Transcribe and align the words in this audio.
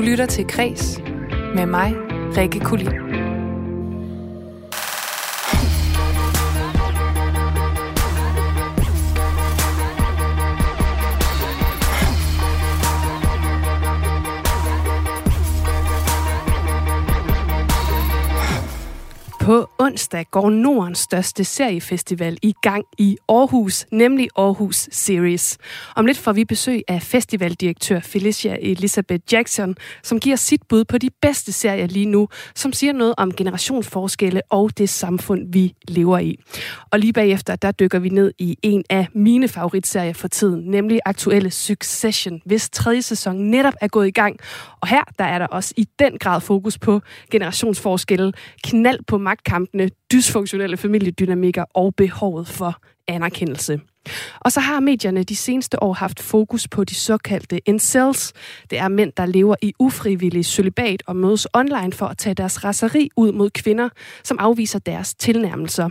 Du 0.00 0.04
lytter 0.04 0.26
til 0.26 0.46
Kres 0.46 1.00
med 1.54 1.66
mig, 1.66 1.94
Rikke 2.36 2.60
Kulin. 2.60 3.09
På 19.50 19.70
onsdag 19.78 20.26
går 20.30 20.50
Nordens 20.50 20.98
største 20.98 21.44
seriefestival 21.44 22.38
i 22.42 22.54
gang 22.62 22.84
i 22.98 23.16
Aarhus, 23.28 23.86
nemlig 23.92 24.28
Aarhus 24.36 24.88
Series. 24.92 25.58
Om 25.96 26.06
lidt 26.06 26.18
får 26.18 26.32
vi 26.32 26.44
besøg 26.44 26.82
af 26.88 27.02
festivaldirektør 27.02 28.00
Felicia 28.00 28.56
Elisabeth 28.60 29.22
Jackson, 29.32 29.76
som 30.02 30.20
giver 30.20 30.36
sit 30.36 30.62
bud 30.68 30.84
på 30.84 30.98
de 30.98 31.10
bedste 31.22 31.52
serier 31.52 31.86
lige 31.86 32.06
nu, 32.06 32.28
som 32.54 32.72
siger 32.72 32.92
noget 32.92 33.14
om 33.16 33.34
generationsforskelle 33.34 34.42
og 34.50 34.78
det 34.78 34.88
samfund, 34.88 35.52
vi 35.52 35.74
lever 35.88 36.18
i. 36.18 36.36
Og 36.90 36.98
lige 36.98 37.12
bagefter, 37.12 37.56
der 37.56 37.72
dykker 37.72 37.98
vi 37.98 38.08
ned 38.08 38.32
i 38.38 38.58
en 38.62 38.84
af 38.90 39.06
mine 39.14 39.48
favoritserier 39.48 40.12
for 40.12 40.28
tiden, 40.28 40.70
nemlig 40.70 41.00
aktuelle 41.04 41.50
Succession, 41.50 42.42
hvis 42.44 42.70
tredje 42.70 43.02
sæson 43.02 43.36
netop 43.36 43.74
er 43.80 43.88
gået 43.88 44.08
i 44.08 44.10
gang. 44.10 44.36
Og 44.80 44.88
her, 44.88 45.02
der 45.18 45.24
er 45.24 45.38
der 45.38 45.46
også 45.46 45.74
i 45.76 45.88
den 45.98 46.18
grad 46.18 46.40
fokus 46.40 46.78
på 46.78 47.00
generationsforskelle, 47.30 48.32
knald 48.64 48.98
på 49.06 49.18
magtkampene, 49.40 49.90
dysfunktionelle 50.12 50.76
familiedynamikker 50.76 51.64
og 51.74 51.94
behovet 51.94 52.48
for 52.48 52.80
anerkendelse. 53.10 53.80
Og 54.40 54.52
så 54.52 54.60
har 54.60 54.80
medierne 54.80 55.22
de 55.22 55.36
seneste 55.36 55.82
år 55.82 55.92
haft 55.92 56.20
fokus 56.20 56.68
på 56.68 56.84
de 56.84 56.94
såkaldte 56.94 57.68
incels. 57.68 58.32
Det 58.70 58.78
er 58.78 58.88
mænd, 58.88 59.12
der 59.16 59.26
lever 59.26 59.54
i 59.62 59.72
ufrivillig 59.78 60.44
celibat 60.44 61.02
og 61.06 61.16
mødes 61.16 61.46
online 61.54 61.92
for 61.92 62.06
at 62.06 62.18
tage 62.18 62.34
deres 62.34 62.64
raseri 62.64 63.10
ud 63.16 63.32
mod 63.32 63.50
kvinder, 63.50 63.88
som 64.24 64.36
afviser 64.40 64.78
deres 64.78 65.14
tilnærmelser. 65.14 65.90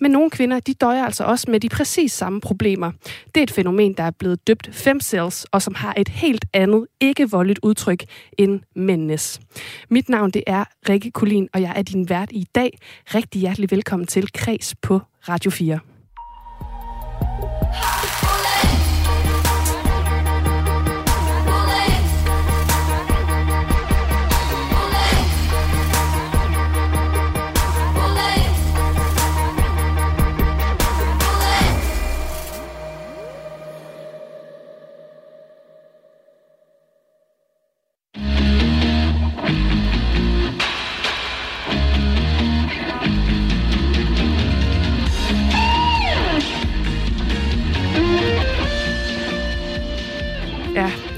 Men 0.00 0.10
nogle 0.10 0.30
kvinder, 0.30 0.60
de 0.60 0.74
døjer 0.74 1.04
altså 1.04 1.24
også 1.24 1.50
med 1.50 1.60
de 1.60 1.68
præcis 1.68 2.12
samme 2.12 2.40
problemer. 2.40 2.92
Det 3.34 3.36
er 3.36 3.42
et 3.42 3.50
fænomen, 3.50 3.92
der 3.92 4.02
er 4.02 4.10
blevet 4.10 4.46
døbt 4.46 4.70
femcells, 4.72 5.44
og 5.44 5.62
som 5.62 5.74
har 5.74 5.94
et 5.96 6.08
helt 6.08 6.44
andet, 6.52 6.86
ikke 7.00 7.30
voldeligt 7.30 7.60
udtryk 7.62 8.04
end 8.38 8.60
mændenes. 8.74 9.40
Mit 9.90 10.08
navn 10.08 10.30
det 10.30 10.42
er 10.46 10.64
Rikke 10.88 11.10
Kulin, 11.10 11.48
og 11.54 11.62
jeg 11.62 11.72
er 11.76 11.82
din 11.82 12.08
vært 12.08 12.32
i 12.32 12.46
dag. 12.54 12.78
Rigtig 13.14 13.40
hjertelig 13.40 13.70
velkommen 13.70 14.06
til 14.06 14.32
Kreds 14.32 14.74
på 14.82 15.00
Radio 15.28 15.50
4. 15.50 15.95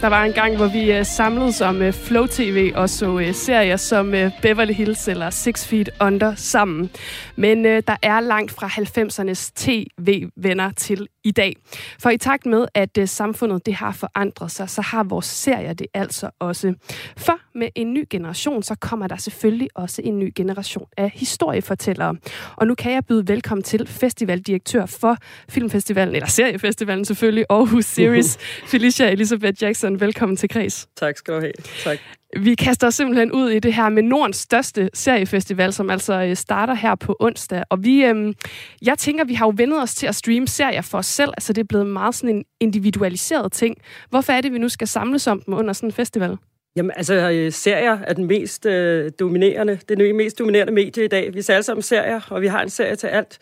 Der 0.08 0.16
var 0.16 0.24
en 0.24 0.32
gang, 0.32 0.56
hvor 0.56 0.66
vi 0.66 0.98
uh, 0.98 1.06
samledes 1.06 1.60
om 1.60 1.80
uh, 1.80 1.92
Flow 1.92 2.26
TV 2.26 2.72
og 2.74 2.90
så 2.90 3.10
uh, 3.10 3.34
serier 3.34 3.76
som 3.76 4.10
Beverly 4.42 4.72
Hills 4.72 5.08
eller 5.08 5.30
Six 5.30 5.66
Feet 5.66 5.90
Under 6.00 6.34
sammen. 6.34 6.90
Men 7.36 7.64
der 7.64 7.96
er 8.02 8.20
langt 8.20 8.52
fra 8.52 8.66
90'ernes 8.66 9.52
tv-venner 9.54 10.70
til 10.70 11.08
i 11.24 11.30
dag. 11.30 11.56
For 11.98 12.10
i 12.10 12.16
takt 12.16 12.46
med, 12.46 12.66
at 12.74 12.98
samfundet 13.08 13.66
det 13.66 13.74
har 13.74 13.92
forandret 13.92 14.50
sig, 14.50 14.70
så 14.70 14.82
har 14.82 15.02
vores 15.02 15.26
serier 15.26 15.72
det 15.72 15.86
altså 15.94 16.30
også. 16.40 16.74
For 17.16 17.38
med 17.54 17.68
en 17.74 17.94
ny 17.94 18.04
generation, 18.10 18.62
så 18.62 18.74
kommer 18.74 19.06
der 19.06 19.16
selvfølgelig 19.16 19.68
også 19.74 20.02
en 20.04 20.18
ny 20.18 20.32
generation 20.36 20.86
af 20.96 21.10
historiefortællere. 21.14 22.16
Og 22.56 22.66
nu 22.66 22.74
kan 22.74 22.92
jeg 22.92 23.04
byde 23.04 23.28
velkommen 23.28 23.62
til 23.62 23.86
festivaldirektør 23.86 24.86
for 24.86 25.16
Filmfestivalen, 25.48 26.14
eller 26.14 26.28
seriefestivalen 26.28 27.04
selvfølgelig, 27.04 27.44
Aarhus 27.50 27.84
Series, 27.84 28.38
Felicia 28.66 29.10
Elisabeth 29.10 29.62
Jackson. 29.62 29.97
Velkommen 30.00 30.36
til 30.36 30.48
Kreds. 30.48 30.88
Tak 30.96 31.16
skal 31.16 31.34
du 31.34 31.40
have. 31.40 31.52
Tak. 31.84 31.98
Vi 32.36 32.54
kaster 32.54 32.86
os 32.86 32.94
simpelthen 32.94 33.32
ud 33.32 33.50
i 33.50 33.58
det 33.58 33.74
her 33.74 33.88
med 33.88 34.02
Nordens 34.02 34.36
største 34.36 34.90
seriefestival, 34.94 35.72
som 35.72 35.90
altså 35.90 36.22
øh, 36.22 36.36
starter 36.36 36.74
her 36.74 36.94
på 36.94 37.16
onsdag. 37.20 37.62
Og 37.70 37.84
vi, 37.84 38.04
øhm, 38.04 38.34
jeg 38.82 38.98
tænker, 38.98 39.24
vi 39.24 39.34
har 39.34 39.46
jo 39.46 39.52
vendet 39.56 39.82
os 39.82 39.94
til 39.94 40.06
at 40.06 40.14
streame 40.14 40.48
serier 40.48 40.82
for 40.82 40.98
os 40.98 41.06
selv. 41.06 41.30
Altså 41.36 41.52
det 41.52 41.60
er 41.60 41.66
blevet 41.66 41.86
meget 41.86 42.14
sådan 42.14 42.36
en 42.36 42.44
individualiseret 42.60 43.52
ting. 43.52 43.76
Hvorfor 44.10 44.32
er 44.32 44.40
det, 44.40 44.52
vi 44.52 44.58
nu 44.58 44.68
skal 44.68 44.88
samles 44.88 45.26
om 45.26 45.40
dem 45.40 45.54
under 45.54 45.72
sådan 45.72 45.88
en 45.88 45.92
festival? 45.92 46.36
Jamen, 46.76 46.92
altså, 46.96 47.14
øh, 47.14 47.52
serier 47.52 47.98
er 47.98 48.12
den 48.12 48.26
mest 48.26 48.66
øh, 48.66 49.10
dominerende, 49.20 49.72
det 49.72 49.90
er 49.90 50.04
den 50.04 50.16
mest 50.16 50.38
dominerende 50.38 50.72
medie 50.72 51.04
i 51.04 51.08
dag. 51.08 51.34
Vi 51.34 51.42
ser 51.42 51.54
alle 51.54 51.62
sammen 51.62 51.82
serier, 51.82 52.20
og 52.30 52.42
vi 52.42 52.46
har 52.46 52.62
en 52.62 52.70
serie 52.70 52.96
til 52.96 53.06
alt. 53.06 53.38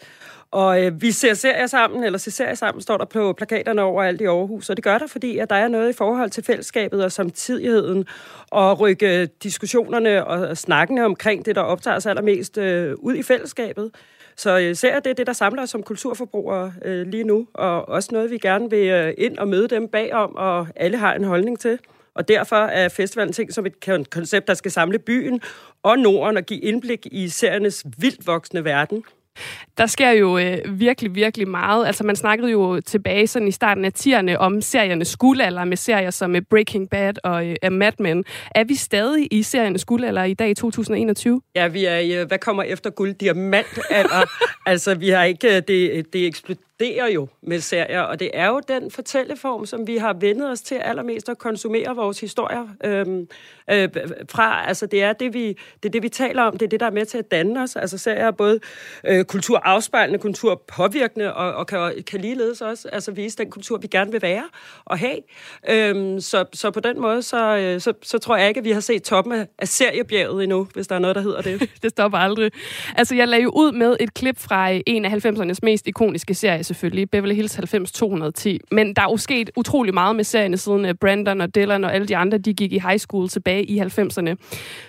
Og 0.51 0.84
øh, 0.84 1.03
vi 1.03 1.11
ser 1.11 1.34
serier 1.34 1.67
sammen, 1.67 2.05
eller 2.05 2.19
ser 2.19 2.31
serier 2.31 2.55
sammen, 2.55 2.83
står 2.83 2.97
der 2.97 3.05
på 3.05 3.33
plakaterne 3.33 3.83
overalt 3.83 4.21
i 4.21 4.25
Aarhus. 4.25 4.71
Og 4.71 4.77
det 4.77 4.84
gør 4.84 4.99
der, 4.99 5.07
fordi 5.07 5.39
at 5.39 5.51
der 5.51 5.57
er 5.57 5.69
noget 5.69 5.91
i 5.91 5.93
forhold 5.93 6.31
til 6.31 6.45
fællesskabet 6.45 7.05
og 7.05 7.12
samtidigheden, 7.12 8.05
og 8.51 8.81
rykke 8.81 9.27
diskussionerne 9.27 10.27
og 10.27 10.57
snakkene 10.57 11.05
omkring 11.05 11.47
det, 11.47 11.57
der 11.57 11.62
optager 11.62 11.97
os 11.97 12.07
allermest 12.07 12.59
øh, 12.59 12.95
ud 12.99 13.15
i 13.15 13.23
fællesskabet. 13.23 13.91
Så 14.37 14.59
øh, 14.59 14.77
serier, 14.77 15.01
det 15.01 15.11
er 15.11 15.15
det, 15.15 15.27
der 15.27 15.33
samler 15.33 15.62
os 15.62 15.71
som 15.71 15.83
kulturforbrugere 15.83 16.73
øh, 16.84 17.07
lige 17.07 17.25
nu, 17.25 17.47
og 17.55 17.89
også 17.89 18.09
noget, 18.13 18.31
vi 18.31 18.39
gerne 18.39 18.71
vil 18.71 18.89
øh, 18.89 19.15
ind 19.19 19.39
og 19.39 19.49
møde 19.49 19.69
dem 19.69 19.89
bagom, 19.89 20.34
og 20.37 20.67
alle 20.77 20.97
har 20.97 21.15
en 21.15 21.25
holdning 21.25 21.59
til. 21.59 21.78
Og 22.15 22.28
derfor 22.28 22.57
er 22.57 22.89
festivalen 22.89 23.33
ting 23.33 23.53
som 23.53 23.67
et 23.67 23.81
koncept, 24.11 24.49
der 24.49 24.55
skal 24.55 24.71
samle 24.71 24.99
byen 24.99 25.41
og 25.83 25.99
Norden 25.99 26.37
og 26.37 26.43
give 26.43 26.61
indblik 26.61 27.07
i 27.11 27.28
seriernes 27.28 27.84
vildt 27.99 28.27
voksende 28.27 28.65
verden. 28.65 29.05
Der 29.79 29.87
sker 29.87 30.11
jo 30.11 30.39
øh, 30.39 30.59
virkelig, 30.67 31.15
virkelig 31.15 31.49
meget. 31.49 31.87
Altså 31.87 32.05
man 32.05 32.17
snakkede 32.17 32.51
jo 32.51 32.81
tilbage 32.81 33.27
sådan 33.27 33.49
i 33.49 33.51
starten 33.51 33.85
af 33.85 33.93
10'erne 33.99 34.37
om 34.37 34.61
seriernes 34.61 35.17
guldalder 35.17 35.65
med 35.65 35.77
serier 35.77 36.11
som 36.11 36.37
øh, 36.37 36.43
Breaking 36.51 36.91
Bad 36.91 37.15
og 37.25 37.47
øh, 37.47 37.73
Mad 37.73 37.93
Men. 37.99 38.25
Er 38.55 38.65
vi 38.65 38.75
stadig 38.75 39.29
i 39.31 39.43
seriernes 39.43 39.85
guldalder 39.85 40.25
i 40.25 40.35
dag 40.35 40.51
i 40.51 40.55
2021? 40.55 41.41
Ja, 41.55 41.67
vi 41.67 41.85
er 41.85 41.99
i, 41.99 42.21
øh, 42.21 42.27
hvad 42.27 42.39
kommer 42.39 42.63
efter 42.63 42.91
guld? 42.91 43.15
Diamantalder. 43.15 44.31
altså 44.71 44.95
vi 44.95 45.09
har 45.09 45.25
ikke, 45.25 45.57
øh, 45.57 45.63
det, 45.69 46.07
det 46.13 46.27
eksploderer 46.81 47.09
jo 47.11 47.29
med 47.43 47.61
serier, 47.61 48.01
og 48.01 48.21
det 48.21 48.31
er 48.35 48.47
jo 48.47 48.61
den 48.69 48.91
fortælleform, 48.91 49.67
som 49.67 49.87
vi 49.87 49.97
har 49.97 50.13
vendet 50.13 50.51
os 50.51 50.61
til 50.61 50.75
allermest 50.75 51.29
at 51.29 51.39
konsumere 51.39 51.97
vores 51.97 52.21
historier 52.21 52.69
øhm, 52.85 53.29
øh, 53.71 53.89
fra. 54.29 54.69
Altså 54.69 54.87
det 54.87 55.03
er 55.03 55.13
det, 55.13 55.35
vi, 55.35 55.49
det 55.83 55.89
er 55.89 55.91
det, 55.91 56.03
vi 56.03 56.09
taler 56.09 56.43
om. 56.43 56.53
Det 56.53 56.63
er 56.63 56.69
det, 56.69 56.81
der 56.81 56.87
er 56.87 56.91
med 56.91 57.07
til 57.07 57.19
at 57.19 57.31
danne 57.31 57.63
os. 57.63 57.77
Altså 57.77 57.99
serier 57.99 58.27
er 58.27 58.31
både 58.31 58.61
øh, 59.05 59.25
kulturafspejlende, 59.25 60.19
kulturpåvirkende, 60.19 61.35
og, 61.35 61.55
og 61.55 61.67
kan, 61.67 62.03
kan 62.07 62.21
ligeledes 62.21 62.61
også 62.61 62.89
altså, 62.89 63.13
vise 63.13 63.39
den 63.39 63.51
kultur, 63.51 63.79
vi 63.79 63.87
gerne 63.87 64.13
vil 64.13 64.23
være 64.23 64.45
og 64.85 64.99
have. 64.99 65.19
Øhm, 65.71 66.21
så, 66.21 66.45
så 66.53 66.71
på 66.71 66.81
den 66.81 67.01
måde, 67.01 67.23
så, 67.23 67.57
øh, 67.57 67.81
så, 67.81 67.93
så 68.03 68.19
tror 68.19 68.37
jeg 68.37 68.49
ikke, 68.49 68.59
at 68.59 68.65
vi 68.65 68.71
har 68.71 68.81
set 68.81 69.03
toppen 69.03 69.33
af, 69.33 69.47
af 69.59 69.69
seriebjerget 69.69 70.43
endnu, 70.43 70.69
hvis 70.75 70.87
der 70.87 70.95
er 70.95 70.99
noget, 70.99 71.17
der 71.17 71.23
hedder 71.23 71.41
det. 71.41 71.71
det 71.83 71.91
stopper 71.91 72.19
aldrig. 72.19 72.51
Altså 72.97 73.15
jeg 73.15 73.29
lagde 73.29 73.43
jo 73.43 73.51
ud 73.51 73.73
med 73.73 73.97
et 74.01 74.15
klip 74.15 74.39
fra 74.39 74.73
øh, 74.73 74.81
en 74.87 75.05
af 75.05 75.27
90'ernes 75.27 75.59
mest 75.63 75.87
ikoniske 75.87 76.35
serier, 76.35 76.63
selvfølgelig, 76.66 77.10
Beverly 77.10 77.34
Hills 77.34 77.54
90 77.54 77.93
210. 77.93 78.60
Men 78.72 78.94
der 78.94 79.03
er 79.03 79.10
jo 79.10 79.16
sket 79.16 79.50
utrolig 79.56 79.94
meget 79.94 80.16
med 80.16 80.25
serierne 80.25 80.56
siden 80.56 80.84
øh, 80.84 80.94
Brandon 80.94 81.41
og 81.41 81.54
Dylan 81.54 81.84
og 81.84 81.94
alle 81.94 82.07
de 82.07 82.16
andre, 82.16 82.39
de 82.39 82.54
gik 82.54 82.72
i 82.72 82.78
high 82.78 82.98
school 82.98 83.28
tilbage 83.28 83.65
i 83.65 83.80
90'erne. 83.80 84.34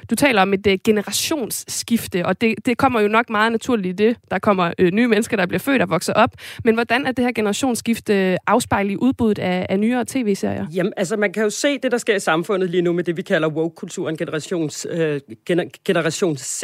Du 0.09 0.15
taler 0.15 0.41
om 0.41 0.53
et 0.53 0.67
uh, 0.67 0.73
generationsskifte, 0.83 2.25
og 2.25 2.41
det, 2.41 2.65
det 2.65 2.77
kommer 2.77 3.01
jo 3.01 3.07
nok 3.07 3.29
meget 3.29 3.51
naturligt 3.51 4.01
i 4.01 4.05
det. 4.05 4.17
Der 4.31 4.39
kommer 4.39 4.71
uh, 4.81 4.87
nye 4.87 5.07
mennesker, 5.07 5.37
der 5.37 5.45
bliver 5.45 5.59
født 5.59 5.81
og 5.81 5.89
vokser 5.89 6.13
op. 6.13 6.29
Men 6.63 6.75
hvordan 6.75 7.05
er 7.05 7.11
det 7.11 7.25
her 7.25 7.31
generationsskifte 7.31 8.37
afspejlet 8.47 8.91
i 8.91 8.97
udbuddet 8.97 9.39
af, 9.39 9.65
af 9.69 9.79
nyere 9.79 10.05
tv-serier? 10.07 10.65
Jamen, 10.73 10.93
altså 10.97 11.17
man 11.17 11.33
kan 11.33 11.43
jo 11.43 11.49
se 11.49 11.77
det, 11.77 11.91
der 11.91 11.97
sker 11.97 12.15
i 12.15 12.19
samfundet 12.19 12.69
lige 12.69 12.81
nu 12.81 12.93
med 12.93 13.03
det, 13.03 13.17
vi 13.17 13.21
kalder 13.21 13.49
woke-kulturen, 13.49 14.17
generations, 14.17 14.87
uh, 14.93 14.99
gener, 15.45 15.63
generations 15.85 16.41
Z. 16.41 16.63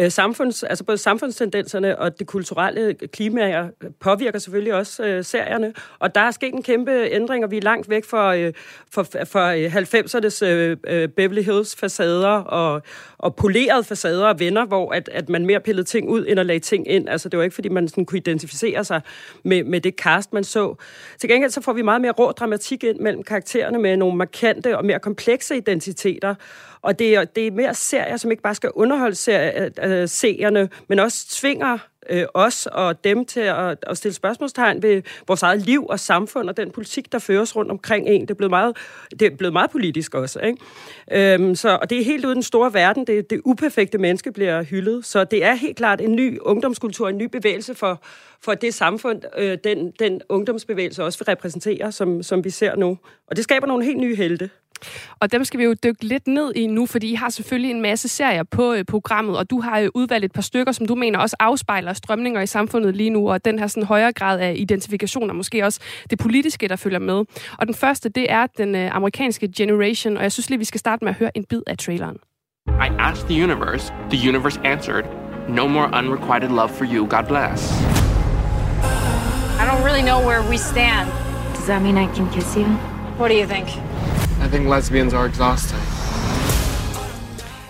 Uh, 0.00 0.08
samfunds, 0.08 0.62
altså 0.62 0.84
både 0.84 0.98
samfundstendenserne 0.98 1.98
og 1.98 2.18
det 2.18 2.26
kulturelle 2.26 2.94
klima 2.94 3.68
påvirker 4.00 4.38
selvfølgelig 4.44 4.74
også 4.74 5.04
øh, 5.04 5.24
serierne. 5.24 5.74
Og 5.98 6.14
der 6.14 6.20
er 6.20 6.30
sket 6.30 6.54
en 6.54 6.62
kæmpe 6.62 7.08
ændring, 7.10 7.44
og 7.44 7.50
vi 7.50 7.56
er 7.56 7.62
langt 7.62 7.90
væk 7.90 8.04
fra, 8.04 8.36
øh, 8.36 8.52
fra, 8.90 9.02
fra 9.24 9.56
øh, 9.56 9.76
90'ernes 9.76 10.44
øh, 10.46 10.76
øh, 10.86 11.08
Beverly 11.08 11.42
Hills 11.42 11.76
facader 11.76 12.28
og, 12.28 12.82
og 13.18 13.36
polerede 13.36 13.84
facader 13.84 14.26
og 14.26 14.40
venner, 14.40 14.64
hvor 14.66 14.92
at, 14.92 15.08
at 15.12 15.28
man 15.28 15.46
mere 15.46 15.60
pillede 15.60 15.86
ting 15.86 16.08
ud, 16.08 16.26
end 16.28 16.40
at 16.40 16.46
lagde 16.46 16.60
ting 16.60 16.88
ind. 16.88 17.08
Altså, 17.08 17.28
det 17.28 17.38
var 17.38 17.44
ikke, 17.44 17.54
fordi 17.54 17.68
man 17.68 17.88
sådan 17.88 18.04
kunne 18.04 18.18
identificere 18.18 18.84
sig 18.84 19.00
med, 19.44 19.64
med 19.64 19.80
det 19.80 19.94
cast, 19.94 20.32
man 20.32 20.44
så. 20.44 20.74
Til 21.18 21.28
gengæld 21.28 21.50
så 21.50 21.60
får 21.60 21.72
vi 21.72 21.82
meget 21.82 22.00
mere 22.00 22.12
rå 22.12 22.32
dramatik 22.32 22.84
ind 22.84 23.00
mellem 23.00 23.22
karaktererne 23.22 23.78
med 23.78 23.96
nogle 23.96 24.16
markante 24.16 24.78
og 24.78 24.84
mere 24.84 24.98
komplekse 24.98 25.56
identiteter. 25.56 26.34
Og 26.82 26.98
det 26.98 27.14
er, 27.14 27.24
det 27.24 27.46
er 27.46 27.50
mere 27.50 27.74
serier, 27.74 28.16
som 28.16 28.30
ikke 28.30 28.42
bare 28.42 28.54
skal 28.54 28.70
underholde 28.74 29.14
serier, 29.14 29.70
øh, 29.82 30.02
øh, 30.02 30.08
seerne, 30.08 30.68
men 30.88 30.98
også 30.98 31.26
tvinger 31.30 31.78
øh, 32.10 32.24
os 32.34 32.66
og 32.72 33.04
dem 33.04 33.24
til 33.24 33.40
at, 33.40 33.78
at 33.82 33.96
stille 33.96 34.14
spørgsmålstegn 34.14 34.82
ved 34.82 35.02
vores 35.26 35.42
eget 35.42 35.60
liv 35.60 35.86
og 35.86 36.00
samfund 36.00 36.48
og 36.48 36.56
den 36.56 36.70
politik, 36.70 37.12
der 37.12 37.18
føres 37.18 37.56
rundt 37.56 37.70
omkring 37.70 38.08
en. 38.08 38.20
Det 38.20 38.30
er 38.30 38.34
blevet 38.34 38.50
meget, 38.50 38.76
det 39.10 39.22
er 39.22 39.36
blevet 39.36 39.52
meget 39.52 39.70
politisk 39.70 40.14
også. 40.14 40.40
Ikke? 40.40 41.34
Øhm, 41.34 41.54
så, 41.54 41.78
og 41.82 41.90
det 41.90 42.00
er 42.00 42.04
helt 42.04 42.24
uden 42.24 42.34
den 42.34 42.42
store 42.42 42.74
verden. 42.74 43.06
Det, 43.06 43.30
det 43.30 43.40
uperfekte 43.44 43.98
menneske 43.98 44.32
bliver 44.32 44.62
hyldet. 44.62 45.06
Så 45.06 45.24
det 45.24 45.44
er 45.44 45.54
helt 45.54 45.76
klart 45.76 46.00
en 46.00 46.16
ny 46.16 46.38
ungdomskultur, 46.40 47.08
en 47.08 47.18
ny 47.18 47.26
bevægelse 47.26 47.74
for, 47.74 48.02
for 48.40 48.54
det 48.54 48.74
samfund, 48.74 49.22
øh, 49.38 49.58
den, 49.64 49.90
den 49.98 50.20
ungdomsbevægelse 50.28 51.04
også 51.04 51.18
vil 51.18 51.26
repræsentere, 51.26 51.92
som, 51.92 52.22
som 52.22 52.44
vi 52.44 52.50
ser 52.50 52.76
nu. 52.76 52.98
Og 53.26 53.36
det 53.36 53.44
skaber 53.44 53.66
nogle 53.66 53.84
helt 53.84 53.98
nye 53.98 54.16
helte. 54.16 54.50
Og 55.20 55.32
dem 55.32 55.44
skal 55.44 55.60
vi 55.60 55.64
jo 55.64 55.74
dykke 55.84 56.04
lidt 56.04 56.26
ned 56.26 56.52
i 56.56 56.66
nu, 56.66 56.86
fordi 56.86 57.10
I 57.10 57.14
har 57.14 57.28
selvfølgelig 57.28 57.70
en 57.70 57.82
masse 57.82 58.08
serier 58.08 58.42
på 58.42 58.72
øh, 58.72 58.84
programmet, 58.84 59.38
og 59.38 59.50
du 59.50 59.60
har 59.60 59.78
jo 59.78 59.90
udvalgt 59.94 60.24
et 60.24 60.32
par 60.32 60.42
stykker, 60.42 60.72
som 60.72 60.86
du 60.86 60.94
mener 60.94 61.18
også 61.18 61.36
afspejler 61.40 61.92
strømninger 61.92 62.40
i 62.40 62.46
samfundet 62.46 62.96
lige 62.96 63.10
nu, 63.10 63.30
og 63.30 63.44
den 63.44 63.58
her 63.58 63.66
sådan 63.66 63.82
højere 63.82 64.12
grad 64.12 64.40
af 64.40 64.54
identifikation, 64.56 65.30
og 65.30 65.36
måske 65.36 65.64
også 65.64 65.80
det 66.10 66.18
politiske, 66.18 66.68
der 66.68 66.76
følger 66.76 66.98
med. 66.98 67.24
Og 67.58 67.66
den 67.66 67.74
første, 67.74 68.08
det 68.08 68.32
er 68.32 68.46
den 68.46 68.74
øh, 68.74 68.96
amerikanske 68.96 69.52
Generation, 69.56 70.16
og 70.16 70.22
jeg 70.22 70.32
synes 70.32 70.50
lige, 70.50 70.58
vi 70.58 70.64
skal 70.64 70.80
starte 70.80 71.04
med 71.04 71.12
at 71.12 71.18
høre 71.18 71.36
en 71.36 71.44
bid 71.44 71.62
af 71.66 71.78
traileren. 71.78 72.16
I 72.68 72.88
asked 72.98 73.28
the 73.28 73.44
universe, 73.44 73.92
the 74.10 74.28
universe 74.28 74.60
answered, 74.64 75.04
no 75.48 75.68
more 75.68 75.88
unrequited 75.98 76.50
love 76.50 76.70
for 76.70 76.84
you, 76.84 77.06
God 77.06 77.26
bless. 77.28 77.72
I 79.60 79.64
don't 79.66 79.84
really 79.84 80.02
know 80.02 80.18
where 80.28 80.42
we 80.50 80.56
stand. 80.56 81.08
Does 81.54 81.66
that 81.66 81.82
mean 81.82 81.96
I 81.96 82.06
can 82.14 82.30
kiss 82.30 82.56
you? 82.56 82.66
What 83.18 83.28
do 83.30 83.34
you 83.34 83.46
think? 83.46 83.68
I 84.44 84.48
think 84.48 84.68
lesbians 84.68 85.14
are 85.14 85.24
exhausting. 85.24 86.03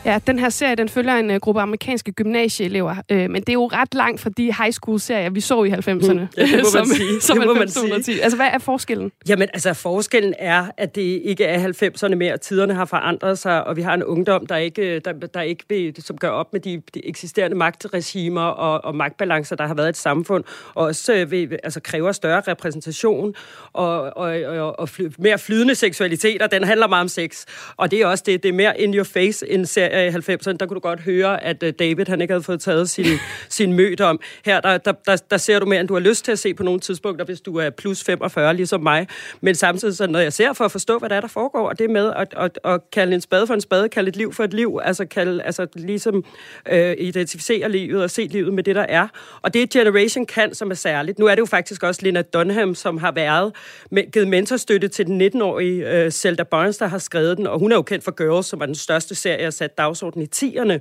Ja, 0.05 0.19
den 0.27 0.39
her 0.39 0.49
serie, 0.49 0.75
den 0.75 0.89
følger 0.89 1.15
en 1.15 1.31
uh, 1.31 1.37
gruppe 1.37 1.61
amerikanske 1.61 2.13
gymnasieelever, 2.13 2.97
uh, 3.13 3.17
men 3.17 3.35
det 3.35 3.49
er 3.49 3.53
jo 3.53 3.67
ret 3.67 3.95
langt 3.95 4.21
fra 4.21 4.31
de 4.37 4.43
high 4.43 4.73
school-serier, 4.73 5.31
vi 5.31 5.41
så 5.41 5.65
i 5.65 5.71
90'erne. 5.71 6.13
Mm, 6.13 6.27
ja, 6.37 6.43
det 6.43 6.61
må 6.63 6.71
som, 6.73 6.89
man 6.89 6.97
sige. 6.97 7.21
Som 7.21 7.39
det 7.39 7.47
må 7.47 7.55
man 7.55 7.69
sige. 8.03 8.23
Altså, 8.23 8.37
hvad 8.37 8.47
er 8.47 8.59
forskellen? 8.59 9.13
Jamen, 9.29 9.49
altså, 9.53 9.75
forskellen 9.75 10.35
er, 10.39 10.67
at 10.77 10.95
det 10.95 11.21
ikke 11.25 11.45
er 11.45 11.69
90'erne 11.69 12.15
mere. 12.15 12.39
Tiderne 12.39 12.75
har 12.75 12.85
forandret 12.85 13.39
sig, 13.39 13.65
og 13.65 13.77
vi 13.77 13.83
har 13.83 13.95
en 13.95 14.05
ungdom, 14.05 14.47
der 14.47 14.57
ikke, 14.57 14.99
der, 14.99 15.13
der 15.13 15.41
ikke 15.41 15.65
vil, 15.69 15.95
som 15.99 16.19
gør 16.19 16.31
op 16.31 16.53
med 16.53 16.61
de, 16.61 16.83
de 16.95 17.07
eksisterende 17.07 17.57
magtregimer 17.57 18.43
og, 18.43 18.85
og 18.85 18.95
magtbalancer, 18.95 19.57
der 19.57 19.67
har 19.67 19.75
været 19.75 19.87
i 19.87 19.91
et 19.91 19.97
samfund, 19.97 20.45
og 20.75 20.85
også 20.85 21.23
uh, 21.23 21.31
vil, 21.31 21.59
altså, 21.63 21.81
kræver 21.81 22.13
større 22.13 22.43
repræsentation 22.49 23.35
og, 23.73 24.17
og, 24.17 24.43
og, 24.43 24.79
og 24.79 24.89
fly, 24.89 25.09
mere 25.19 25.39
flydende 25.39 25.75
seksualitet, 25.75 26.43
og 26.43 26.51
den 26.51 26.65
handler 26.65 26.87
meget 26.87 27.03
om 27.03 27.09
sex. 27.09 27.45
Og 27.77 27.91
det 27.91 28.01
er 28.01 28.07
også 28.07 28.25
det, 28.27 28.43
det 28.43 28.49
er 28.49 28.53
mere 28.53 28.81
in 28.81 28.95
your 28.95 29.05
face 29.05 29.51
en 29.51 29.67
serie 29.67 29.94
i 30.01 30.09
90'erne, 30.09 30.53
der 30.53 30.67
kunne 30.67 30.75
du 30.75 30.81
godt 30.81 31.01
høre, 31.01 31.45
at 31.45 31.63
øh, 31.63 31.73
David 31.79 32.05
han 32.09 32.21
ikke 32.21 32.33
havde 32.33 32.43
fået 32.43 32.61
taget 32.61 32.91
sin, 32.91 33.07
sin 33.49 33.73
mød 33.73 34.01
om. 34.01 34.21
Her 34.45 34.61
der, 34.61 34.79
der, 34.79 34.93
der, 34.93 35.17
der 35.31 35.37
ser 35.37 35.59
du 35.59 35.67
mere, 35.67 35.81
end 35.81 35.89
du 35.89 35.95
har 35.95 36.01
lyst 36.01 36.25
til 36.25 36.33
at 36.33 36.39
se 36.39 36.55
på 36.55 36.63
nogle 36.63 36.81
tidspunkter, 36.81 37.25
hvis 37.25 37.41
du 37.41 37.57
er 37.57 37.71
plus 37.71 38.05
45, 38.05 38.55
ligesom 38.55 38.83
mig. 38.83 39.07
Men 39.41 39.55
samtidig, 39.55 39.97
så 39.97 40.07
når 40.07 40.19
jeg 40.19 40.33
ser 40.33 40.53
for 40.53 40.65
at 40.65 40.73
forstå, 40.73 40.99
hvad 40.99 41.09
der 41.09 41.17
er, 41.17 41.21
der 41.21 41.29
foregår, 41.29 41.69
og 41.69 41.79
det 41.79 41.91
med 41.91 42.13
at, 42.17 42.35
at, 42.37 42.59
at 42.65 42.81
kalde 42.93 43.15
en 43.15 43.21
spade 43.21 43.47
for 43.47 43.55
en 43.55 43.61
spade, 43.61 43.89
kalde 43.89 44.09
et 44.09 44.17
liv 44.17 44.33
for 44.33 44.45
et 44.45 44.55
liv, 44.55 44.81
altså, 44.85 45.05
kalde, 45.05 45.43
altså 45.43 45.67
ligesom 45.75 46.25
øh, 46.73 46.95
identificere 46.99 47.71
livet 47.71 48.03
og 48.03 48.11
se 48.11 48.27
livet 48.27 48.55
med 48.55 48.63
det, 48.63 48.77
der 48.77 48.87
er. 48.89 49.09
Og 49.43 49.55
det 49.55 49.71
Generation 49.71 50.27
kan, 50.27 50.55
som 50.55 50.71
er 50.71 50.75
særligt. 50.75 51.19
Nu 51.19 51.27
er 51.27 51.35
det 51.35 51.41
jo 51.41 51.47
faktisk 51.47 51.83
også 51.83 52.01
Lena 52.05 52.23
Dunham, 52.23 52.75
som 52.75 52.99
har 52.99 53.13
været 53.13 53.53
med, 53.91 54.13
givet 54.13 54.29
mentorstøtte 54.29 54.89
til 54.89 55.07
den 55.07 55.23
19-årige 55.23 55.91
øh, 55.91 56.11
Zelda 56.11 56.43
Barnes, 56.43 56.77
der 56.77 56.87
har 56.87 56.99
skrevet 56.99 57.37
den, 57.37 57.47
og 57.47 57.59
hun 57.59 57.73
er 57.73 57.77
jo 57.77 57.83
kendt 57.83 58.05
for 58.05 58.11
Girls, 58.11 58.47
som 58.47 58.61
var 58.61 58.67
den 58.67 58.75
største 58.75 59.15
serie, 59.15 59.45
har 59.45 59.51
sat 59.51 59.79
dagsorden 59.85 60.23
i 60.23 60.29
10'erne. 60.37 60.79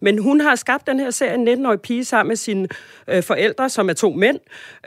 Men 0.00 0.18
hun 0.18 0.40
har 0.40 0.54
skabt 0.54 0.86
den 0.86 1.00
her 1.00 1.10
serie, 1.10 1.34
en 1.34 1.48
19-årig 1.48 1.80
pige, 1.80 2.04
sammen 2.04 2.28
med 2.28 2.36
sine 2.36 2.68
øh, 3.08 3.22
forældre, 3.22 3.68
som 3.68 3.88
er 3.88 3.94
to 3.94 4.10
mænd. 4.10 4.38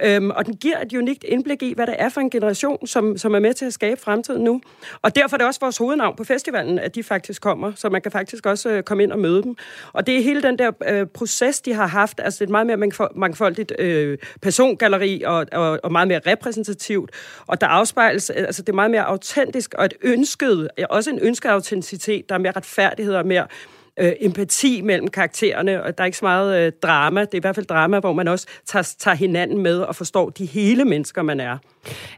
Øhm, 0.03 0.29
og 0.29 0.45
den 0.45 0.55
giver 0.55 0.81
et 0.81 0.93
unikt 0.93 1.23
indblik 1.23 1.63
i, 1.63 1.73
hvad 1.73 1.87
det 1.87 1.95
er 1.99 2.09
for 2.09 2.21
en 2.21 2.29
generation, 2.29 2.87
som, 2.87 3.17
som 3.17 3.35
er 3.35 3.39
med 3.39 3.53
til 3.53 3.65
at 3.65 3.73
skabe 3.73 4.01
fremtiden 4.01 4.43
nu. 4.43 4.61
Og 5.01 5.15
derfor 5.15 5.35
er 5.35 5.37
det 5.37 5.47
også 5.47 5.59
vores 5.59 5.77
hovednavn 5.77 6.15
på 6.15 6.23
festivalen, 6.23 6.79
at 6.79 6.95
de 6.95 7.03
faktisk 7.03 7.41
kommer. 7.41 7.71
Så 7.75 7.89
man 7.89 8.01
kan 8.01 8.11
faktisk 8.11 8.45
også 8.45 8.69
øh, 8.69 8.83
komme 8.83 9.03
ind 9.03 9.11
og 9.11 9.19
møde 9.19 9.43
dem. 9.43 9.55
Og 9.93 10.07
det 10.07 10.17
er 10.17 10.21
hele 10.23 10.41
den 10.41 10.57
der 10.59 10.71
øh, 10.87 11.07
proces, 11.07 11.61
de 11.61 11.73
har 11.73 11.87
haft. 11.87 12.19
Altså 12.23 12.43
et 12.43 12.49
meget 12.49 12.67
mere 12.67 12.91
mangfoldigt 13.15 13.73
øh, 13.79 14.17
persongalleri 14.41 15.23
og, 15.25 15.45
og, 15.51 15.79
og 15.83 15.91
meget 15.91 16.07
mere 16.07 16.19
repræsentativt. 16.27 17.11
Og 17.47 17.61
der 17.61 17.67
afspejles, 17.67 18.31
øh, 18.35 18.43
altså 18.43 18.61
det 18.61 18.69
er 18.69 18.75
meget 18.75 18.91
mere 18.91 19.05
autentisk 19.05 19.73
og 19.73 19.85
et 19.85 19.93
ønsket, 20.01 20.69
øh, 20.77 20.85
også 20.89 21.09
en 21.09 21.19
ønsket 21.19 21.49
autenticitet, 21.49 22.29
der 22.29 22.35
er 22.35 22.39
mere 22.39 22.53
retfærdighed 22.55 23.15
og 23.15 23.25
mere 23.25 23.47
øh, 23.99 24.11
empati 24.21 24.81
mellem 24.81 25.07
karaktererne, 25.07 25.83
og 25.83 25.97
der 25.97 26.03
er 26.03 26.05
ikke 26.05 26.17
så 26.17 26.25
meget 26.25 26.65
øh, 26.65 26.71
drama. 26.83 27.21
Det 27.21 27.33
er 27.33 27.37
i 27.37 27.41
hvert 27.41 27.55
fald 27.55 27.65
drama, 27.65 27.99
hvor 27.99 28.13
man 28.13 28.27
også 28.27 28.47
tager, 28.65 28.93
tager 28.99 29.15
hinanden 29.15 29.57
med 29.57 29.79
og 29.79 29.95
forstår 29.95 30.29
de 30.29 30.45
hele 30.45 30.85
mennesker, 30.85 31.21
man 31.21 31.39
er. 31.39 31.57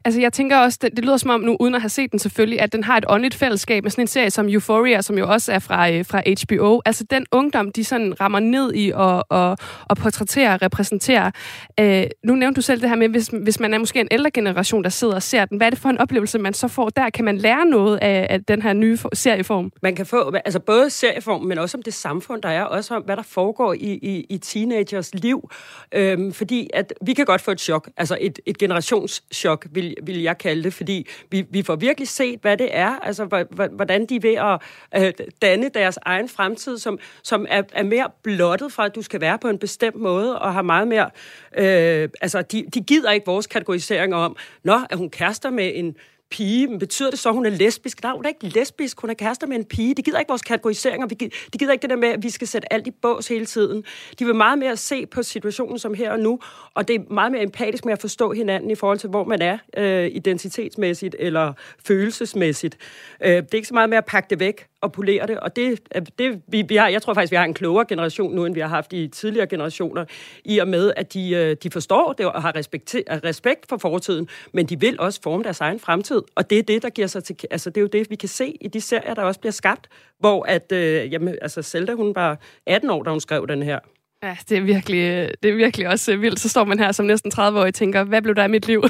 Altså, 0.06 0.22
jeg 0.22 0.34
tænker 0.34 0.58
også, 0.58 0.80
det, 0.82 0.92
det 0.96 1.06
lyder 1.06 1.18
som 1.18 1.30
om 1.30 1.42
nu, 1.42 1.58
uden 1.60 1.76
at 1.76 1.82
have 1.82 1.90
set 1.90 2.12
den 2.12 2.20
selvfølgelig, 2.20 2.62
at 2.62 2.74
den 2.74 2.84
har 2.84 2.98
et 2.98 3.06
åndeligt 3.10 3.36
fællesskab 3.36 3.84
med 3.84 3.92
sådan 3.92 4.04
en 4.04 4.08
serie 4.08 4.30
som 4.30 4.50
Euphoria, 4.50 5.02
som 5.02 5.18
jo 5.18 5.30
også 5.30 5.52
er 5.52 5.60
fra, 5.60 5.92
øh, 5.92 6.06
fra 6.06 6.22
HBO. 6.44 6.82
Altså, 6.86 7.04
den 7.04 7.26
ungdom, 7.32 7.72
de 7.72 7.84
sådan 7.84 8.22
rammer 8.22 8.40
ned 8.40 8.72
i 8.76 8.92
og, 8.96 9.26
og, 9.30 9.58
og 9.90 9.98
portrætterer 9.98 10.54
og 10.54 10.62
repræsenterer. 10.62 11.32
Øh, 11.80 12.04
nu 12.24 12.36
nævnte 12.36 12.56
du 12.56 12.62
selv 12.62 12.82
det 12.82 12.90
her 12.90 12.96
med, 12.96 13.10
hvis, 13.10 13.30
hvis 13.44 13.60
man 13.60 13.74
er 13.74 13.78
måske 13.78 14.00
en 14.00 14.08
ældre 14.12 14.32
generation, 14.32 14.84
der 14.84 14.90
sidder 14.90 15.16
og 15.16 15.24
ser 15.24 15.46
den. 15.46 15.58
Hvad 15.58 15.68
er 15.68 15.70
det 15.70 15.80
for 15.80 15.90
en 15.90 15.98
oplevelse, 15.98 16.40
man 16.40 16.54
så 16.54 16.68
får 16.68 16.90
der? 16.90 17.10
Kan 17.10 17.26
man 17.26 17.38
lære 17.38 17.66
noget 17.66 17.98
af, 17.98 18.28
af 18.30 18.44
den 18.44 18.62
her 18.62 18.74
nye 18.74 18.98
serieform? 19.14 19.72
Man 19.82 19.96
kan 19.96 20.06
få, 20.06 20.34
altså 20.46 20.60
både 20.60 20.90
serieform, 20.90 21.42
men 21.42 21.58
også 21.58 21.71
om 21.76 21.82
det 21.82 21.94
samfund, 21.94 22.42
der 22.42 22.50
er, 22.50 22.64
også 22.64 22.96
om, 22.96 23.02
hvad 23.02 23.18
der 23.18 23.24
foregår 23.24 23.74
i, 23.74 24.00
i, 24.02 24.26
i 24.30 24.38
teenagers 24.38 25.14
liv. 25.14 25.50
Øhm, 25.92 26.34
fordi 26.34 26.70
at 26.74 26.94
vi 27.02 27.14
kan 27.14 27.26
godt 27.26 27.42
få 27.42 27.52
et 27.52 27.62
chok, 27.62 27.90
altså 27.98 28.18
et, 28.22 28.40
et 28.46 28.58
generationschok 28.58 29.68
vil, 29.72 29.96
vil 30.04 30.22
jeg 30.22 30.38
kalde 30.38 30.64
det, 30.64 30.74
fordi 30.74 31.08
vi, 31.30 31.46
vi 31.50 31.64
får 31.64 31.76
virkelig 31.76 32.08
set, 32.08 32.40
hvad 32.42 32.58
det 32.58 32.70
er, 32.72 33.00
altså 33.00 33.46
hvordan 33.72 34.06
de 34.06 34.16
er 34.16 34.20
ved 34.22 34.36
at 34.36 35.06
øh, 35.06 35.28
danne 35.42 35.70
deres 35.70 36.00
egen 36.02 36.30
fremtid, 36.30 36.78
som, 36.78 37.00
som 37.24 37.46
er, 37.50 37.64
er 37.74 37.84
mere 37.84 38.10
blottet 38.24 38.74
fra, 38.74 38.86
at 38.86 38.96
du 38.96 39.02
skal 39.02 39.22
være 39.22 39.40
på 39.40 39.48
en 39.48 39.58
bestemt 39.58 39.96
måde, 39.96 40.40
og 40.40 40.54
har 40.54 40.62
meget 40.62 40.88
mere, 40.88 41.10
øh, 41.58 42.10
altså 42.22 42.42
de, 42.42 42.66
de 42.74 42.82
gider 42.82 43.12
ikke 43.12 43.26
vores 43.26 43.48
kategorisering 43.48 44.16
om, 44.16 44.36
nå, 44.64 44.80
er 44.90 44.96
hun 44.96 45.10
kærester 45.10 45.50
med 45.50 45.72
en 45.76 45.96
pige, 46.32 46.68
men 46.68 46.80
betyder 46.80 47.10
det 47.10 47.20
så, 47.20 47.30
at 47.30 47.36
hun 47.36 47.46
er 47.46 47.50
lesbisk? 47.50 48.04
Nej, 48.04 48.12
hun 48.12 48.26
er 48.26 48.30
ikke 48.30 48.48
lesbisk, 48.48 49.02
hun 49.02 49.10
er 49.10 49.14
kærester 49.14 49.48
med 49.48 49.58
en 49.58 49.66
pige. 49.66 49.94
De 49.94 50.02
gider 50.02 50.20
ikke 50.20 50.30
vores 50.30 50.42
kategoriseringer, 50.42 51.08
de 51.08 51.58
gider 51.60 51.72
ikke 51.72 51.82
det 51.82 51.90
der 51.90 51.96
med, 51.96 52.10
at 52.10 52.24
vi 52.24 52.30
skal 52.30 52.48
sætte 52.48 52.74
alt 52.74 52.88
i 52.88 52.92
bås 52.92 53.28
hele 53.28 53.46
tiden. 53.46 53.84
De 54.20 54.26
vil 54.26 54.36
meget 54.36 54.60
mere 54.60 54.78
se 54.78 55.06
på 55.06 55.24
situationen 55.24 55.80
som 55.80 55.94
her 55.94 56.12
og 56.12 56.20
nu, 56.20 56.40
og 56.74 56.88
det 56.88 56.96
er 56.96 57.14
meget 57.14 57.32
mere 57.32 57.44
empatisk 57.44 57.86
med 57.86 57.94
at 57.94 58.02
forstå 58.02 58.34
hinanden 58.34 58.72
i 58.72 58.76
forhold 58.76 58.98
til, 58.98 59.10
hvor 59.10 59.24
man 59.24 59.42
er 59.42 59.58
øh, 59.78 60.12
identitetsmæssigt 60.14 61.16
eller 61.20 61.54
følelsesmæssigt. 61.86 62.78
Øh, 63.24 63.30
det 63.32 63.38
er 63.38 63.56
ikke 63.56 63.68
så 63.68 63.74
meget 63.74 63.90
med 63.90 63.98
at 63.98 64.06
pakke 64.06 64.28
det 64.30 64.40
væk 64.40 64.71
at 64.84 64.92
polere 64.92 65.28
det, 65.28 65.40
og 65.40 65.56
det, 65.56 65.80
det 66.20 66.42
vi, 66.48 66.62
vi 66.62 66.76
har, 66.76 66.88
jeg 66.88 67.02
tror 67.02 67.14
faktisk, 67.14 67.32
vi 67.32 67.36
har 67.36 67.46
en 67.46 67.54
klogere 67.54 67.86
generation 67.90 68.36
nu, 68.36 68.46
end 68.46 68.54
vi 68.54 68.60
har 68.60 68.68
haft 68.68 68.94
i 68.94 69.08
tidligere 69.08 69.48
generationer, 69.48 70.06
i 70.46 70.58
og 70.58 70.68
med, 70.68 70.94
at 70.98 71.14
de, 71.14 71.32
øh, 71.32 71.56
de 71.64 71.72
forstår 71.72 72.14
det 72.14 72.26
og 72.26 72.42
har 72.42 72.56
respekt, 72.56 72.96
respekt 73.10 73.70
for 73.70 73.78
fortiden, 73.78 74.28
men 74.54 74.66
de 74.66 74.80
vil 74.80 75.00
også 75.00 75.20
forme 75.24 75.44
deres 75.44 75.62
egen 75.62 75.80
fremtid, 75.80 76.22
og 76.36 76.50
det 76.50 76.60
er 76.60 76.64
det, 76.64 76.82
der 76.82 76.90
giver 76.90 77.08
sig 77.08 77.24
til, 77.24 77.36
altså 77.52 77.70
det 77.70 77.78
er 77.78 77.82
jo 77.82 77.88
det, 77.88 78.10
vi 78.10 78.16
kan 78.16 78.30
se 78.30 78.58
i 78.62 78.68
de 78.68 78.82
serier, 78.82 79.14
der 79.14 79.24
også 79.24 79.40
bliver 79.40 79.52
skabt, 79.52 79.88
hvor 80.20 80.44
at, 80.44 80.72
øh, 80.72 81.14
jamen, 81.14 81.36
altså 81.42 81.62
Zelda, 81.62 81.94
hun 81.94 82.16
var 82.16 82.40
18 82.66 82.90
år, 82.90 83.04
da 83.04 83.10
hun 83.10 83.20
skrev 83.20 83.48
den 83.48 83.64
her. 83.64 83.80
Ja, 84.24 84.38
det 84.50 84.58
er 84.58 84.62
virkelig, 84.62 85.32
det 85.44 85.52
er 85.52 85.56
virkelig 85.56 85.88
også 85.88 86.18
vildt. 86.18 86.40
Så 86.40 86.50
står 86.50 86.64
man 86.64 86.80
her 86.80 86.92
som 86.92 87.06
næsten 87.06 87.32
30-årig 87.36 87.68
og 87.68 87.74
tænker, 87.74 88.04
hvad 88.04 88.22
blev 88.22 88.36
der 88.36 88.44
af 88.44 88.50
mit 88.50 88.68
liv? 88.68 88.84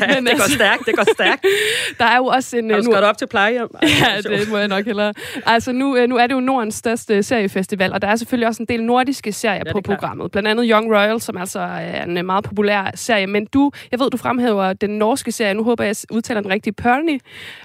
ja, 0.00 0.06
Men 0.14 0.26
det 0.26 0.36
går 0.36 0.42
altså, 0.42 0.54
stærkt, 0.54 0.86
det 0.86 0.96
går 0.96 1.14
stærkt. 1.14 1.44
Der 1.98 2.04
er 2.04 2.16
jo 2.16 2.24
også 2.24 2.56
en... 2.56 2.70
Har 2.70 2.80
du 2.80 2.90
nu, 2.90 2.96
op 2.96 3.18
til 3.18 3.26
plejehjem? 3.26 3.68
ja, 3.82 4.20
det 4.20 4.50
må 4.50 4.58
jeg 4.58 4.68
nok 4.68 4.84
hellere. 4.84 5.14
Altså, 5.46 5.72
nu, 5.72 5.96
øh, 5.96 6.08
nu 6.08 6.16
er 6.16 6.26
det 6.26 6.34
jo 6.34 6.40
Nordens 6.40 6.74
største 6.74 7.22
seriefestival, 7.22 7.92
og 7.92 8.02
der 8.02 8.08
er 8.08 8.16
selvfølgelig 8.16 8.48
også 8.48 8.62
en 8.62 8.66
del 8.66 8.84
nordiske 8.84 9.32
serier 9.32 9.62
ja, 9.66 9.72
på 9.72 9.80
programmet. 9.80 10.30
Blandt 10.30 10.48
andet 10.48 10.66
Young 10.70 10.94
Royal, 10.94 11.20
som 11.20 11.36
altså 11.36 11.60
er 11.60 12.04
en 12.04 12.18
øh, 12.18 12.24
meget 12.24 12.44
populær 12.44 12.90
serie. 12.94 13.26
Men 13.26 13.46
du, 13.46 13.70
jeg 13.92 14.00
ved, 14.00 14.10
du 14.10 14.16
fremhæver 14.16 14.72
den 14.72 14.90
norske 14.90 15.32
serie. 15.32 15.54
Nu 15.54 15.64
håber 15.64 15.84
jeg, 15.84 15.96
jeg 16.10 16.16
udtaler 16.16 16.40
den 16.40 16.50
rigtige 16.50 16.72
Pony. 16.72 17.20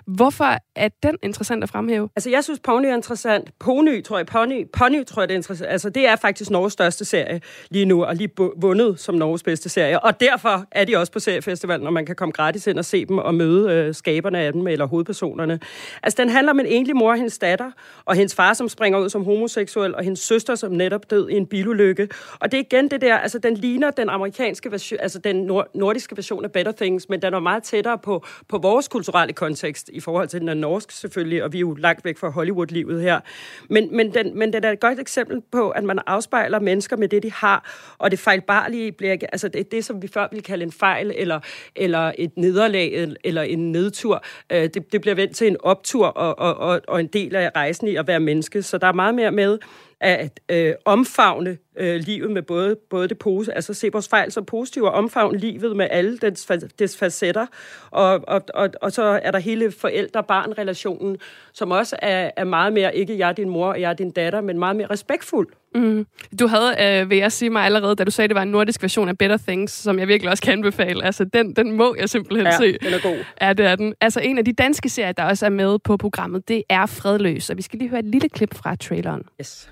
Hvorfor 0.07 0.57
er 0.75 0.89
den 1.03 1.15
interessant 1.23 1.63
at 1.63 1.69
fremhæve? 1.69 2.09
Altså, 2.15 2.29
jeg 2.29 2.43
synes, 2.43 2.59
Pony 2.59 2.85
er 2.85 2.95
interessant. 2.95 3.49
Pony, 3.59 4.03
tror 4.03 4.17
jeg. 4.17 4.25
Pony, 4.25 4.65
Pony 4.73 5.05
tror 5.05 5.21
jeg, 5.21 5.29
det 5.29 5.33
er 5.33 5.37
interessant. 5.37 5.71
Altså, 5.71 5.89
det 5.89 6.07
er 6.07 6.15
faktisk 6.15 6.49
Norges 6.49 6.78
største 6.79 7.05
serie 7.05 7.41
lige 7.69 7.85
nu, 7.85 8.03
og 8.03 8.15
lige 8.15 8.29
vundet 8.55 8.99
som 8.99 9.15
Norges 9.15 9.43
bedste 9.43 9.69
serie. 9.69 9.99
Og 9.99 10.19
derfor 10.19 10.65
er 10.71 10.85
de 10.85 10.97
også 10.97 11.11
på 11.11 11.19
seriefestivalen, 11.19 11.83
når 11.83 11.91
man 11.91 12.05
kan 12.05 12.15
komme 12.15 12.31
gratis 12.31 12.67
ind 12.67 12.79
og 12.79 12.85
se 12.85 13.05
dem 13.05 13.17
og 13.17 13.35
møde 13.35 13.71
øh, 13.71 13.95
skaberne 13.95 14.39
af 14.39 14.53
dem, 14.53 14.67
eller 14.67 14.85
hovedpersonerne. 14.85 15.59
Altså, 16.03 16.21
den 16.21 16.29
handler 16.29 16.51
om 16.51 16.59
en 16.59 16.65
enlig 16.65 16.95
mor 16.95 17.09
og 17.09 17.15
hendes 17.15 17.37
datter, 17.37 17.71
og 18.05 18.15
hendes 18.15 18.35
far, 18.35 18.53
som 18.53 18.69
springer 18.69 18.99
ud 18.99 19.09
som 19.09 19.25
homoseksuel, 19.25 19.95
og 19.95 20.03
hendes 20.03 20.19
søster, 20.19 20.55
som 20.55 20.71
netop 20.71 21.09
død 21.09 21.29
i 21.29 21.33
en 21.33 21.45
bilulykke. 21.45 22.07
Og 22.39 22.51
det 22.51 22.57
er 22.59 22.63
igen 22.71 22.91
det 22.91 23.01
der, 23.01 23.17
altså 23.17 23.39
den 23.39 23.53
ligner 23.53 23.91
den 23.91 24.09
amerikanske 24.09 24.71
version, 24.71 24.99
altså 24.99 25.19
den 25.19 25.35
nord- 25.35 25.71
nordiske 25.75 26.17
version 26.17 26.45
af 26.45 26.51
Better 26.51 26.71
Things, 26.71 27.09
men 27.09 27.21
den 27.21 27.33
er 27.33 27.39
meget 27.39 27.63
tættere 27.63 27.97
på, 27.97 28.25
på 28.47 28.57
vores 28.57 28.87
kulturelle 28.87 29.33
kontekst 29.33 29.89
i 29.93 29.99
forhold 29.99 30.27
til 30.27 30.41
den 30.41 30.57
norske 30.57 30.93
selvfølgelig, 30.93 31.43
og 31.43 31.53
vi 31.53 31.57
er 31.57 31.59
jo 31.59 31.73
langt 31.73 32.05
væk 32.05 32.17
fra 32.17 32.29
Hollywood-livet 32.29 33.01
her. 33.01 33.19
Men, 33.69 33.95
men, 33.95 34.13
den, 34.13 34.37
men 34.37 34.53
den 34.53 34.63
er 34.63 34.71
et 34.71 34.79
godt 34.79 34.99
eksempel 34.99 35.41
på, 35.51 35.69
at 35.69 35.83
man 35.83 35.99
afspejler 36.07 36.59
mennesker 36.69 36.97
med 36.97 37.07
det, 37.07 37.23
de 37.23 37.31
har, 37.31 37.59
og 37.97 38.11
det 38.11 38.19
fejlbarlige 38.19 38.91
bliver, 38.91 39.17
altså 39.31 39.47
det, 39.47 39.71
det 39.71 39.85
som 39.85 40.01
vi 40.01 40.07
før 40.07 40.27
ville 40.31 40.43
kalde 40.43 40.63
en 40.63 40.71
fejl, 40.71 41.13
eller, 41.15 41.39
eller 41.75 42.11
et 42.17 42.31
nederlag, 42.37 43.15
eller 43.23 43.41
en 43.41 43.71
nedtur, 43.71 44.23
øh, 44.49 44.61
det, 44.61 44.91
det 44.91 45.01
bliver 45.01 45.15
vendt 45.15 45.35
til 45.35 45.47
en 45.47 45.57
optur, 45.59 46.07
og, 46.07 46.39
og, 46.39 46.57
og, 46.57 46.81
og 46.87 46.99
en 46.99 47.07
del 47.07 47.35
af 47.35 47.51
rejsen 47.55 47.87
i 47.87 47.95
at 47.95 48.07
være 48.07 48.19
menneske. 48.19 48.61
Så 48.61 48.77
der 48.77 48.87
er 48.87 48.93
meget 48.93 49.15
mere 49.15 49.31
med 49.31 49.59
at 50.01 50.39
øh, 50.51 50.73
omfavne 50.85 51.57
øh, 51.79 51.95
livet 51.95 52.31
med 52.31 52.41
både, 52.41 52.75
både 52.89 53.07
det 53.07 53.17
pose, 53.17 53.53
altså 53.53 53.73
se 53.73 53.89
vores 53.91 54.07
fejl 54.07 54.31
som 54.31 54.45
positive, 54.45 54.89
og 54.89 54.93
omfavne 54.93 55.37
livet 55.37 55.75
med 55.75 55.87
alle 55.91 56.17
dets, 56.17 56.51
dets 56.79 56.97
facetter. 56.97 57.45
Og, 57.91 58.23
og, 58.27 58.41
og, 58.53 58.69
og 58.81 58.91
så 58.91 59.19
er 59.23 59.31
der 59.31 59.39
hele 59.39 59.71
forældre-barn-relationen, 59.71 61.17
som 61.53 61.71
også 61.71 61.95
er, 62.01 62.31
er 62.35 62.43
meget 62.43 62.73
mere, 62.73 62.95
ikke 62.95 63.17
jeg 63.17 63.29
er 63.29 63.33
din 63.33 63.49
mor, 63.49 63.67
og 63.67 63.81
jeg 63.81 63.89
er 63.89 63.93
din 63.93 64.11
datter, 64.11 64.41
men 64.41 64.59
meget 64.59 64.75
mere 64.75 64.87
respektfuld. 64.87 65.47
Mm. 65.75 66.05
Du 66.39 66.47
havde, 66.47 67.01
øh, 67.01 67.09
vil 67.09 67.17
jeg 67.17 67.31
sige 67.31 67.49
mig 67.49 67.65
allerede, 67.65 67.95
da 67.95 68.03
du 68.03 68.11
sagde, 68.11 68.25
at 68.25 68.29
det 68.29 68.35
var 68.35 68.41
en 68.41 68.51
nordisk 68.51 68.81
version 68.81 69.09
af 69.09 69.17
Better 69.17 69.37
Things, 69.37 69.73
som 69.73 69.99
jeg 69.99 70.07
virkelig 70.07 70.31
også 70.31 70.43
kan 70.43 70.53
anbefale. 70.53 71.05
Altså, 71.05 71.23
den, 71.23 71.55
den 71.55 71.71
må 71.71 71.95
jeg 71.99 72.09
simpelthen 72.09 72.47
ja, 72.47 72.57
se. 72.57 72.77
den 72.77 72.93
er 72.93 73.01
god. 73.01 73.17
Ja, 73.41 73.53
det 73.53 73.65
er 73.65 73.75
den. 73.75 73.93
Altså, 74.01 74.19
en 74.19 74.37
af 74.37 74.45
de 74.45 74.53
danske 74.53 74.89
serier, 74.89 75.11
der 75.11 75.23
også 75.23 75.45
er 75.45 75.49
med 75.49 75.79
på 75.79 75.97
programmet, 75.97 76.47
det 76.47 76.63
er 76.69 76.85
Fredløs. 76.85 77.49
Og 77.49 77.57
vi 77.57 77.61
skal 77.61 77.79
lige 77.79 77.89
høre 77.89 77.99
et 77.99 78.05
lille 78.05 78.29
klip 78.29 78.55
fra 78.55 78.75
traileren. 78.75 79.23
Yes. 79.41 79.69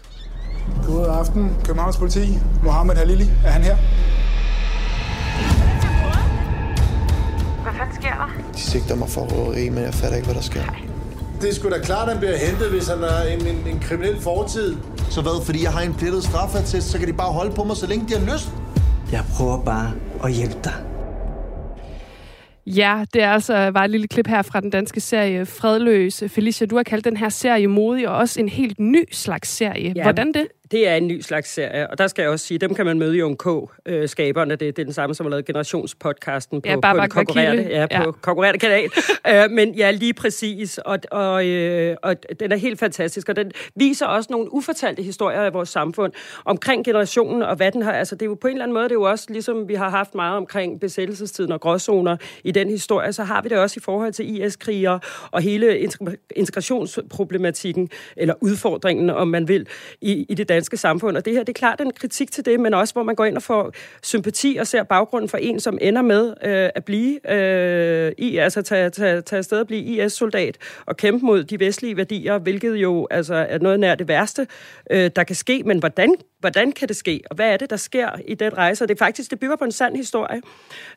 God 0.87 1.05
aften, 1.19 1.55
Københavns 1.65 1.97
politi. 1.97 2.39
Mohammed 2.63 2.95
Halili, 2.95 3.23
er 3.45 3.49
han 3.49 3.63
her? 3.63 3.75
Hvad 7.63 7.73
fanden 7.77 7.95
sker 7.95 8.09
der? 8.09 8.29
De 8.53 8.59
sigter 8.59 8.95
mig 8.95 9.09
for 9.09 9.21
røveri, 9.21 9.69
men 9.69 9.83
jeg 9.83 9.93
fatter 9.93 10.15
ikke, 10.17 10.27
hvad 10.27 10.35
der 10.35 10.41
sker. 10.41 10.61
Det 11.41 11.49
er 11.49 11.53
sgu 11.53 11.69
da 11.69 11.79
klart, 11.79 12.07
at 12.07 12.13
han 12.13 12.19
bliver 12.19 12.37
hentet, 12.37 12.69
hvis 12.69 12.87
han 12.87 12.97
har 12.97 13.21
en, 13.21 13.47
en, 13.47 13.67
en 13.67 13.79
kriminel 13.79 14.21
fortid. 14.21 14.75
Så 15.09 15.21
hvad, 15.21 15.45
fordi 15.45 15.63
jeg 15.63 15.71
har 15.71 15.81
en 15.81 15.93
plettet 15.93 16.23
straffatest, 16.23 16.89
så 16.89 16.99
kan 16.99 17.07
de 17.07 17.13
bare 17.13 17.31
holde 17.31 17.51
på 17.55 17.63
mig, 17.63 17.77
så 17.77 17.87
længe 17.87 18.05
de 18.09 18.19
har 18.19 18.33
lyst? 18.33 18.49
Jeg 19.11 19.23
prøver 19.37 19.63
bare 19.63 19.91
at 20.23 20.31
hjælpe 20.33 20.59
dig. 20.63 20.73
Ja, 22.65 23.05
det 23.13 23.23
er 23.23 23.29
altså 23.31 23.69
var 23.71 23.83
et 23.83 23.89
lille 23.89 24.07
klip 24.07 24.27
her 24.27 24.41
fra 24.41 24.59
den 24.61 24.69
danske 24.69 24.99
serie 24.99 25.45
Fredløs. 25.45 26.23
Felicia, 26.27 26.67
du 26.67 26.75
har 26.75 26.83
kaldt 26.83 27.05
den 27.05 27.17
her 27.17 27.29
serie 27.29 27.67
modig, 27.67 28.09
og 28.09 28.15
også 28.15 28.39
en 28.39 28.49
helt 28.49 28.79
ny 28.79 29.03
slags 29.11 29.49
serie. 29.49 29.93
Ja, 29.95 30.03
Hvordan 30.03 30.27
det? 30.27 30.47
Det 30.71 30.87
er 30.87 30.95
en 30.95 31.07
ny 31.07 31.21
slags 31.21 31.53
serie, 31.53 31.89
og 31.89 31.97
der 31.97 32.07
skal 32.07 32.21
jeg 32.21 32.31
også 32.31 32.45
sige, 32.45 32.57
dem 32.57 32.75
kan 32.75 32.85
man 32.85 32.99
møde 32.99 33.17
i 33.17 33.35
K, 33.39 33.47
øh, 33.85 34.09
skaberne. 34.09 34.51
Det, 34.51 34.59
det 34.59 34.79
er 34.79 34.83
den 34.85 34.93
samme, 34.93 35.15
som 35.15 35.25
har 35.25 35.29
lavet 35.29 35.45
generationspodcasten 35.45 36.61
på, 36.61 36.69
ja, 36.69 36.79
bare, 36.79 36.93
på 36.93 36.97
bare 36.97 37.09
konkurrerende, 37.09 37.63
ja, 37.69 37.85
på 37.85 38.03
ja. 38.03 38.11
konkurrerende 38.21 38.59
kanal. 38.59 38.89
uh, 39.45 39.51
men 39.57 39.73
ja, 39.73 39.91
lige 39.91 40.13
præcis, 40.13 40.77
og, 40.77 40.99
og, 41.11 41.45
øh, 41.45 41.95
og 42.03 42.15
den 42.39 42.51
er 42.51 42.55
helt 42.55 42.79
fantastisk, 42.79 43.29
og 43.29 43.35
den 43.35 43.51
viser 43.75 44.05
også 44.05 44.27
nogle 44.31 44.53
ufortalte 44.53 45.03
historier 45.03 45.41
af 45.41 45.53
vores 45.53 45.69
samfund 45.69 46.13
omkring 46.45 46.85
generationen, 46.85 47.41
og 47.41 47.55
hvad 47.55 47.71
den 47.71 47.81
har, 47.81 47.91
altså 47.91 48.15
det 48.15 48.21
er 48.21 48.25
jo 48.25 48.35
på 48.35 48.47
en 48.47 48.53
eller 48.53 48.63
anden 48.63 48.73
måde, 48.73 48.83
det 48.83 48.91
er 48.91 48.95
jo 48.95 49.03
også 49.03 49.25
ligesom 49.29 49.67
vi 49.67 49.73
har 49.73 49.89
haft 49.89 50.15
meget 50.15 50.37
omkring 50.37 50.79
besættelsestiden 50.79 51.51
og 51.51 51.61
gråzoner 51.61 52.17
i 52.43 52.51
den 52.51 52.69
historie, 52.69 53.13
så 53.13 53.23
har 53.23 53.41
vi 53.41 53.49
det 53.49 53.57
også 53.57 53.79
i 53.79 53.83
forhold 53.83 54.13
til 54.13 54.41
IS-krigere 54.41 54.99
og 55.31 55.41
hele 55.41 55.79
integrationsproblematikken, 56.35 57.89
eller 58.15 58.33
udfordringen, 58.41 59.09
om 59.09 59.27
man 59.27 59.47
vil, 59.47 59.67
i, 60.01 60.25
i 60.29 60.33
det 60.33 60.49
danske 60.57 60.77
samfund. 60.77 61.17
Og 61.17 61.25
det 61.25 61.33
her, 61.33 61.39
det 61.39 61.49
er 61.49 61.59
klart 61.59 61.81
en 61.81 61.91
kritik 61.91 62.31
til 62.31 62.45
det, 62.45 62.59
men 62.59 62.73
også 62.73 62.93
hvor 62.93 63.03
man 63.03 63.15
går 63.15 63.25
ind 63.25 63.35
og 63.35 63.43
får 63.43 63.71
sympati 64.03 64.57
og 64.59 64.67
ser 64.67 64.83
baggrunden 64.83 65.29
for 65.29 65.37
en, 65.37 65.59
som 65.59 65.77
ender 65.81 66.01
med 66.01 66.33
øh, 66.43 66.69
at 66.75 66.85
blive 66.85 67.31
øh, 67.31 68.11
i, 68.17 68.37
altså 68.37 68.61
tage, 68.61 68.89
tage, 68.89 69.21
tage 69.21 69.37
afsted 69.37 69.59
og 69.59 69.67
blive 69.67 69.81
IS-soldat 69.81 70.57
og 70.85 70.97
kæmpe 70.97 71.25
mod 71.25 71.43
de 71.43 71.59
vestlige 71.59 71.97
værdier, 71.97 72.37
hvilket 72.37 72.75
jo 72.75 73.07
altså, 73.11 73.35
er 73.35 73.59
noget 73.59 73.79
nær 73.79 73.95
det 73.95 74.07
værste, 74.07 74.47
øh, 74.91 75.11
der 75.15 75.23
kan 75.23 75.35
ske. 75.35 75.63
Men 75.65 75.79
hvordan, 75.79 76.15
hvordan 76.39 76.71
kan 76.71 76.87
det 76.87 76.95
ske? 76.95 77.21
Og 77.29 77.35
hvad 77.35 77.53
er 77.53 77.57
det, 77.57 77.69
der 77.69 77.77
sker 77.77 78.09
i 78.27 78.33
den 78.33 78.57
rejse? 78.57 78.83
Og 78.83 78.87
det 78.87 78.95
er 78.95 79.05
faktisk, 79.05 79.31
det 79.31 79.39
bygger 79.39 79.55
på 79.55 79.65
en 79.65 79.71
sand 79.71 79.95
historie. 79.95 80.41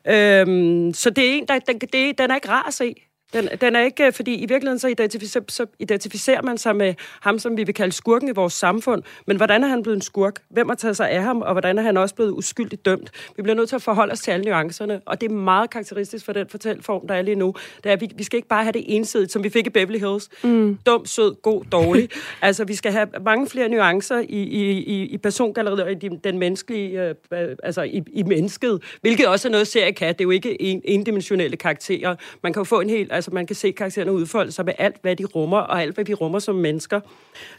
Øh, 0.07 0.45
så 0.93 1.09
det 1.09 1.29
er 1.29 1.33
en, 1.33 1.47
der, 1.47 1.59
den, 1.59 1.79
det, 1.79 2.17
den 2.17 2.31
er 2.31 2.35
ikke 2.35 2.49
rar 2.49 2.67
at 2.67 2.73
se. 2.73 2.95
Den, 3.33 3.49
den 3.61 3.75
er 3.75 3.81
ikke, 3.81 4.11
fordi 4.11 4.35
i 4.35 4.45
virkeligheden 4.45 4.79
så 4.79 4.87
identificerer, 4.87 5.43
så 5.49 5.65
identificerer 5.79 6.41
man 6.41 6.57
sig 6.57 6.75
med 6.75 6.93
ham, 7.21 7.39
som 7.39 7.57
vi 7.57 7.63
vil 7.63 7.75
kalde 7.75 7.91
skurken 7.91 8.29
i 8.29 8.31
vores 8.31 8.53
samfund. 8.53 9.03
Men 9.27 9.37
hvordan 9.37 9.63
er 9.63 9.67
han 9.67 9.83
blevet 9.83 9.95
en 9.95 10.01
skurk? 10.01 10.41
Hvem 10.49 10.69
har 10.69 10.75
taget 10.75 10.97
sig 10.97 11.09
af 11.09 11.23
ham? 11.23 11.41
Og 11.41 11.51
hvordan 11.51 11.77
er 11.77 11.81
han 11.81 11.97
også 11.97 12.15
blevet 12.15 12.31
uskyldigt 12.31 12.85
dømt? 12.85 13.11
Vi 13.37 13.43
bliver 13.43 13.55
nødt 13.55 13.69
til 13.69 13.75
at 13.75 13.81
forholde 13.81 14.11
os 14.11 14.19
til 14.19 14.31
alle 14.31 14.45
nuancerne. 14.45 15.01
Og 15.05 15.21
det 15.21 15.31
er 15.31 15.35
meget 15.35 15.69
karakteristisk 15.69 16.25
for 16.25 16.33
den 16.33 16.47
fortælleform, 16.49 17.07
der 17.07 17.15
er 17.15 17.21
lige 17.21 17.35
nu. 17.35 17.53
Det 17.83 17.89
er, 17.89 17.93
at 17.93 18.01
vi, 18.01 18.09
vi 18.15 18.23
skal 18.23 18.37
ikke 18.37 18.47
bare 18.47 18.63
have 18.63 18.73
det 18.73 18.83
ensidigt, 18.87 19.31
som 19.31 19.43
vi 19.43 19.49
fik 19.49 19.67
i 19.67 19.69
Beverly 19.69 19.99
Hills. 19.99 20.29
Mm. 20.43 20.77
Dum, 20.85 21.05
sød, 21.05 21.41
god, 21.41 21.63
dårlig. 21.71 22.09
altså, 22.41 22.65
vi 22.65 22.75
skal 22.75 22.91
have 22.91 23.07
mange 23.25 23.47
flere 23.47 23.69
nuancer 23.69 24.19
i, 24.19 24.25
i, 24.29 24.71
i, 24.71 25.05
i 25.05 25.17
persongalleriet 25.17 25.81
og 25.83 25.91
i 25.91 25.95
den 26.23 26.39
menneskelige, 26.39 27.01
øh, 27.01 27.15
altså 27.63 27.81
i, 27.81 28.03
i 28.13 28.23
mennesket. 28.23 28.81
Hvilket 29.01 29.27
også 29.27 29.47
er 29.47 29.51
noget, 29.51 29.67
serie 29.67 29.93
kan. 29.93 30.13
Det 30.13 30.21
er 30.21 30.25
jo 30.25 30.31
ikke 30.31 30.61
en, 30.61 30.81
endimensionelle 30.85 31.57
karakterer. 31.57 32.15
Man 32.43 32.53
kan 32.53 32.59
jo 32.59 32.63
få 32.63 32.79
en 32.79 32.89
helt 32.89 33.11
Altså, 33.21 33.31
man 33.31 33.47
kan 33.47 33.55
se 33.55 33.71
karaktererne 33.71 34.11
udfolde 34.11 34.51
sig 34.51 34.65
med 34.65 34.73
alt, 34.77 34.95
hvad 35.01 35.15
de 35.15 35.25
rummer, 35.25 35.57
og 35.57 35.81
alt, 35.81 35.95
hvad 35.95 36.05
vi 36.05 36.13
rummer 36.13 36.39
som 36.39 36.55
mennesker. 36.55 36.99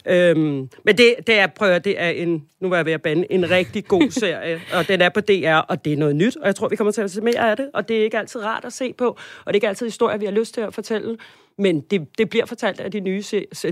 Øhm, 0.05 0.69
men 0.83 0.97
det, 0.97 1.15
det 1.27 1.39
er, 1.39 1.47
prøver, 1.47 1.79
det 1.79 2.01
er 2.01 2.09
en, 2.09 2.45
nu 2.59 2.69
var 2.69 2.75
jeg 2.75 2.85
ved 2.85 2.93
at 2.93 3.01
bande, 3.01 3.27
en 3.29 3.49
rigtig 3.49 3.85
god 3.85 4.11
serie, 4.21 4.61
og 4.73 4.87
den 4.87 5.01
er 5.01 5.09
på 5.09 5.21
DR, 5.21 5.55
og 5.55 5.85
det 5.85 5.93
er 5.93 5.97
noget 5.97 6.15
nyt, 6.15 6.35
og 6.35 6.47
jeg 6.47 6.55
tror, 6.55 6.67
vi 6.67 6.75
kommer 6.75 6.91
til 6.91 7.01
at 7.01 7.11
se 7.11 7.21
mere 7.21 7.51
af 7.51 7.57
det, 7.57 7.69
og 7.73 7.87
det 7.87 7.99
er 7.99 8.03
ikke 8.03 8.17
altid 8.17 8.43
rart 8.43 8.65
at 8.65 8.73
se 8.73 8.93
på, 8.93 9.07
og 9.07 9.47
det 9.47 9.51
er 9.51 9.55
ikke 9.55 9.67
altid 9.67 9.85
historier, 9.85 10.17
vi 10.17 10.25
har 10.25 10.31
lyst 10.31 10.53
til 10.53 10.61
at 10.61 10.73
fortælle 10.73 11.17
men 11.57 11.81
det, 11.81 12.07
det 12.17 12.29
bliver 12.29 12.45
fortalt 12.45 12.79
af 12.79 12.91
de 12.91 12.99
nye, 12.99 13.23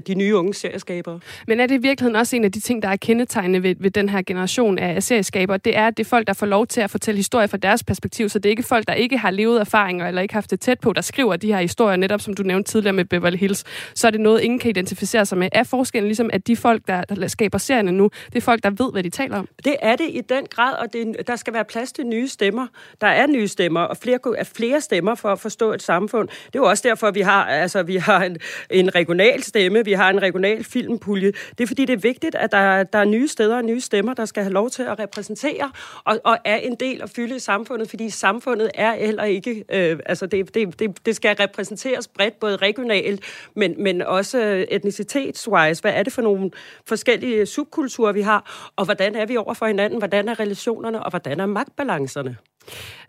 de 0.08 0.16
nye 0.16 0.36
unge 0.36 0.54
serieskabere. 0.54 1.20
Men 1.48 1.60
er 1.60 1.68
det 1.68 1.76
i 1.76 1.82
virkeligheden 1.82 2.16
også 2.16 2.36
en 2.36 2.44
af 2.44 2.52
de 2.52 2.60
ting, 2.60 2.82
der 2.82 2.90
er 2.90 2.96
kendetegnende 2.96 3.64
ved, 3.64 3.76
ved 3.80 3.92
den 3.92 4.10
her 4.10 4.22
generation 4.22 4.78
af 4.78 5.04
serieskabere? 5.04 5.58
Det 5.58 5.78
er, 5.78 5.88
at 5.88 5.98
det 5.98 6.06
er 6.06 6.10
folk, 6.10 6.28
der 6.28 6.34
får 6.34 6.46
lov 6.46 6.68
til 6.68 6.82
at 6.82 6.90
fortælle 6.90 7.18
historier 7.18 7.48
fra 7.48 7.58
deres 7.58 7.84
perspektiv, 7.84 8.30
så 8.30 8.40
det 8.40 8.46
er 8.46 8.50
ikke 8.50 8.64
folk, 8.64 8.88
der 8.88 8.94
ikke 8.94 9.18
har 9.18 9.32
levet 9.32 9.60
erfaringer 9.60 10.08
eller 10.08 10.22
ikke 10.22 10.34
haft 10.34 10.52
det 10.52 10.60
tæt 10.60 10.80
på, 10.80 10.94
der 10.94 11.02
skriver 11.02 11.36
de 11.36 11.54
her 11.54 11.62
historier, 11.62 11.96
netop 11.96 12.22
som 12.22 12.34
du 12.34 12.44
nævnte 12.44 12.72
tidligere 12.72 12.94
med 12.94 13.06
Beverly 13.06 13.38
Hills. 13.38 13.64
Så 13.96 14.08
er 14.08 14.12
det 14.12 14.20
noget, 14.20 14.42
ingen 14.42 14.60
kan 14.60 14.70
identificere 14.70 15.26
sig 15.26 15.38
med. 15.38 15.50
Er 15.52 15.64
forskellen 15.64 16.08
ligesom, 16.08 16.30
at 16.34 16.48
de 16.48 16.56
folk, 16.56 16.88
der, 16.88 17.02
der 17.02 17.28
skaber 17.28 17.58
serierne 17.58 17.92
nu, 17.92 18.10
det 18.26 18.36
er 18.36 18.42
folk, 18.42 18.64
der 18.64 18.70
ved, 18.70 18.92
hvad 18.92 19.04
de 19.04 19.10
taler 19.10 19.38
om? 19.38 19.48
Det 19.66 19.76
er 19.82 19.96
det 19.96 20.08
i 20.10 20.22
den 20.30 20.46
grad, 20.50 20.74
og 20.74 20.94
det, 20.94 21.28
der 21.28 21.36
skal 21.36 21.54
være 21.54 21.66
plads 21.66 21.92
til 21.92 22.06
nye 22.06 22.28
stemmer. 22.28 22.68
Der 23.02 23.08
er 23.08 23.28
nye 23.28 23.48
stemmer, 23.48 23.82
og 23.82 23.98
flere, 23.98 24.20
flere 24.56 24.82
stemmer 24.82 25.16
for 25.16 25.30
at 25.30 25.40
forstå 25.40 25.74
et 25.74 25.82
samfund. 25.82 26.28
Det 26.28 26.56
er 26.56 26.60
jo 26.60 26.66
også 26.66 26.88
derfor, 26.88 27.08
at 27.08 27.16
vi 27.16 27.22
har 27.22 27.68
Altså, 27.72 27.84
vi 27.84 27.96
har 27.96 28.24
en, 28.24 28.38
en 28.70 28.96
regional 28.96 29.44
stemme, 29.44 29.86
vi 29.86 29.94
har 29.94 30.10
en 30.10 30.22
regional 30.22 30.64
filmpulje. 30.64 31.32
Det 31.58 31.64
er 31.64 31.68
fordi, 31.68 31.86
det 31.86 31.94
er 31.94 31.98
vigtigt, 31.98 32.36
at 32.36 32.52
der, 32.52 32.84
der 32.84 33.00
er 33.00 33.06
nye 33.06 33.28
steder 33.28 33.58
og 33.58 33.64
nye 33.64 33.82
stemmer, 33.82 34.14
der 34.14 34.26
skal 34.26 34.44
have 34.44 34.54
lov 34.54 34.70
til 34.70 34.84
at 34.84 35.00
repræsentere 35.00 35.72
og, 36.06 36.20
og 36.24 36.38
er 36.46 36.56
en 36.56 36.76
del 36.76 37.02
af 37.02 37.10
fylde 37.10 37.36
i 37.36 37.40
samfundet, 37.40 37.90
fordi 37.90 38.10
samfundet 38.10 38.72
er 38.74 38.96
heller 38.96 39.24
ikke... 39.24 39.64
Øh, 39.74 40.00
altså, 40.06 40.26
det, 40.26 40.56
det, 40.56 40.80
det, 40.80 41.06
det 41.06 41.16
skal 41.16 41.36
repræsenteres 41.36 42.08
bredt, 42.08 42.40
både 42.40 42.56
regionalt, 42.56 43.24
men, 43.56 43.84
men 43.84 44.02
også 44.02 44.66
etnicitetswise. 44.70 45.82
Hvad 45.82 45.94
er 45.94 46.04
det 46.04 46.14
for 46.14 46.22
nogle 46.22 46.52
forskellige 46.88 47.46
subkulturer, 47.46 48.12
vi 48.12 48.22
har, 48.22 48.72
og 48.76 48.86
hvordan 48.86 49.16
er 49.16 49.26
vi 49.26 49.38
over 49.38 49.54
for 49.54 49.66
hinanden? 49.66 50.00
Hvordan 50.00 50.30
er 50.30 50.40
relationerne, 50.40 51.04
og 51.04 51.10
hvordan 51.10 51.40
er 51.40 51.46
magtbalancerne? 51.46 52.38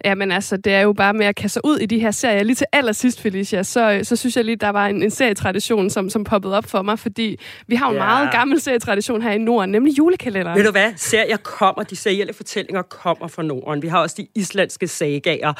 Ja, 0.04 0.14
men 0.14 0.32
altså, 0.32 0.56
det 0.56 0.74
er 0.74 0.80
jo 0.80 0.92
bare 0.92 1.14
med 1.14 1.26
at 1.26 1.36
kaste 1.36 1.60
ud 1.64 1.78
i 1.78 1.86
de 1.86 1.98
her 1.98 2.10
serier. 2.10 2.42
Lige 2.42 2.56
til 2.56 2.66
allersidst, 2.72 3.20
Felicia, 3.20 3.62
så, 3.62 4.00
så 4.02 4.16
synes 4.16 4.36
jeg 4.36 4.44
lige, 4.44 4.56
der 4.56 4.68
var 4.68 4.86
en, 4.86 5.02
en 5.02 5.10
serietradition, 5.10 5.90
som, 5.90 6.10
som 6.10 6.24
poppede 6.24 6.56
op 6.56 6.64
for 6.64 6.82
mig, 6.82 6.98
fordi 6.98 7.38
vi 7.66 7.74
har 7.74 7.88
en 7.88 7.94
ja. 7.94 8.04
meget 8.04 8.32
gammel 8.32 8.60
serietradition 8.60 9.22
her 9.22 9.30
i 9.30 9.38
Norden, 9.38 9.70
nemlig 9.70 9.98
julekalenderen. 9.98 10.58
Ved 10.58 10.64
du 10.64 10.70
hvad? 10.70 10.92
Serier 10.96 11.36
kommer, 11.36 11.82
de 11.82 11.96
serielle 11.96 12.32
fortællinger 12.32 12.82
kommer 12.82 13.28
fra 13.28 13.42
Norden. 13.42 13.82
Vi 13.82 13.88
har 13.88 13.98
også 13.98 14.16
de 14.18 14.26
islandske 14.34 14.88
sagager. 14.88 15.52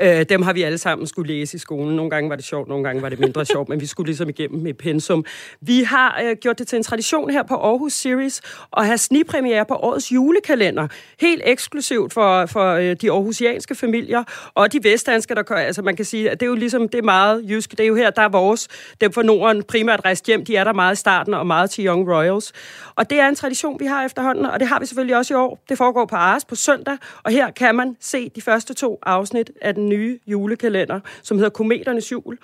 Øh, 0.00 0.26
dem 0.28 0.42
har 0.42 0.52
vi 0.52 0.62
alle 0.62 0.78
sammen 0.78 1.06
skulle 1.06 1.34
læse 1.34 1.56
i 1.56 1.58
skolen. 1.58 1.96
Nogle 1.96 2.10
gange 2.10 2.30
var 2.30 2.36
det 2.36 2.44
sjovt, 2.44 2.68
nogle 2.68 2.84
gange 2.84 3.02
var 3.02 3.08
det 3.08 3.20
mindre 3.20 3.44
sjovt, 3.54 3.68
men 3.68 3.80
vi 3.80 3.86
skulle 3.86 4.06
ligesom 4.06 4.28
igennem 4.28 4.62
med 4.62 4.74
pensum. 4.74 5.24
Vi 5.60 5.82
har 5.82 6.20
øh, 6.24 6.36
gjort 6.40 6.58
det 6.58 6.68
til 6.68 6.76
en 6.76 6.82
tradition 6.82 7.30
her 7.30 7.42
på 7.42 7.54
Aarhus 7.54 7.92
Series 7.92 8.40
at 8.76 8.86
have 8.86 8.98
snigpremiere 8.98 9.64
på 9.64 9.74
årets 9.74 10.12
julekalender. 10.12 10.88
Helt 11.20 11.42
eksklusivt 11.44 12.12
for, 12.12 12.46
for 12.46 12.72
øh, 12.72 12.96
de 13.00 13.10
Aarhus 13.12 13.33
aarhusianske 13.34 13.74
familier, 13.74 14.24
og 14.54 14.72
de 14.72 14.84
vestdanske, 14.84 15.34
der 15.34 15.42
kører, 15.42 15.60
altså 15.60 15.82
man 15.82 15.96
kan 15.96 16.04
sige, 16.04 16.30
at 16.30 16.40
det 16.40 16.46
er 16.46 16.50
jo 16.50 16.54
ligesom, 16.54 16.88
det 16.88 16.98
er 16.98 17.02
meget 17.02 17.44
jysk, 17.48 17.70
det 17.70 17.80
er 17.80 17.86
jo 17.86 17.94
her, 17.94 18.10
der 18.10 18.22
er 18.22 18.28
vores, 18.28 18.68
dem 19.00 19.12
fra 19.12 19.22
Norden 19.22 19.62
primært 19.62 20.00
rejst 20.04 20.26
hjem, 20.26 20.44
de 20.44 20.56
er 20.56 20.64
der 20.64 20.72
meget 20.72 20.92
i 20.92 21.00
starten, 21.00 21.34
og 21.34 21.46
meget 21.46 21.70
til 21.70 21.86
Young 21.86 22.08
Royals. 22.08 22.52
Og 22.94 23.10
det 23.10 23.20
er 23.20 23.28
en 23.28 23.34
tradition, 23.34 23.80
vi 23.80 23.86
har 23.86 24.04
efterhånden, 24.04 24.46
og 24.46 24.60
det 24.60 24.68
har 24.68 24.80
vi 24.80 24.86
selvfølgelig 24.86 25.16
også 25.16 25.34
i 25.34 25.36
år. 25.36 25.64
Det 25.68 25.78
foregår 25.78 26.06
på 26.06 26.16
Ars 26.16 26.44
på 26.44 26.54
søndag, 26.54 26.96
og 27.22 27.32
her 27.32 27.50
kan 27.50 27.74
man 27.74 27.96
se 28.00 28.28
de 28.28 28.42
første 28.42 28.74
to 28.74 28.98
afsnit 29.02 29.50
af 29.62 29.74
den 29.74 29.88
nye 29.88 30.18
julekalender, 30.26 31.00
som 31.22 31.36
hedder 31.36 31.50
Kometernes 31.50 32.12
Jul. 32.12 32.38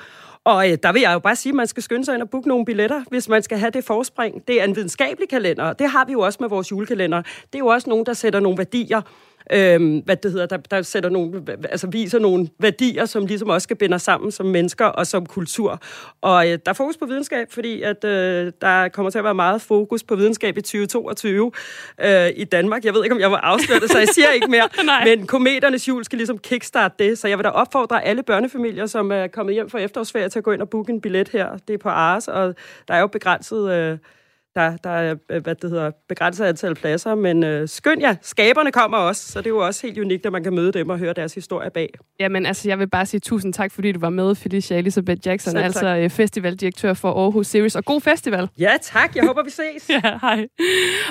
Og 0.45 0.71
øh, 0.71 0.79
der 0.83 0.93
vil 0.93 1.03
jeg 1.03 1.13
jo 1.13 1.19
bare 1.19 1.37
sige, 1.37 1.51
at 1.51 1.55
man 1.57 1.67
skal 1.67 1.83
skynde 1.83 2.05
sig 2.05 2.15
ind 2.15 2.23
og 2.23 2.31
booke 2.31 2.49
nogle 2.49 2.65
billetter, 2.65 3.03
hvis 3.11 3.29
man 3.29 3.43
skal 3.43 3.59
have 3.59 3.71
det 3.71 3.85
forspring. 3.85 4.49
Det 4.49 4.61
er 4.61 4.65
en 4.65 4.77
videnskabelig 4.77 5.29
kalender, 5.29 5.73
det 5.73 5.91
har 5.91 6.05
vi 6.05 6.13
jo 6.13 6.21
også 6.21 6.39
med 6.41 6.49
vores 6.49 6.71
julekalender. 6.71 7.23
Det 7.23 7.55
er 7.55 7.59
jo 7.59 7.67
også 7.67 7.91
nogen, 7.91 8.07
der 8.07 8.13
sætter 8.13 8.41
nogle 8.41 8.59
værdier 8.59 9.01
øhm, 9.53 9.99
hvad 9.99 10.17
det 10.17 10.33
hedder, 10.33 10.47
der, 10.47 10.57
der 10.57 10.83
sætter 10.83 11.11
nogle, 11.11 11.43
altså 11.71 11.87
viser 11.87 12.19
nogle 12.19 12.49
værdier, 12.59 13.05
som 13.05 13.27
ligesom 13.27 13.49
også 13.49 13.65
skal 13.65 13.77
binde 13.77 13.95
os 13.95 14.03
sammen 14.03 14.31
som 14.31 14.47
mennesker 14.47 14.87
og 14.87 15.07
som 15.07 15.27
kultur. 15.27 15.81
Og 16.21 16.47
øh, 16.47 16.59
der 16.67 16.71
er 16.71 16.73
fokus 16.73 16.97
på 16.97 17.07
videnskab, 17.07 17.53
fordi 17.53 17.83
at 17.83 18.05
øh, 18.05 18.53
der 18.61 18.89
kommer 18.89 19.11
til 19.11 19.19
at 19.19 19.25
være 19.25 19.35
meget 19.35 19.63
fokus 19.63 20.03
på 20.03 20.17
videnskab 20.17 20.59
i 20.59 20.61
2022 20.61 21.53
øh, 22.05 22.31
i 22.37 22.45
Danmark. 22.45 22.85
Jeg 22.85 22.95
ved 22.95 23.05
ikke, 23.05 23.15
om 23.15 23.21
jeg 23.21 23.31
var 23.31 23.41
afsløret 23.41 23.91
så 23.91 23.99
jeg 23.99 24.09
siger 24.09 24.31
ikke 24.31 24.47
mere. 24.47 24.69
men 25.17 25.27
kometernes 25.27 25.89
jul 25.89 26.05
skal 26.05 26.17
ligesom 26.17 26.39
kickstarte 26.39 26.95
det, 26.99 27.19
så 27.19 27.29
jeg 27.29 27.39
vil 27.39 27.45
da 27.45 27.51
opfordre 27.51 28.05
alle 28.05 28.23
børnefamilier, 28.23 28.87
som 28.87 29.13
er 29.13 29.27
kommet 29.27 29.55
hjem 29.55 29.71
fra 29.71 29.79
efterårsferie, 29.79 30.29
til 30.29 30.39
at 30.39 30.45
gå 30.45 30.53
ind 30.53 30.63
og 30.63 30.69
booke 30.69 30.93
en 30.93 31.01
billet 31.01 31.29
her. 31.29 31.59
Det 31.69 31.75
er 31.75 31.79
på 31.79 31.89
Ars, 31.89 32.29
og 32.29 32.55
der 32.89 32.95
er 32.95 33.01
jo 33.01 33.07
begrænset... 33.07 33.73
Øh, 33.73 33.99
der, 34.55 34.77
der 34.77 34.91
er 34.91 35.15
øh, 35.31 35.43
hvad 35.43 35.55
det 35.55 35.71
hedder, 35.71 35.91
begrænset 36.09 36.45
antal 36.45 36.75
pladser, 36.75 37.15
men 37.15 37.45
øh, 37.45 37.69
skøn 37.69 38.01
ja, 38.01 38.17
skaberne 38.23 38.73
kommer 38.73 38.99
også, 38.99 39.33
så 39.33 39.39
det 39.39 39.47
er 39.47 39.51
jo 39.51 39.67
også 39.67 39.87
helt 39.87 39.99
unikt, 39.99 40.27
at 40.27 40.33
man 40.33 40.43
kan 40.43 40.55
møde 40.55 40.73
dem 40.73 40.91
og 40.91 40.99
høre 40.99 41.13
deres 41.13 41.35
historie 41.35 41.71
bag. 41.71 41.89
Jamen 42.21 42.47
altså, 42.47 42.69
jeg 42.69 42.79
vil 42.79 42.89
bare 42.89 43.07
sige 43.07 43.21
tusind 43.21 43.53
tak, 43.53 43.73
fordi 43.73 43.93
du 43.93 44.01
var 44.01 44.11
med, 44.11 44.35
Felicia 44.35 44.79
Elisabeth 44.79 45.27
Jackson, 45.27 45.51
Selv 45.51 45.65
altså 45.65 45.81
tak. 45.81 46.11
festivaldirektør 46.11 46.95
for 46.95 47.13
Aarhus 47.13 47.47
Series, 47.47 47.77
og 47.77 47.85
god 47.85 48.01
festival! 48.01 48.49
Ja, 48.59 48.73
tak! 48.83 49.17
Jeg 49.17 49.27
håber, 49.27 49.43
vi 49.43 49.51
ses! 49.51 49.91
ja, 50.05 50.19
hej! 50.21 50.47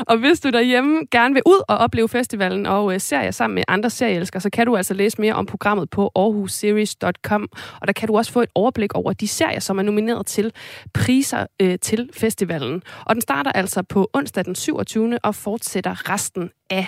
Og 0.08 0.18
hvis 0.18 0.40
du 0.40 0.50
derhjemme 0.50 1.02
gerne 1.12 1.34
vil 1.34 1.44
ud 1.46 1.62
og 1.68 1.78
opleve 1.78 2.10
festivalen 2.10 2.66
og 2.66 2.94
øh, 2.94 3.00
serier 3.00 3.32
sammen 3.32 3.56
med 3.56 3.64
andre 3.68 3.90
serieelskere, 3.90 4.42
så 4.42 4.50
kan 4.50 4.66
du 4.66 4.76
altså 4.76 4.94
læse 4.94 5.22
mere 5.22 5.34
om 5.34 5.46
programmet 5.46 5.90
på 5.90 6.12
aarhusseries.com, 6.16 7.48
og 7.82 7.88
der 7.88 7.94
kan 7.94 8.08
du 8.08 8.18
også 8.18 8.32
få 8.32 8.42
et 8.42 8.50
overblik 8.56 8.94
over 8.94 9.14
de 9.14 9.28
serier, 9.28 9.60
som 9.60 9.80
er 9.80 9.84
nomineret 9.84 10.26
til 10.26 10.52
priser 10.94 11.46
øh, 11.62 11.80
til 11.82 12.10
festivalen. 12.14 12.82
Og 13.06 13.16
den 13.16 13.22
starter 13.30 13.52
altså 13.52 13.84
på 13.84 14.10
onsdag 14.14 14.46
den 14.46 14.56
27. 14.56 15.20
og 15.24 15.36
fortsætter 15.36 16.10
resten 16.10 16.50
af 16.70 16.88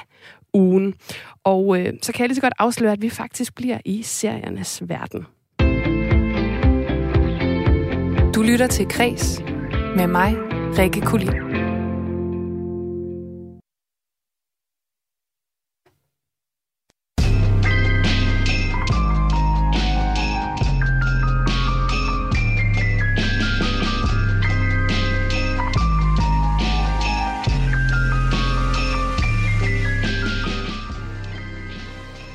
ugen. 0.53 0.93
Og 1.43 1.79
øh, 1.79 1.93
så 2.01 2.11
kan 2.11 2.19
jeg 2.19 2.29
lige 2.29 2.35
så 2.35 2.41
godt 2.41 2.53
afsløre, 2.59 2.91
at 2.91 3.01
vi 3.01 3.09
faktisk 3.09 3.55
bliver 3.55 3.77
i 3.85 4.03
seriernes 4.03 4.83
verden. 4.89 5.25
Du 8.35 8.41
lytter 8.41 8.67
til 8.67 8.87
Kres 8.87 9.41
med 9.95 10.07
mig, 10.07 10.35
Rikke 10.77 11.01
Kulin. 11.01 11.50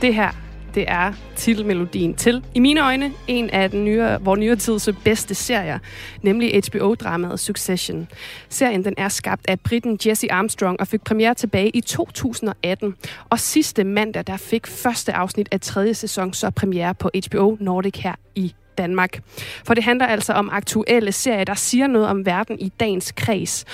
Det 0.06 0.14
her, 0.14 0.30
det 0.74 0.84
er 0.88 1.12
titelmelodien 1.36 2.14
til, 2.14 2.44
i 2.54 2.60
mine 2.60 2.84
øjne, 2.84 3.12
en 3.26 3.50
af 3.50 3.70
den 3.70 3.84
nyere, 3.84 4.22
vores 4.22 4.40
nyere 4.40 4.56
tids 4.56 4.88
bedste 5.04 5.34
serier, 5.34 5.78
nemlig 6.22 6.62
HBO-dramaet 6.64 7.40
Succession. 7.40 8.08
Serien 8.48 8.84
den 8.84 8.94
er 8.96 9.08
skabt 9.08 9.48
af 9.48 9.60
britten 9.60 9.98
Jesse 10.06 10.32
Armstrong 10.32 10.80
og 10.80 10.88
fik 10.88 11.00
premiere 11.00 11.34
tilbage 11.34 11.70
i 11.70 11.80
2018. 11.80 12.94
Og 13.30 13.40
sidste 13.40 13.84
mandag, 13.84 14.26
der 14.26 14.36
fik 14.36 14.66
første 14.66 15.12
afsnit 15.12 15.48
af 15.52 15.60
tredje 15.60 15.94
sæson 15.94 16.32
så 16.32 16.50
premiere 16.50 16.94
på 16.94 17.10
HBO 17.26 17.56
Nordic 17.60 17.96
her 17.96 18.14
i 18.34 18.54
Danmark. 18.78 19.22
For 19.64 19.74
det 19.74 19.84
handler 19.84 20.06
altså 20.06 20.32
om 20.32 20.48
aktuelle 20.52 21.12
serier, 21.12 21.44
der 21.44 21.54
siger 21.54 21.86
noget 21.86 22.08
om 22.08 22.26
verden 22.26 22.58
i 22.60 22.72
dagens 22.80 23.12
kreds. 23.12 23.64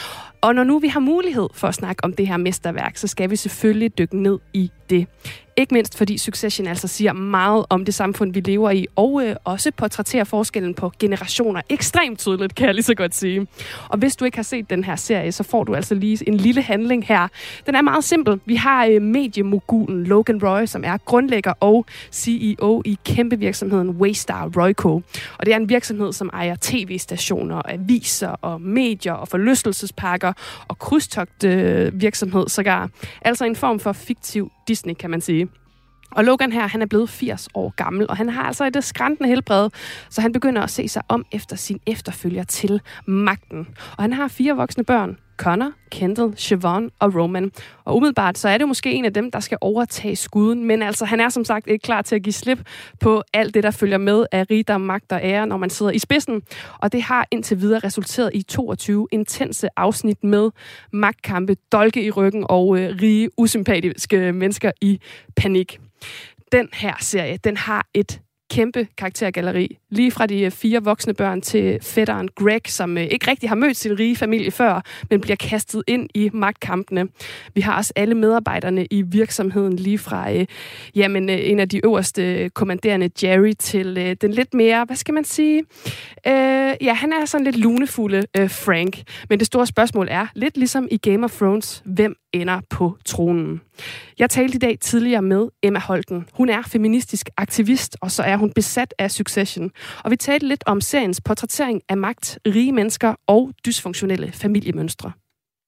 Og 0.41 0.55
når 0.55 0.65
nu 0.65 0.79
vi 0.79 0.89
har 0.89 1.01
mulighed 1.01 1.49
for 1.55 1.69
at 1.69 1.75
snakke 1.75 2.05
om 2.05 2.13
det 2.13 2.27
her 2.27 2.37
mesterværk, 2.37 2.97
så 2.97 3.07
skal 3.07 3.31
vi 3.31 3.37
selvfølgelig 3.37 3.99
dykke 3.99 4.23
ned 4.23 4.39
i 4.53 4.71
det. 4.93 5.07
Ikke 5.57 5.75
mindst 5.75 5.99
fordi 5.99 6.19
Succession 6.19 6.67
altså 6.67 6.89
siger 6.89 7.13
meget 7.13 7.67
om 7.71 7.85
det 7.85 7.95
samfund, 7.95 8.33
vi 8.33 8.41
lever 8.41 8.71
i, 8.71 8.87
og 8.97 9.23
øh, 9.25 9.37
også 9.45 9.71
portrætterer 9.77 10.25
forskellen 10.25 10.75
på 10.75 10.93
generationer 10.99 11.63
ekstremt 11.69 12.19
tydeligt, 12.19 12.55
kan 12.55 12.67
jeg 12.67 12.75
lige 12.75 12.85
så 12.85 12.95
godt 12.95 13.15
sige. 13.15 13.47
Og 13.89 13.99
hvis 13.99 14.17
du 14.17 14.25
ikke 14.25 14.39
har 14.39 14.43
set 14.43 14.71
den 14.71 14.85
her 14.85 14.97
serie, 14.97 15.33
så 15.33 15.43
får 15.43 15.65
du 15.65 15.75
altså 15.75 15.95
lige 15.95 16.29
en 16.29 16.37
lille 16.37 16.63
handling 16.63 17.07
her. 17.07 17.29
Den 17.67 17.75
er 17.75 17.83
meget 17.83 18.05
simpel. 18.05 18.41
Vi 18.47 18.57
har 18.57 18.87
øh, 18.87 19.03
mediemogulen 19.03 20.05
Logan 20.05 20.45
Roy, 20.45 20.67
som 20.67 20.85
er 20.85 20.97
grundlægger 20.97 21.53
og 21.61 21.87
CEO 22.13 22.83
i 22.85 22.99
kæmpe 23.05 23.39
virksomheden 23.39 23.91
Waystar 23.91 24.51
Royco. 24.57 25.03
Og 25.39 25.47
det 25.47 25.53
er 25.53 25.57
en 25.57 25.69
virksomhed, 25.69 26.13
som 26.13 26.31
ejer 26.33 26.57
tv-stationer, 26.61 27.63
aviser 27.65 28.29
og 28.29 28.61
medier 28.61 29.13
og 29.13 29.29
forlystelsesparker 29.29 30.33
og 30.69 30.79
krydstogt 30.79 31.45
øh, 31.45 32.01
virksomhed 32.01 32.49
sågar. 32.49 32.91
Altså 33.23 33.45
en 33.45 33.57
form 33.57 33.81
for 33.81 33.93
fiktiv 33.93 34.53
Disney, 34.83 34.95
kan 34.95 35.11
man 35.11 35.21
sige. 35.21 35.49
Og 36.11 36.25
Logan 36.25 36.53
her, 36.53 36.67
han 36.67 36.83
er 36.83 36.87
blevet 36.87 37.11
80 37.11 37.49
år 37.55 37.75
gammel, 37.77 38.07
og 38.09 38.17
han 38.17 38.29
har 38.29 38.43
altså 38.43 38.65
et 38.65 38.85
skræntende 38.85 39.29
helbred, 39.29 39.71
så 40.11 40.21
han 40.21 40.33
begynder 40.33 40.63
at 40.63 40.71
se 40.71 40.89
sig 40.89 41.03
om 41.09 41.25
efter 41.33 41.57
sin 41.57 41.81
efterfølger 41.87 42.45
til 42.45 42.81
magten. 43.07 43.69
Og 43.97 44.05
han 44.05 44.13
har 44.13 44.29
fire 44.29 44.57
voksne 44.57 44.85
børn, 44.85 45.17
Connor, 45.37 45.73
Kendall, 45.91 46.33
Siobhan 46.37 46.91
og 46.99 47.15
Roman. 47.15 47.51
Og 47.85 47.97
umiddelbart 47.97 48.39
så 48.39 48.49
er 48.49 48.59
det 48.59 48.69
måske 48.69 48.93
en 48.93 49.05
af 49.05 49.13
dem, 49.13 49.31
der 49.31 49.41
skal 49.41 49.59
overtage 49.61 50.17
skuden, 50.17 50.65
men 50.65 50.83
altså 50.83 51.05
han 51.05 51.21
er 51.21 51.29
som 51.29 51.45
sagt 51.45 51.67
ikke 51.67 51.83
klar 51.83 52.03
til 52.03 52.15
at 52.15 52.23
give 52.23 52.33
slip 52.33 52.59
på 53.01 53.23
alt 53.35 53.55
det, 53.55 53.63
der 53.63 53.71
følger 53.71 53.99
med 53.99 54.27
af 54.33 54.51
rigdom, 54.51 54.81
magt 54.81 55.13
og 55.13 55.21
ære, 55.23 55.47
når 55.47 55.57
man 55.57 55.71
sidder 55.71 55.93
i 55.93 55.99
spidsen. 55.99 56.43
Og 56.79 56.93
det 56.93 57.03
har 57.03 57.27
indtil 57.31 57.61
videre 57.61 57.79
resulteret 57.79 58.31
i 58.35 58.43
22 58.43 59.09
intense 59.13 59.69
afsnit 59.77 60.25
med 60.25 60.51
magtkampe, 60.93 61.57
dolke 61.73 62.05
i 62.05 62.11
ryggen 62.11 62.47
og 62.49 62.79
øh, 62.79 62.97
rige, 63.03 63.31
usympatiske 63.37 64.33
mennesker 64.33 64.71
i 64.81 65.01
panik. 65.37 65.81
Den 66.53 66.69
her 66.73 66.95
serie, 67.01 67.37
den 67.37 67.57
har 67.57 67.87
et 67.95 68.21
kæmpe 68.51 68.89
karaktergalleri. 68.99 69.79
Lige 69.93 70.11
fra 70.11 70.27
de 70.27 70.43
øh, 70.43 70.51
fire 70.51 70.85
voksne 70.85 71.15
børn 71.15 71.41
til 71.41 71.79
fætteren 71.83 72.29
Greg, 72.37 72.61
som 72.67 72.99
øh, 72.99 73.05
ikke 73.05 73.31
rigtig 73.31 73.49
har 73.49 73.57
mødt 73.57 73.77
sin 73.77 73.99
rige 73.99 74.17
familie 74.17 74.51
før, 74.51 74.85
men 75.11 75.21
bliver 75.21 75.37
kastet 75.37 75.83
ind 75.87 76.09
i 76.15 76.31
magtkampene. 76.33 77.09
Vi 77.55 77.61
har 77.61 77.77
også 77.77 77.93
alle 77.97 78.15
medarbejderne 78.15 78.87
i 78.87 79.03
virksomheden, 79.03 79.77
lige 79.77 79.99
fra 79.99 80.33
øh, 80.33 80.47
jamen, 80.95 81.31
øh, 81.31 81.39
en 81.43 81.59
af 81.59 81.69
de 81.69 81.85
øverste 81.85 82.35
øh, 82.35 82.51
kommanderende 82.51 83.11
Jerry 83.23 83.53
til 83.59 83.99
øh, 83.99 84.17
den 84.21 84.31
lidt 84.31 84.55
mere, 84.55 84.85
hvad 84.85 84.97
skal 84.97 85.15
man 85.15 85.25
sige? 85.25 85.59
Øh, 86.27 86.75
ja, 86.81 86.95
han 86.95 87.13
er 87.13 87.25
sådan 87.25 87.45
lidt 87.45 87.57
lunefulde 87.57 88.23
øh, 88.39 88.51
Frank. 88.51 89.03
Men 89.29 89.39
det 89.39 89.47
store 89.47 89.67
spørgsmål 89.67 90.09
er, 90.11 90.27
lidt 90.35 90.57
ligesom 90.57 90.89
i 90.91 90.97
Game 90.97 91.25
of 91.25 91.33
Thrones, 91.37 91.83
hvem 91.85 92.17
ender 92.33 92.61
på 92.71 92.97
tronen? 93.05 93.61
Jeg 94.19 94.31
talte 94.31 94.57
i 94.57 94.59
dag 94.59 94.79
tidligere 94.81 95.23
med 95.23 95.49
Emma 95.63 95.79
Holten. 95.79 96.27
Hun 96.33 96.49
er 96.49 96.63
feministisk 96.63 97.31
aktivist, 97.37 97.97
og 98.01 98.11
så 98.11 98.23
er 98.23 98.37
hun 98.37 98.53
besat 98.53 98.95
af 98.99 99.11
Succession. 99.11 99.71
Og 100.05 100.11
vi 100.11 100.17
talte 100.17 100.47
lidt 100.49 100.65
om 100.67 100.81
seriens 100.81 101.21
portrættering 101.27 101.83
af 101.89 101.97
magt, 101.97 102.39
rige 102.47 102.73
mennesker 102.73 103.15
og 103.27 103.51
dysfunktionelle 103.67 104.33
familiemønstre. 104.43 105.13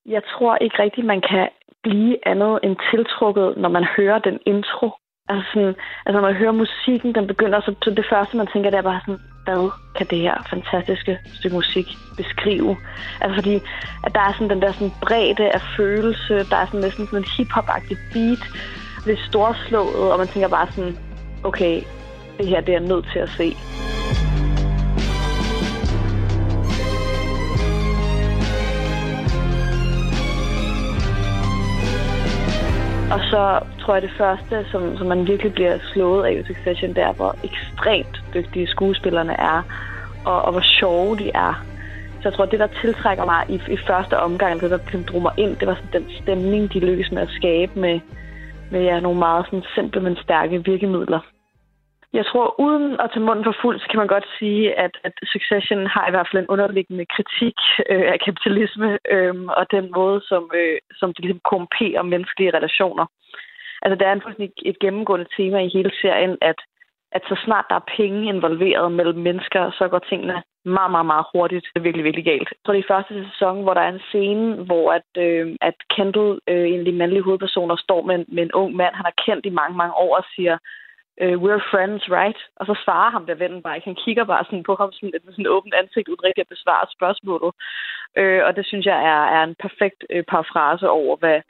Jeg 0.07 0.22
tror 0.33 0.57
ikke 0.57 0.83
rigtigt, 0.83 1.07
man 1.07 1.20
kan 1.31 1.48
blive 1.83 2.29
andet 2.29 2.59
end 2.62 2.77
tiltrukket, 2.90 3.55
når 3.57 3.68
man 3.68 3.85
hører 3.96 4.18
den 4.18 4.38
intro. 4.46 4.88
Altså, 5.29 5.44
sådan, 5.53 5.74
altså 6.07 6.20
når 6.20 6.29
man 6.29 6.35
hører 6.35 6.53
musikken, 6.53 7.14
den 7.14 7.27
begynder, 7.27 7.61
så, 7.61 7.74
så 7.83 7.90
det 7.90 8.07
første, 8.12 8.37
man 8.37 8.46
tænker, 8.53 8.70
det 8.70 8.79
er 8.79 8.90
bare 8.92 9.00
sådan, 9.00 9.20
hvad 9.44 9.70
kan 9.96 10.07
det 10.07 10.18
her 10.18 10.37
fantastiske 10.50 11.18
stykke 11.37 11.57
musik 11.57 11.87
beskrive? 12.16 12.77
Altså 13.20 13.35
fordi, 13.35 13.55
at 14.07 14.14
der 14.14 14.20
er 14.20 14.33
sådan 14.33 14.50
den 14.50 14.62
der 14.62 14.72
sådan 14.72 14.94
bredde 15.03 15.50
af 15.50 15.62
følelse, 15.77 16.35
der 16.50 16.57
er 16.57 16.66
sådan 16.66 16.81
næsten 16.81 17.07
sådan 17.07 17.18
en 17.18 17.33
hip-hop-agtig 17.37 17.96
beat, 18.12 18.42
det 19.05 19.12
er 19.12 19.22
storslået, 19.29 20.12
og 20.12 20.18
man 20.18 20.29
tænker 20.29 20.48
bare 20.48 20.72
sådan, 20.72 20.96
okay, 21.44 21.83
det 22.38 22.46
her 22.46 22.61
det 22.61 22.74
er 22.74 22.79
jeg 22.79 22.88
nødt 22.88 23.07
til 23.12 23.18
at 23.18 23.29
se. 23.29 23.48
Og 33.14 33.20
så 33.20 33.61
tror 33.81 33.94
jeg, 33.94 34.03
det 34.03 34.18
første, 34.18 34.66
som, 34.70 34.96
som 34.98 35.07
man 35.07 35.27
virkelig 35.27 35.53
bliver 35.55 35.79
slået 35.92 36.24
af 36.27 36.33
i 36.33 36.44
Succession, 36.44 36.94
det 36.94 37.03
er, 37.03 37.12
hvor 37.12 37.37
ekstremt 37.44 38.22
dygtige 38.35 38.66
skuespillerne 38.66 39.33
er, 39.33 39.62
og, 40.24 40.42
og 40.42 40.53
hvor 40.53 40.61
sjove 40.61 41.16
de 41.16 41.31
er. 41.35 41.64
Så 42.20 42.29
jeg 42.29 42.33
tror, 42.33 42.44
det, 42.44 42.61
der 42.61 42.66
tiltrækker 42.81 43.24
mig 43.24 43.44
i, 43.48 43.72
i 43.72 43.77
første 43.87 44.18
omgang, 44.18 44.61
det 44.61 44.70
der 44.70 45.03
drog 45.09 45.22
mig 45.22 45.33
ind, 45.37 45.57
det 45.57 45.68
var 45.68 45.74
sådan 45.74 46.03
den 46.03 46.11
stemning, 46.22 46.72
de 46.72 46.79
lykkedes 46.81 47.12
med 47.12 47.22
at 47.22 47.29
skabe 47.31 47.81
med, 47.81 48.00
med 48.70 48.83
ja, 48.83 49.00
nogle 49.00 49.18
meget 49.18 49.46
sådan, 49.46 49.62
simple, 49.74 50.00
men 50.00 50.16
stærke 50.16 50.64
virkemidler. 50.64 51.20
Jeg 52.18 52.27
tror, 52.27 52.61
uden 52.61 53.00
at 53.00 53.11
tage 53.11 53.27
munden 53.29 53.44
for 53.44 53.57
fuld, 53.62 53.81
så 53.81 53.87
kan 53.90 53.98
man 53.98 54.12
godt 54.14 54.27
sige, 54.38 54.74
at, 54.85 54.94
at 55.05 55.14
Succession 55.33 55.87
har 55.87 56.05
i 56.07 56.11
hvert 56.11 56.29
fald 56.29 56.42
en 56.42 56.53
underliggende 56.55 57.07
kritik 57.14 57.57
øh, 57.90 58.07
af 58.14 58.18
kapitalisme 58.27 58.98
øh, 59.14 59.35
og 59.59 59.64
den 59.70 59.87
måde, 59.96 60.20
som, 60.31 60.42
øh, 60.61 60.79
som 60.98 61.09
det 61.14 61.20
ligesom 61.24 61.40
korrumperer 61.48 62.03
menneskelige 62.03 62.55
relationer. 62.59 63.07
Altså, 63.83 63.96
der 63.98 64.07
er 64.07 64.12
en, 64.12 64.22
fuldstændig 64.22 64.53
et 64.70 64.79
gennemgående 64.79 65.27
tema 65.37 65.59
i 65.59 65.74
hele 65.77 65.92
serien, 66.03 66.37
at, 66.40 66.59
at 67.12 67.22
så 67.29 67.37
snart 67.44 67.66
der 67.70 67.77
er 67.77 67.90
penge 67.96 68.29
involveret 68.35 68.92
mellem 68.92 69.18
mennesker, 69.29 69.70
så 69.79 69.88
går 69.88 69.98
tingene 69.98 70.42
meget, 70.64 70.90
meget, 70.90 71.07
meget 71.07 71.27
hurtigt. 71.35 71.66
Det 71.74 71.85
virkelig, 71.85 72.05
virkelig 72.05 72.24
galt. 72.24 72.48
Så 72.64 72.72
det 72.72 72.79
er 72.79 72.85
i 72.85 72.92
første 72.92 73.14
sæson, 73.31 73.62
hvor 73.62 73.74
der 73.74 73.81
er 73.81 73.92
en 73.92 74.07
scene, 74.09 74.55
hvor 74.68 74.92
at, 74.98 75.11
øh, 75.24 75.57
at 75.61 75.77
Kendall, 75.94 76.38
øh, 76.48 76.68
en 76.72 76.79
af 76.79 76.85
de 76.85 76.98
mandlige 77.00 77.27
hovedpersoner, 77.27 77.77
står 77.77 78.03
med, 78.03 78.24
med 78.29 78.42
en 78.42 78.53
ung 78.53 78.77
mand, 78.77 78.94
han 78.94 79.05
har 79.11 79.22
kendt 79.27 79.46
i 79.46 79.57
mange, 79.61 79.77
mange 79.77 79.94
år 79.94 80.16
og 80.16 80.24
siger, 80.37 80.59
Øh, 81.22 81.37
we're 81.44 81.64
friends, 81.72 82.03
right? 82.18 82.40
Og 82.57 82.66
så 82.66 82.74
svarer 82.85 83.11
ham 83.11 83.27
der 83.27 83.35
vennen 83.35 83.62
bare 83.62 83.77
ikke. 83.77 83.90
Han 83.90 84.03
kigger 84.05 84.24
bare 84.24 84.44
sådan 84.44 84.62
på 84.62 84.74
ham 84.81 84.92
sådan, 84.92 85.12
med 85.24 85.33
sådan 85.33 85.46
et 85.46 85.55
åbent 85.57 85.74
ansigt, 85.74 86.09
uden 86.09 86.24
rigtig 86.24 86.42
at 86.42 86.55
besvare 86.55 86.87
spørgsmålet. 86.96 87.50
Øh, 88.20 88.40
og 88.46 88.57
det 88.57 88.66
synes 88.66 88.87
jeg 88.87 88.98
er, 89.12 89.22
er 89.37 89.42
en 89.44 89.57
perfekt 89.66 90.00
øh, 90.11 90.24
parafrase 90.31 90.88
over, 90.90 91.16
hvad, 91.16 91.40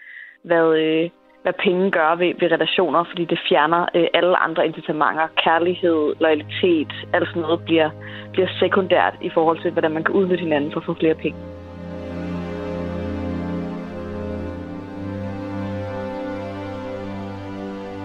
hvad, 0.49 0.67
øh, 0.83 1.11
hvad 1.43 1.53
penge 1.65 1.91
gør 1.91 2.15
ved, 2.15 2.33
ved 2.41 2.53
relationer, 2.57 3.05
fordi 3.05 3.25
det 3.25 3.41
fjerner 3.49 3.83
øh, 3.95 4.07
alle 4.15 4.37
andre 4.37 4.67
incitamenter. 4.67 5.27
Kærlighed, 5.45 6.15
loyalitet, 6.21 6.93
alt 7.15 7.29
sådan 7.29 7.43
noget 7.43 7.65
bliver, 7.65 7.91
bliver 8.33 8.49
sekundært 8.59 9.15
i 9.21 9.31
forhold 9.31 9.59
til, 9.63 9.71
hvordan 9.71 9.93
man 9.93 10.05
kan 10.05 10.15
udnytte 10.15 10.45
hinanden 10.45 10.73
for 10.73 10.81
at 10.81 10.87
få 10.87 10.95
flere 10.95 11.15
penge. 11.15 11.39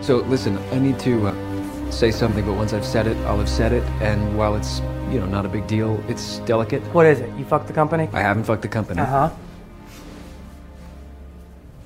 So 0.10 0.24
listen, 0.32 0.58
I 0.72 0.80
need 0.80 0.98
to 1.00 1.12
uh, 1.28 1.49
say 1.92 2.12
something, 2.12 2.46
but 2.46 2.54
once 2.54 2.74
I've 2.74 2.86
said 2.86 3.08
it, 3.08 3.18
I'll 3.26 3.38
have 3.40 3.50
said 3.50 3.72
it. 3.74 3.84
And 4.02 4.38
while 4.38 4.56
it's 4.56 4.80
you 5.12 5.20
know 5.20 5.26
not 5.26 5.46
a 5.46 5.50
big 5.50 5.68
deal, 5.68 6.02
it's 6.08 6.40
delicate. 6.40 6.82
What 6.94 7.06
is 7.06 7.20
it? 7.20 7.30
You 7.38 7.46
fucked 7.46 7.68
the 7.68 7.74
company? 7.74 8.10
I 8.14 8.22
haven't 8.22 8.44
fucked 8.46 8.62
the 8.62 8.68
company. 8.68 9.02
Uh 9.02 9.06
huh. 9.06 9.30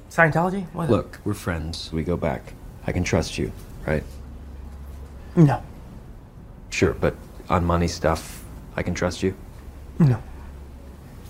Scientology? 0.10 0.66
What 0.74 0.90
Look, 0.90 1.20
we're 1.26 1.34
friends. 1.34 1.92
We 1.92 2.04
go 2.04 2.16
back. 2.18 2.54
I 2.86 2.92
can 2.92 3.04
trust 3.04 3.38
you, 3.38 3.52
right? 3.88 4.04
No. 5.36 5.64
Sure, 6.70 6.94
but 6.94 7.16
on 7.50 7.66
money 7.66 7.88
stuff, 7.88 8.44
I 8.76 8.84
can 8.84 8.94
trust 8.94 9.24
you 9.24 9.34
No. 10.00 10.22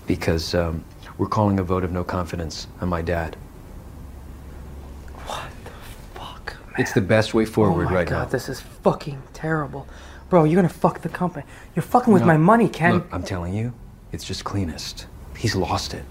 because 0.06 0.54
um, 0.54 0.84
we're 1.16 1.28
calling 1.28 1.58
a 1.58 1.62
vote 1.62 1.84
of 1.84 1.92
no 1.92 2.02
confidence 2.04 2.66
on 2.80 2.88
my 2.88 3.00
dad. 3.02 3.36
What 5.26 5.48
the 5.64 5.70
fuck? 6.18 6.56
It's 6.78 6.92
the 6.92 7.00
best 7.00 7.34
way 7.34 7.44
forward 7.44 7.86
oh 7.86 7.90
my 7.90 7.94
right 7.96 8.06
god, 8.08 8.18
now. 8.18 8.24
this 8.26 8.48
is 8.48 8.60
fucking 8.60 9.22
terrible. 9.32 9.86
Bro, 10.28 10.44
you're 10.44 10.56
gonna 10.56 10.68
fuck 10.68 11.02
the 11.02 11.08
company. 11.08 11.44
You're 11.76 11.82
fucking 11.84 12.12
with 12.12 12.22
No. 12.22 12.26
my 12.28 12.36
money, 12.36 12.68
Ken. 12.68 12.94
Look, 12.94 13.06
I'm 13.12 13.22
telling 13.22 13.54
you, 13.54 13.72
it's 14.12 14.24
just 14.24 14.44
cleanest. 14.44 15.06
He's 15.36 15.54
lost 15.54 15.94
it. 15.94 16.04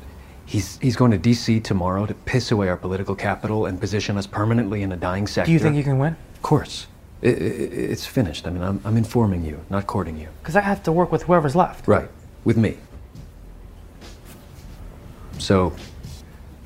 He's 0.45 0.77
he's 0.79 0.95
going 0.95 1.11
to 1.11 1.17
D.C. 1.17 1.59
tomorrow 1.61 2.05
to 2.05 2.13
piss 2.13 2.51
away 2.51 2.67
our 2.69 2.77
political 2.77 3.15
capital 3.15 3.65
and 3.65 3.79
position 3.79 4.17
us 4.17 4.27
permanently 4.27 4.83
in 4.83 4.91
a 4.91 4.97
dying 4.97 5.25
sector. 5.27 5.47
Do 5.47 5.53
you 5.53 5.59
think 5.59 5.75
you 5.75 5.83
can 5.83 5.97
win? 5.99 6.15
Of 6.35 6.41
course. 6.41 6.87
I- 7.23 7.27
I- 7.27 7.29
it's 7.29 8.05
finished. 8.05 8.45
I 8.45 8.49
mean, 8.51 8.61
I'm, 8.61 8.81
I'm 8.83 8.97
informing 8.97 9.45
you, 9.45 9.61
not 9.69 9.87
courting 9.87 10.17
you. 10.17 10.27
Because 10.41 10.55
I 10.57 10.61
have 10.61 10.83
to 10.83 10.91
work 10.91 11.11
with 11.11 11.23
whoever's 11.23 11.55
left. 11.55 11.87
Right. 11.87 12.09
With 12.43 12.57
me. 12.57 12.77
So, 15.39 15.73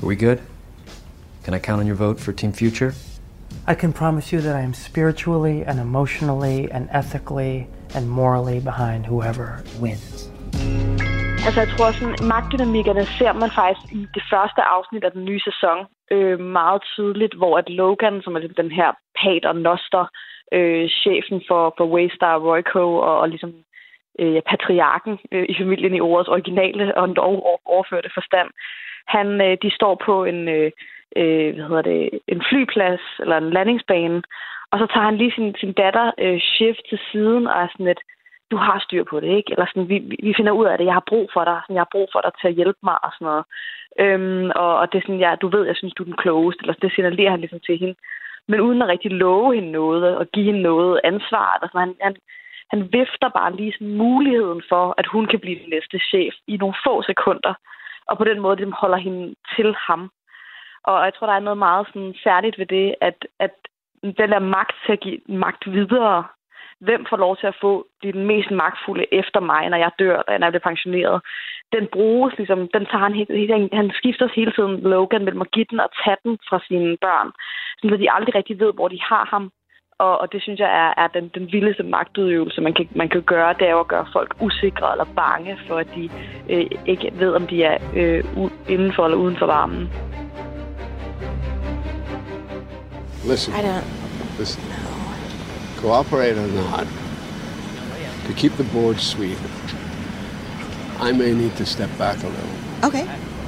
are 0.02 0.06
we 0.06 0.16
good? 0.16 0.42
Can 1.44 1.54
I 1.54 1.60
count 1.60 1.80
on 1.80 1.88
your 1.88 1.96
vote 1.96 2.20
for 2.20 2.34
Team 2.34 2.52
Future? 2.52 2.94
I 3.70 3.76
can 3.76 3.92
promise 3.92 4.32
you 4.34 4.40
that 4.42 4.56
I 4.56 4.62
am 4.62 4.74
spiritually 4.74 5.58
and 5.68 5.78
emotionally 5.80 6.72
and 6.72 6.88
ethically 6.94 7.68
and 7.96 8.10
morally 8.10 8.60
behind 8.62 9.06
whoever 9.06 9.48
wins. 9.82 10.32
Altså, 11.46 11.60
jeg 11.64 11.70
tror 11.78 11.92
sådan, 11.92 12.16
magtdynamikkerne 12.34 13.06
ser 13.06 13.34
man 13.34 13.52
faktisk 13.60 13.94
i 14.00 14.02
det 14.18 14.24
første 14.32 14.62
afsnit 14.62 15.04
af 15.04 15.12
den 15.12 15.26
nye 15.26 15.42
sæson 15.50 15.78
øh, 16.12 16.40
meget 16.40 16.82
tydeligt, 16.94 17.34
hvor 17.34 17.58
at 17.58 17.70
Logan, 17.70 18.22
som 18.22 18.36
er 18.36 18.40
lidt 18.40 18.58
den 18.58 18.72
her 18.72 18.90
pater 19.22 19.54
noster, 19.54 20.06
øh, 20.54 20.90
chefen 20.90 21.42
for, 21.48 21.74
for 21.78 21.86
Waystar 21.94 22.38
Royco 22.48 22.84
og, 22.96 23.20
og 23.20 23.30
ligesom 23.30 23.54
øh, 24.20 24.34
ja, 24.34 24.40
patriarken 24.52 25.18
øh, 25.32 25.46
i 25.50 25.56
familien 25.60 25.96
i 25.96 26.00
ordets 26.00 26.30
originale 26.30 26.98
og 26.98 27.08
overførte 27.66 28.10
forstand, 28.14 28.50
han, 29.08 29.28
øh, 29.42 29.58
de 29.64 29.70
står 29.72 30.02
på 30.06 30.26
en, 30.26 30.48
øh, 30.48 30.72
øh, 31.16 31.56
hvad 31.56 31.66
hedder 31.68 31.82
det, 31.82 32.20
en 32.28 32.42
flyplads 32.50 33.02
eller 33.20 33.38
en 33.38 33.50
landingsbane, 33.50 34.22
og 34.72 34.80
så 34.80 34.86
tager 34.88 35.06
han 35.06 35.18
lige 35.18 35.32
sin, 35.36 35.56
sin 35.60 35.74
datter 35.74 36.12
øh, 36.18 36.40
shift 36.40 36.82
til 36.90 37.00
siden 37.12 37.48
og 37.48 37.62
er 37.62 37.68
sådan 37.72 37.86
lidt, 37.86 38.02
du 38.52 38.58
har 38.58 38.80
styr 38.80 39.04
på 39.04 39.20
det, 39.20 39.32
ikke? 39.38 39.52
Eller 39.52 39.66
sådan, 39.66 39.90
vi, 39.90 39.98
vi 40.24 40.34
finder 40.38 40.52
ud 40.52 40.66
af 40.66 40.78
det, 40.78 40.86
jeg 40.86 40.94
har 40.94 41.10
brug 41.12 41.30
for 41.34 41.44
dig, 41.44 41.60
sådan, 41.64 41.76
jeg 41.76 41.86
har 41.86 41.96
brug 41.96 42.08
for 42.12 42.22
dig 42.22 42.32
til 42.42 42.48
at 42.48 42.54
hjælpe 42.54 42.80
mig 42.84 42.98
og 43.06 43.12
sådan 43.14 43.26
noget. 43.26 43.46
Øhm, 44.04 44.52
og, 44.56 44.72
og 44.80 44.86
det 44.92 44.98
er 44.98 45.06
sådan, 45.06 45.26
ja, 45.26 45.36
du 45.42 45.48
ved, 45.48 45.64
jeg 45.66 45.76
synes, 45.76 45.94
du 45.94 46.04
er 46.04 46.12
den 46.12 46.22
klogeste, 46.24 46.62
eller 46.62 46.74
det 46.82 46.92
signalerer 46.92 47.32
han 47.32 47.40
ligesom 47.40 47.60
til 47.60 47.78
hende. 47.80 47.96
Men 48.48 48.62
uden 48.62 48.82
at 48.82 48.88
rigtig 48.88 49.12
love 49.12 49.56
hende 49.56 49.72
noget, 49.72 50.18
og 50.18 50.26
give 50.34 50.46
hende 50.46 50.62
noget 50.62 51.02
ansvar, 51.04 51.48
eller 51.56 51.68
sådan, 51.72 51.88
han, 51.88 51.96
han, 52.02 52.16
han 52.72 52.82
vifter 52.94 53.30
bare 53.30 53.56
lige 53.56 53.74
sådan 53.74 53.98
muligheden 54.06 54.62
for, 54.70 54.94
at 54.98 55.08
hun 55.08 55.26
kan 55.26 55.40
blive 55.40 55.60
den 55.60 55.70
næste 55.70 56.00
chef 56.10 56.34
i 56.48 56.58
nogle 56.58 56.76
få 56.86 57.02
sekunder. 57.02 57.54
Og 58.10 58.18
på 58.18 58.24
den 58.24 58.40
måde, 58.40 58.58
det 58.58 58.74
holder 58.82 58.98
hende 58.98 59.36
til 59.56 59.76
ham. 59.88 60.12
Og 60.90 60.98
jeg 61.06 61.14
tror, 61.14 61.28
der 61.28 61.34
er 61.34 61.48
noget 61.48 61.58
meget 61.58 61.88
sådan 61.88 62.16
særligt 62.24 62.58
ved 62.60 62.66
det, 62.66 62.96
at, 63.02 63.18
at 63.40 63.54
den 64.04 64.30
der 64.34 64.40
magt 64.40 64.76
til 64.86 64.92
at 64.94 65.00
give 65.00 65.20
magt 65.28 65.72
videre, 65.72 66.24
hvem 66.80 67.06
får 67.10 67.18
lov 67.18 67.38
til 67.38 67.48
at 67.48 67.58
få 67.62 67.88
de 68.04 68.12
den 68.12 68.26
mest 68.26 68.52
magtfulde 68.52 69.06
efter 69.12 69.40
mig, 69.40 69.70
når 69.70 69.78
jeg 69.78 69.92
dør, 70.00 70.18
eller 70.28 70.38
når 70.38 70.48
jeg 70.48 70.54
bliver 70.54 70.70
pensioneret. 70.70 71.22
Den 71.76 71.88
bruges 71.96 72.34
ligesom, 72.38 72.60
den 72.76 72.86
tager 72.86 73.06
han, 73.08 73.14
helt, 73.14 73.74
han 73.74 73.92
skifter 74.00 74.28
hele 74.36 74.52
tiden 74.52 74.80
Logan 74.82 75.24
mellem 75.26 75.42
at 75.42 75.52
give 75.52 75.66
den 75.72 75.80
og 75.80 75.90
tage 76.04 76.18
den 76.24 76.38
fra 76.50 76.60
sine 76.68 76.98
børn, 76.98 77.30
så 77.78 77.98
de 77.98 78.12
aldrig 78.12 78.36
rigtig 78.36 78.60
ved, 78.60 78.74
hvor 78.74 78.88
de 78.88 79.00
har 79.02 79.26
ham. 79.26 79.52
Og, 80.00 80.22
og 80.22 80.32
det 80.34 80.42
synes 80.42 80.60
jeg 80.60 80.72
er, 80.84 81.04
er 81.04 81.08
den, 81.08 81.28
den 81.28 81.52
vildeste 81.52 81.84
magtudøvelse, 81.84 82.62
man 82.62 82.74
kan, 82.74 82.90
man 82.96 83.10
kan 83.10 83.22
gøre, 83.22 83.54
det 83.54 83.68
er 83.68 83.72
jo 83.72 83.80
at 83.80 83.88
gøre 83.88 84.08
folk 84.14 84.36
usikre 84.42 84.92
eller 84.92 85.08
bange 85.16 85.60
for, 85.68 85.78
at 85.78 85.88
de 85.96 86.10
øh, 86.50 86.66
ikke 86.86 87.12
ved, 87.20 87.34
om 87.36 87.48
de 87.48 87.64
er 87.64 87.78
øh, 87.96 88.20
u- 88.20 88.72
indenfor 88.74 89.06
eller 89.06 89.18
uden 89.18 89.38
for 89.38 89.46
varmen. 89.46 89.90
Listen. 93.28 93.54
I 93.54 93.62
don't. 93.62 93.86
Listen. 94.40 94.64
Cooperate 95.78 96.38
or 96.38 96.48
not, 96.48 96.88
to 98.26 98.34
keep 98.34 98.56
the 98.56 98.64
board 98.64 99.00
sweet, 99.00 99.38
I 101.00 101.12
may 101.12 101.34
need 101.34 101.56
to 101.58 101.66
step 101.66 101.90
back 101.98 102.24
a 102.24 102.28
little. 102.28 102.50
Okay. 102.86 103.06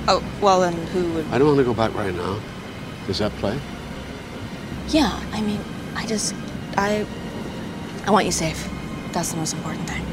Oh, 0.10 0.22
well, 0.42 0.60
then 0.60 0.74
who 0.88 1.14
would. 1.14 1.26
I 1.28 1.38
don't 1.38 1.48
want 1.48 1.60
to 1.60 1.64
go 1.64 1.74
back 1.74 1.94
right 1.96 2.14
now. 2.14 2.40
Does 3.08 3.20
that 3.20 3.32
play? 3.38 3.58
Yeah, 4.90 5.18
I 5.32 5.42
mean, 5.42 5.62
I 5.96 6.06
just. 6.06 6.36
I. 6.76 7.06
I 8.06 8.12
want 8.12 8.26
you 8.26 8.34
safe. 8.34 8.70
That's 9.14 9.32
the 9.32 9.38
most 9.38 9.54
important 9.54 9.90
thing. 9.90 10.06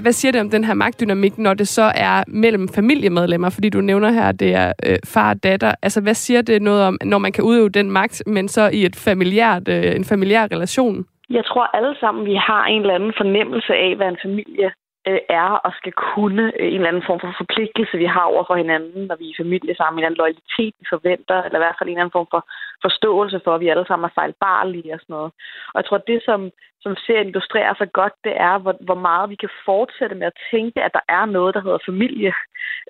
Hvad 0.00 0.12
siger 0.12 0.32
det 0.32 0.40
om 0.40 0.50
den 0.50 0.64
her 0.64 0.74
magtdynamik, 0.74 1.38
når 1.38 1.54
det 1.54 1.68
så 1.68 1.92
er 1.94 2.24
mellem 2.28 2.68
familiemedlemmer? 2.68 3.50
Fordi 3.50 3.68
du 3.68 3.80
nævner 3.80 4.10
her, 4.10 4.28
at 4.28 4.40
det 4.40 4.54
er 4.54 4.72
øh, 4.86 4.98
far 5.04 5.30
og 5.30 5.42
datter. 5.42 5.74
Altså, 5.82 6.00
hvad 6.00 6.14
siger 6.14 6.42
det 6.42 6.62
noget 6.62 6.82
om, 6.82 6.98
når 7.04 7.18
man 7.18 7.32
kan 7.32 7.44
udøve 7.44 7.68
den 7.68 7.90
magt, 7.90 8.22
men 8.26 8.48
så 8.48 8.70
i 8.72 8.84
et 8.84 8.96
familiært, 8.96 9.68
øh, 9.68 9.96
en 9.96 10.04
familiær 10.04 10.44
relation? 10.52 11.06
Jeg 11.30 11.44
tror 11.44 11.76
alle 11.76 11.94
sammen, 12.00 12.26
vi 12.26 12.34
har 12.34 12.64
en 12.66 12.80
eller 12.80 12.94
anden 12.94 13.14
fornemmelse 13.16 13.72
af, 13.72 13.96
hvad 13.96 14.08
en 14.08 14.18
familie 14.22 14.70
øh, 15.08 15.20
er 15.42 15.50
og 15.66 15.72
skal 15.78 15.94
kunne. 16.12 16.44
Øh, 16.60 16.68
en 16.68 16.74
eller 16.74 16.88
anden 16.88 17.08
form 17.08 17.20
for 17.20 17.34
forpligtelse, 17.42 17.96
vi 18.04 18.08
har 18.14 18.24
over 18.32 18.44
for 18.46 18.56
hinanden, 18.62 19.02
når 19.06 19.16
vi 19.16 19.24
er 19.26 19.34
i 19.34 19.40
familie 19.42 19.74
sammen. 19.76 19.96
En 19.96 19.98
eller 19.98 20.08
anden 20.10 20.22
loyalitet, 20.22 20.74
vi 20.80 20.86
forventer, 20.94 21.38
eller 21.42 21.58
i 21.58 21.62
hvert 21.64 21.78
fald 21.78 21.88
en 21.88 21.94
eller 21.94 22.04
anden 22.04 22.18
form 22.18 22.28
for 22.34 22.42
forståelse 22.86 23.38
for, 23.44 23.52
at 23.54 23.60
vi 23.60 23.68
alle 23.68 23.86
sammen 23.88 24.08
er 24.08 24.16
fejlbarlige 24.18 24.94
og 24.94 25.00
sådan 25.00 25.14
noget. 25.16 25.30
Og 25.72 25.76
jeg 25.78 25.84
tror, 25.86 25.98
det 26.10 26.20
som, 26.28 26.40
som 26.84 26.92
serien 27.06 27.28
illustrerer 27.28 27.74
så 27.74 27.86
godt, 27.98 28.14
det 28.26 28.34
er, 28.50 28.54
hvor, 28.58 28.74
hvor 28.88 29.00
meget 29.08 29.30
vi 29.30 29.36
kan 29.42 29.52
fortsætte 29.64 30.16
med 30.20 30.26
at 30.26 30.40
tænke, 30.50 30.78
at 30.86 30.92
der 30.98 31.04
er 31.18 31.24
noget, 31.36 31.54
der 31.54 31.62
hedder 31.66 31.86
familie, 31.90 32.32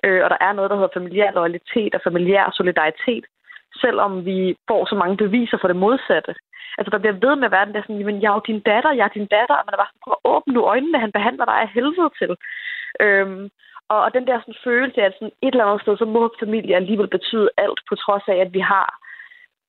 øh, 0.05 0.19
og 0.23 0.29
der 0.33 0.39
er 0.47 0.53
noget, 0.53 0.69
der 0.69 0.77
hedder 0.77 0.97
familiær 0.97 1.31
loyalitet 1.31 1.95
og 1.95 2.01
familiær 2.07 2.45
solidaritet, 2.59 3.25
selvom 3.81 4.25
vi 4.25 4.55
får 4.69 4.85
så 4.85 4.95
mange 4.95 5.17
beviser 5.17 5.57
for 5.61 5.67
det 5.67 5.75
modsatte. 5.85 6.33
Altså, 6.79 6.91
der 6.93 7.03
bliver 7.03 7.21
ved 7.25 7.35
med 7.35 7.49
at 7.49 7.55
være 7.55 7.65
den 7.65 7.75
der 7.75 7.81
sådan, 7.81 7.99
jamen, 8.01 8.21
jeg 8.21 8.29
er 8.29 8.37
jo 8.37 8.49
din 8.49 8.61
datter, 8.71 8.91
jeg 8.97 9.05
er 9.05 9.17
din 9.17 9.29
datter, 9.37 9.55
og 9.57 9.63
man 9.65 9.73
er 9.73 9.81
bare 9.81 9.91
sådan, 9.91 10.03
prøv 10.03 10.15
at 10.17 10.25
åbne 10.33 10.53
nu 10.53 10.61
øjnene, 10.73 11.03
han 11.05 11.15
behandler 11.17 11.45
dig 11.45 11.57
af 11.63 11.69
helvede 11.75 12.09
til. 12.19 12.31
Øhm, 13.05 13.43
og, 13.93 13.99
og 14.05 14.09
den 14.13 14.27
der 14.27 14.39
sådan, 14.39 14.63
følelse 14.63 15.01
af, 15.01 15.05
at 15.05 15.13
sådan, 15.13 15.35
et 15.45 15.53
eller 15.53 15.65
andet 15.65 15.81
sted, 15.81 15.97
så 15.97 16.05
må 16.05 16.21
familie 16.39 16.75
alligevel 16.75 17.09
betyde 17.17 17.49
alt, 17.57 17.79
på 17.89 17.95
trods 17.95 18.25
af, 18.33 18.37
at 18.45 18.53
vi 18.57 18.59
har 18.59 18.87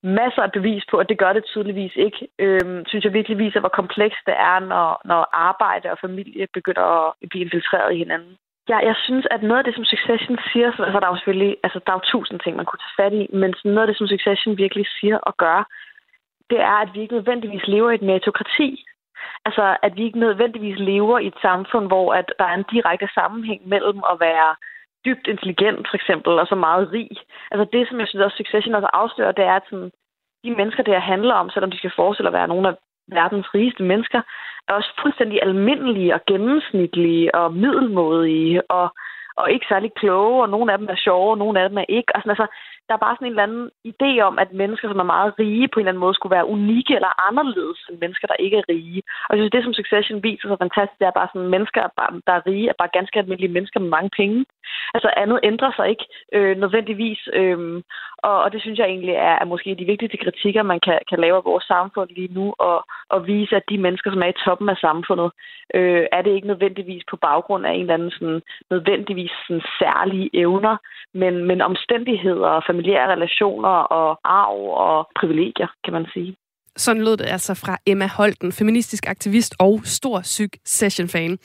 masser 0.02 0.42
af 0.42 0.52
bevis 0.52 0.84
på, 0.90 0.96
at 0.96 1.08
det 1.08 1.18
gør 1.18 1.32
det 1.32 1.44
tydeligvis 1.44 1.96
ikke. 1.96 2.28
Øhm, 2.38 2.86
synes 2.86 3.04
jeg 3.04 3.12
virkelig 3.12 3.38
viser, 3.38 3.60
hvor 3.60 3.78
komplekst 3.80 4.22
det 4.26 4.34
er, 4.52 4.58
når, 4.58 5.00
når 5.04 5.22
arbejde 5.32 5.90
og 5.90 5.98
familie 6.06 6.46
begynder 6.54 6.86
at 7.08 7.28
blive 7.30 7.44
infiltreret 7.44 7.94
i 7.94 7.98
hinanden. 7.98 8.36
Ja, 8.68 8.78
jeg 8.90 8.96
synes, 9.04 9.26
at 9.30 9.42
noget 9.42 9.58
af 9.58 9.64
det, 9.64 9.74
som 9.74 9.84
Succession 9.84 10.38
siger, 10.52 10.68
så 10.72 10.82
altså, 10.82 11.00
der 11.00 11.06
er 11.06 11.12
jo 11.14 11.16
selvfølgelig, 11.16 11.56
altså, 11.64 11.78
der 11.84 11.92
er 11.92 11.96
jo 11.96 12.10
tusind 12.12 12.40
ting, 12.40 12.56
man 12.56 12.66
kunne 12.66 12.82
tage 12.82 12.98
fat 13.00 13.12
i, 13.22 13.26
men 13.40 13.54
sådan 13.54 13.72
noget 13.72 13.86
af 13.86 13.90
det, 13.90 13.98
som 13.98 14.08
Succession 14.08 14.58
virkelig 14.58 14.86
siger 15.00 15.18
og 15.18 15.36
gør, 15.36 15.58
det 16.50 16.60
er, 16.60 16.76
at 16.84 16.90
vi 16.94 17.00
ikke 17.00 17.14
nødvendigvis 17.14 17.66
lever 17.66 17.90
i 17.90 17.94
et 17.94 18.02
meritokrati. 18.02 18.84
Altså, 19.44 19.76
at 19.82 19.96
vi 19.96 20.02
ikke 20.04 20.18
nødvendigvis 20.18 20.78
lever 20.78 21.18
i 21.18 21.26
et 21.26 21.38
samfund, 21.42 21.86
hvor 21.86 22.14
at 22.14 22.32
der 22.38 22.44
er 22.44 22.54
en 22.54 22.70
direkte 22.72 23.08
sammenhæng 23.14 23.68
mellem 23.68 24.00
at 24.12 24.20
være 24.20 24.50
dybt 25.04 25.26
intelligent, 25.26 25.88
for 25.90 25.96
eksempel, 25.96 26.32
og 26.38 26.46
så 26.46 26.54
meget 26.54 26.92
rig. 26.92 27.10
Altså, 27.50 27.66
det, 27.72 27.88
som 27.88 28.00
jeg 28.00 28.08
synes 28.08 28.24
også 28.24 28.36
Succession 28.36 28.74
også 28.74 28.88
afslører, 28.92 29.32
det 29.32 29.44
er, 29.44 29.56
at 29.56 29.68
sådan, 29.70 29.90
de 30.44 30.50
mennesker, 30.50 30.82
det 30.82 30.94
her 30.94 31.10
handler 31.14 31.34
om, 31.34 31.50
selvom 31.50 31.70
de 31.70 31.78
skal 31.78 31.92
forestille 31.96 32.28
at 32.28 32.38
være 32.38 32.48
nogle 32.48 32.68
af 32.68 32.74
verdens 33.08 33.54
rigeste 33.54 33.82
mennesker, 33.82 34.20
er 34.68 34.72
også 34.72 34.90
fuldstændig 35.02 35.38
almindelige 35.42 36.14
og 36.14 36.20
gennemsnitlige 36.26 37.34
og 37.34 37.54
middelmådige 37.54 38.70
og, 38.70 38.86
og 39.36 39.52
ikke 39.52 39.66
særlig 39.68 39.90
kloge, 39.94 40.42
og 40.42 40.48
nogle 40.48 40.72
af 40.72 40.78
dem 40.78 40.88
er 40.90 40.96
sjove, 40.96 41.30
og 41.30 41.38
nogle 41.38 41.60
af 41.60 41.68
dem 41.68 41.78
er 41.78 41.84
ikke. 41.88 42.16
Altså, 42.16 42.30
altså, 42.30 42.46
der 42.90 42.96
er 42.96 43.06
bare 43.06 43.16
sådan 43.16 43.26
en 43.26 43.32
eller 43.32 43.48
anden 43.48 43.66
idé 43.92 44.10
om, 44.28 44.34
at 44.44 44.50
mennesker, 44.62 44.88
som 44.88 44.98
er 45.04 45.12
meget 45.14 45.30
rige, 45.38 45.68
på 45.68 45.76
en 45.76 45.82
eller 45.82 45.92
anden 45.92 46.04
måde 46.04 46.14
skulle 46.14 46.36
være 46.36 46.50
unikke 46.56 46.94
eller 46.98 47.12
anderledes 47.28 47.80
end 47.88 47.98
mennesker, 48.02 48.26
der 48.26 48.42
ikke 48.44 48.56
er 48.56 48.68
rige. 48.68 49.02
Og 49.26 49.30
jeg 49.32 49.40
synes, 49.40 49.54
det 49.54 49.64
som 49.64 49.78
Succession 49.80 50.22
viser 50.22 50.48
så 50.48 50.56
fantastisk, 50.64 50.98
det 50.98 51.06
er 51.06 51.18
bare 51.20 51.30
sådan, 51.32 51.54
mennesker, 51.56 51.80
der 52.26 52.34
er 52.38 52.46
rige, 52.46 52.68
er 52.68 52.80
bare 52.82 52.96
ganske 52.98 53.18
almindelige 53.18 53.54
mennesker 53.56 53.80
med 53.80 53.90
mange 53.96 54.10
penge. 54.20 54.38
Altså 54.94 55.08
andet 55.22 55.38
ændrer 55.42 55.72
sig 55.76 55.86
ikke 55.92 56.06
øh, 56.36 56.56
nødvendigvis. 56.62 57.20
Øh, 57.32 57.82
og, 58.28 58.36
og 58.44 58.52
det 58.52 58.60
synes 58.62 58.78
jeg 58.78 58.88
egentlig 58.88 59.14
er, 59.14 59.34
er 59.42 59.44
måske 59.52 59.74
de 59.80 59.90
vigtigste 59.92 60.16
kritikker, 60.24 60.62
man 60.62 60.80
kan, 60.86 60.98
kan 61.08 61.18
lave 61.18 61.36
af 61.36 61.44
vores 61.44 61.64
samfund 61.64 62.08
lige 62.10 62.34
nu, 62.38 62.54
og, 62.58 62.78
og 63.08 63.26
vise, 63.26 63.56
at 63.56 63.68
de 63.70 63.78
mennesker, 63.78 64.10
som 64.10 64.22
er 64.22 64.26
i 64.26 64.40
toppen 64.44 64.68
af 64.68 64.76
samfundet, 64.76 65.30
øh, 65.74 66.06
er 66.12 66.22
det 66.22 66.32
ikke 66.34 66.46
nødvendigvis 66.52 67.02
på 67.10 67.16
baggrund 67.16 67.66
af 67.66 67.72
en 67.72 67.80
eller 67.80 67.94
anden 67.94 68.10
sådan, 68.10 68.42
nødvendigvis 68.70 69.32
sådan, 69.46 69.62
særlige 69.78 70.30
evner, 70.34 70.76
men, 71.14 71.44
men 71.44 71.60
omstændigheder 71.60 72.46
og 72.46 72.62
familiære 72.80 73.12
relationer 73.12 73.68
og 73.68 74.18
arv 74.24 74.58
og 74.88 75.08
privilegier, 75.20 75.70
kan 75.84 75.92
man 75.92 76.06
sige. 76.12 76.36
Sådan 76.76 77.04
lød 77.04 77.16
det 77.16 77.26
altså 77.26 77.54
fra 77.54 77.78
Emma 77.86 78.06
Holten, 78.06 78.52
feministisk 78.52 79.06
aktivist 79.06 79.54
og 79.58 79.80
stor 79.84 80.22
syg 80.22 80.50
session-fan. 80.64 81.38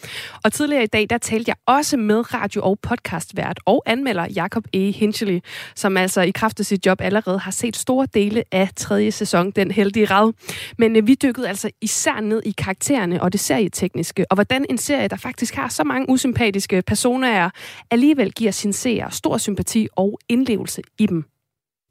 Og 0.44 0.54
tidligere 0.54 0.84
i 0.84 0.88
dag, 0.88 1.08
der 1.10 1.18
talte 1.18 1.50
jeg 1.50 1.56
også 1.66 1.98
med 1.98 2.34
radio- 2.34 2.64
og 2.64 2.80
podcastvært 2.82 3.60
og 3.66 3.84
anmelder 3.86 4.28
Jakob 4.36 4.64
E. 4.74 4.92
Hinchley, 4.92 5.40
som 5.76 5.98
altså 5.98 6.22
i 6.22 6.32
kraft 6.32 6.60
af 6.60 6.66
sit 6.66 6.86
job 6.86 7.02
allerede 7.02 7.40
har 7.40 7.52
set 7.52 7.76
store 7.76 8.08
dele 8.14 8.44
af 8.52 8.70
tredje 8.76 9.12
sæson, 9.12 9.52
Den 9.52 9.72
Heldige 9.72 10.06
Rad. 10.06 10.34
Men 10.78 10.96
øh, 10.96 11.08
vi 11.08 11.16
dykkede 11.16 11.48
altså 11.48 11.70
især 11.82 12.20
ned 12.22 12.42
i 12.46 12.52
karaktererne 12.52 13.22
og 13.22 13.34
det 13.34 13.40
serietekniske, 13.40 14.26
og 14.30 14.36
hvordan 14.36 14.66
en 14.70 14.78
serie, 14.78 15.08
der 15.08 15.18
faktisk 15.18 15.56
har 15.56 15.70
så 15.70 15.84
mange 15.84 16.10
usympatiske 16.10 16.82
personer, 16.82 17.50
alligevel 17.92 18.32
giver 18.32 18.52
sin 18.52 18.74
seer 18.74 19.10
stor 19.10 19.38
sympati 19.38 19.88
og 19.96 20.20
indlevelse 20.30 20.82
i 21.00 21.06
dem. 21.06 21.35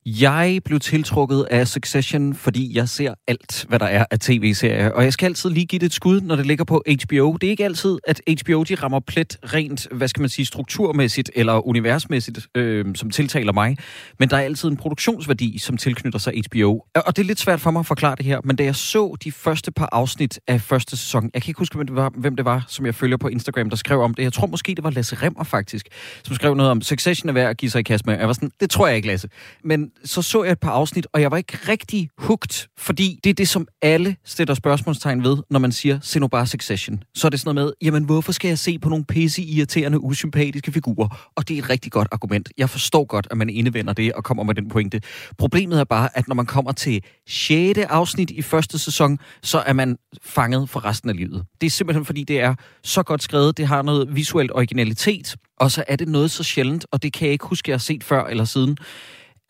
Jeg 0.07 0.61
blev 0.64 0.81
tiltrukket 0.81 1.47
af 1.51 1.69
Succession, 1.69 2.35
fordi 2.35 2.77
jeg 2.77 2.88
ser 2.88 3.14
alt, 3.29 3.64
hvad 3.69 3.79
der 3.79 3.87
er 3.87 4.05
af 4.11 4.19
tv-serier. 4.19 4.90
Og 4.90 5.05
jeg 5.05 5.12
skal 5.12 5.27
altid 5.27 5.51
lige 5.51 5.67
give 5.67 5.79
det 5.79 5.87
et 5.87 5.93
skud, 5.93 6.21
når 6.21 6.37
det 6.37 6.47
ligger 6.47 6.64
på 6.64 6.83
HBO. 6.87 7.37
Det 7.40 7.47
er 7.47 7.51
ikke 7.51 7.64
altid, 7.64 7.99
at 8.07 8.21
HBO 8.40 8.62
de 8.62 8.75
rammer 8.75 9.01
plet 9.01 9.38
rent, 9.45 9.88
hvad 9.93 10.09
skal 10.09 10.21
man 10.21 10.29
sige, 10.29 10.47
strukturmæssigt 10.47 11.31
eller 11.35 11.67
universmæssigt, 11.67 12.47
øh, 12.55 12.87
som 12.95 13.11
tiltaler 13.11 13.53
mig. 13.53 13.77
Men 14.19 14.31
der 14.31 14.37
er 14.37 14.40
altid 14.40 14.69
en 14.69 14.77
produktionsværdi, 14.77 15.59
som 15.59 15.77
tilknytter 15.77 16.19
sig 16.19 16.33
HBO. 16.49 16.71
Og 16.95 17.17
det 17.17 17.23
er 17.23 17.27
lidt 17.27 17.40
svært 17.40 17.61
for 17.61 17.71
mig 17.71 17.81
at 17.81 17.87
forklare 17.87 18.17
det 18.17 18.25
her, 18.25 18.40
men 18.45 18.57
da 18.57 18.64
jeg 18.64 18.77
så 18.77 19.17
de 19.25 19.33
første 19.33 19.73
par 19.73 19.88
afsnit 19.93 20.40
af 20.49 20.61
første 20.61 20.97
sæson, 20.97 21.31
jeg 21.35 21.43
kan 21.43 21.51
ikke 21.51 21.59
huske, 21.59 21.77
hvem 21.77 21.87
det 21.87 21.97
var, 21.97 22.12
hvem 22.17 22.37
det 22.37 22.45
var 22.45 22.64
som 22.69 22.87
jeg 22.87 22.95
følger 22.95 23.17
på 23.17 23.29
Instagram, 23.29 23.71
der 23.71 23.77
skrev 23.77 24.01
om 24.01 24.14
det. 24.14 24.23
Jeg 24.23 24.33
tror 24.33 24.47
måske, 24.47 24.75
det 24.75 24.85
var 24.85 24.90
Lasse 24.90 25.17
Remmer 25.17 25.45
faktisk, 25.45 25.88
som 26.25 26.35
skrev 26.35 26.55
noget 26.55 26.71
om, 26.71 26.83
Succession 26.83 27.29
er 27.29 27.33
værd 27.33 27.51
at 27.51 27.57
give 27.57 27.71
sig 27.71 27.79
i 27.79 27.83
kast 27.83 28.07
med. 28.07 28.19
Jeg 28.19 28.27
var 28.27 28.33
sådan, 28.33 28.51
det 28.61 28.71
tror 28.71 28.87
jeg 28.87 28.97
ikke, 28.97 29.09
Lasse. 29.09 29.29
Men 29.64 29.90
så 30.04 30.22
så 30.22 30.44
jeg 30.44 30.52
et 30.52 30.61
par 30.61 30.70
afsnit, 30.70 31.07
og 31.12 31.20
jeg 31.20 31.30
var 31.30 31.37
ikke 31.37 31.59
rigtig 31.68 32.09
hugt, 32.18 32.68
fordi 32.78 33.20
det 33.24 33.30
er 33.30 33.35
det, 33.35 33.48
som 33.48 33.68
alle 33.83 34.16
stiller 34.24 34.54
spørgsmålstegn 34.54 35.24
ved, 35.24 35.37
når 35.50 35.59
man 35.59 35.72
siger, 35.72 35.98
se 36.02 36.20
nu 36.20 36.28
bare 36.28 36.46
Succession. 36.46 37.02
Så 37.14 37.26
er 37.26 37.30
det 37.30 37.40
sådan 37.40 37.54
noget 37.54 37.66
med, 37.66 37.72
jamen 37.83 38.04
hvorfor 38.04 38.33
skal 38.33 38.48
jeg 38.48 38.59
se 38.59 38.78
på 38.78 38.88
nogle 38.88 39.04
pisse 39.04 39.42
irriterende, 39.42 40.00
usympatiske 40.00 40.72
figurer? 40.72 41.30
Og 41.37 41.48
det 41.48 41.59
er 41.59 41.62
et 41.62 41.70
rigtig 41.70 41.92
godt 41.92 42.09
argument. 42.12 42.48
Jeg 42.59 42.70
forstår 42.70 43.04
godt, 43.04 43.28
at 43.30 43.37
man 43.37 43.50
indevender 43.50 43.92
det 43.92 44.12
og 44.12 44.24
kommer 44.24 44.42
med 44.42 44.54
den 44.54 44.68
pointe. 44.68 45.00
Problemet 45.38 45.80
er 45.80 45.85
bare, 45.85 46.18
at 46.18 46.28
når 46.28 46.35
man 46.35 46.46
kommer 46.46 46.72
til 46.72 47.02
6. 47.28 47.78
afsnit 47.78 48.30
i 48.30 48.42
første 48.42 48.78
sæson, 48.78 49.18
så 49.42 49.59
er 49.59 49.72
man 49.72 49.96
fanget 50.22 50.70
for 50.70 50.85
resten 50.85 51.11
af 51.11 51.16
livet. 51.16 51.44
Det 51.61 51.66
er 51.66 51.70
simpelthen 51.70 52.04
fordi, 52.04 52.24
det 52.24 52.40
er 52.40 52.54
så 52.83 53.02
godt 53.02 53.22
skrevet, 53.22 53.57
det 53.57 53.66
har 53.66 53.83
noget 53.83 54.16
visuelt 54.16 54.50
originalitet, 54.54 55.37
og 55.57 55.70
så 55.70 55.85
er 55.88 55.96
det 55.96 56.09
noget 56.09 56.30
så 56.30 56.42
sjældent, 56.42 56.87
og 56.90 57.02
det 57.02 57.12
kan 57.12 57.26
jeg 57.26 57.33
ikke 57.33 57.46
huske, 57.46 57.70
jeg 57.70 57.74
har 57.74 57.78
set 57.78 58.04
før 58.04 58.24
eller 58.24 58.44
siden, 58.44 58.76